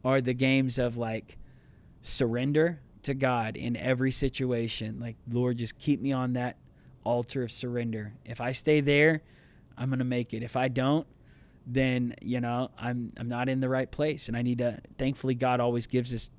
are 0.05 0.21
the 0.21 0.35
games 0.35 0.79
of 0.79 0.97
like 0.97 1.37
surrender 2.01 2.81
to 3.07 3.15
God 3.15 3.57
in 3.57 3.77
every 3.77 4.13
situation. 4.13 5.01
Like, 5.01 5.17
Lord, 5.29 5.59
just 5.59 5.79
keep 5.79 6.01
me 6.01 6.13
on 6.13 6.35
that 6.35 6.57
altar 7.05 7.43
of 7.43 7.51
surrender. 7.51 8.15
If 8.25 8.41
I 8.41 8.53
stay 8.53 8.81
there, 8.81 9.23
I'm 9.77 9.89
going 9.89 9.99
to 10.01 10.05
make 10.05 10.35
it. 10.35 10.43
If 10.43 10.57
I 10.57 10.69
don't, 10.69 11.07
then 11.67 12.15
you 12.23 12.41
know 12.41 12.71
I'm 12.79 13.11
I'm 13.17 13.29
not 13.29 13.49
in 13.49 13.59
the 13.59 13.69
right 13.69 13.91
place 13.91 14.29
and 14.29 14.37
I 14.37 14.43
need 14.43 14.59
to 14.59 14.79
thankfully 14.99 15.35
God 15.35 15.59
always 15.59 15.89
gives 15.89 16.15
us 16.15 16.31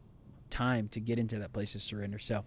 time 0.49 0.87
to 0.89 1.01
get 1.01 1.19
into 1.19 1.39
that 1.39 1.51
place 1.51 1.75
of 1.75 1.81
surrender. 1.81 2.17
So, 2.17 2.45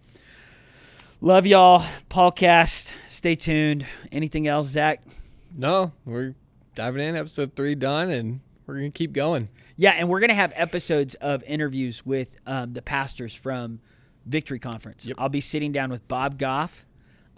love 1.19 1.45
y'all. 1.45 1.85
Paulcast. 2.09 2.93
Stay 3.07 3.35
tuned. 3.35 3.85
Anything 4.11 4.47
else, 4.47 4.67
Zach? 4.67 5.03
No, 5.55 5.93
we're 6.05 6.33
diving 6.73 7.03
in. 7.03 7.15
Episode 7.15 7.55
three 7.55 7.75
done, 7.75 8.09
and 8.09 8.39
we're 8.65 8.75
gonna 8.75 8.89
keep 8.89 9.13
going. 9.13 9.49
Yeah, 9.75 9.91
and 9.91 10.09
we're 10.09 10.19
gonna 10.19 10.33
have 10.33 10.51
episodes 10.55 11.13
of 11.15 11.43
interviews 11.43 12.05
with 12.05 12.37
um, 12.47 12.73
the 12.73 12.81
pastors 12.81 13.35
from 13.35 13.79
Victory 14.25 14.59
Conference. 14.59 15.05
Yep. 15.05 15.17
I'll 15.19 15.29
be 15.29 15.41
sitting 15.41 15.71
down 15.71 15.89
with 15.89 16.07
Bob 16.07 16.37
Goff, 16.37 16.85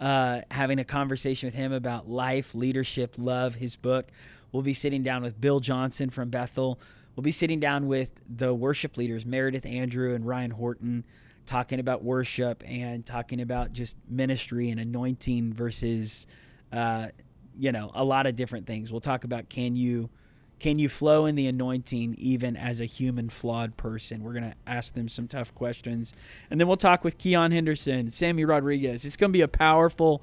uh, 0.00 0.42
having 0.50 0.78
a 0.78 0.84
conversation 0.84 1.46
with 1.46 1.54
him 1.54 1.72
about 1.72 2.08
life, 2.08 2.54
leadership, 2.54 3.14
love, 3.16 3.56
his 3.56 3.76
book. 3.76 4.08
We'll 4.52 4.62
be 4.62 4.74
sitting 4.74 5.02
down 5.02 5.22
with 5.22 5.40
Bill 5.40 5.60
Johnson 5.60 6.10
from 6.10 6.30
Bethel. 6.30 6.78
We'll 7.16 7.22
be 7.22 7.32
sitting 7.32 7.60
down 7.60 7.86
with 7.86 8.10
the 8.28 8.52
worship 8.54 8.96
leaders, 8.96 9.24
Meredith 9.24 9.66
Andrew 9.66 10.14
and 10.14 10.26
Ryan 10.26 10.50
Horton, 10.50 11.04
talking 11.46 11.78
about 11.78 12.02
worship 12.02 12.62
and 12.66 13.04
talking 13.04 13.40
about 13.40 13.72
just 13.72 13.96
ministry 14.08 14.70
and 14.70 14.80
anointing 14.80 15.52
versus, 15.52 16.26
uh, 16.72 17.08
you 17.56 17.70
know, 17.70 17.90
a 17.94 18.04
lot 18.04 18.26
of 18.26 18.34
different 18.34 18.66
things. 18.66 18.90
We'll 18.90 19.00
talk 19.00 19.24
about 19.24 19.48
can 19.48 19.76
you 19.76 20.10
can 20.58 20.78
you 20.78 20.88
flow 20.88 21.26
in 21.26 21.34
the 21.34 21.46
anointing 21.46 22.14
even 22.18 22.56
as 22.56 22.80
a 22.80 22.84
human 22.84 23.28
flawed 23.28 23.76
person? 23.76 24.22
We're 24.22 24.34
gonna 24.34 24.54
ask 24.66 24.94
them 24.94 25.08
some 25.08 25.28
tough 25.28 25.54
questions, 25.54 26.14
and 26.50 26.60
then 26.60 26.68
we'll 26.68 26.76
talk 26.76 27.04
with 27.04 27.18
Keion 27.18 27.52
Henderson, 27.52 28.10
Sammy 28.10 28.44
Rodriguez. 28.44 29.04
It's 29.04 29.16
gonna 29.16 29.32
be 29.32 29.42
a 29.42 29.48
powerful 29.48 30.22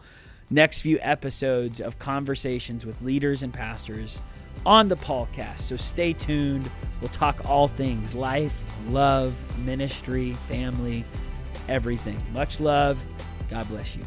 next 0.50 0.82
few 0.82 1.00
episodes 1.02 1.80
of 1.80 1.98
conversations 1.98 2.86
with 2.86 3.02
leaders 3.02 3.42
and 3.42 3.54
pastors 3.54 4.22
on 4.66 4.88
the 4.90 4.98
Paulcast. 4.98 5.60
So 5.60 5.78
stay 5.78 6.14
tuned. 6.14 6.70
We'll 7.00 7.10
talk 7.10 7.42
all 7.46 7.68
things 7.68 8.14
life, 8.14 8.54
love, 8.90 9.34
ministry, 9.60 10.32
family, 10.48 11.06
everything. 11.68 12.22
Much 12.34 12.60
love. 12.60 13.04
God 13.50 13.68
bless 13.70 13.96
you. 13.96 14.04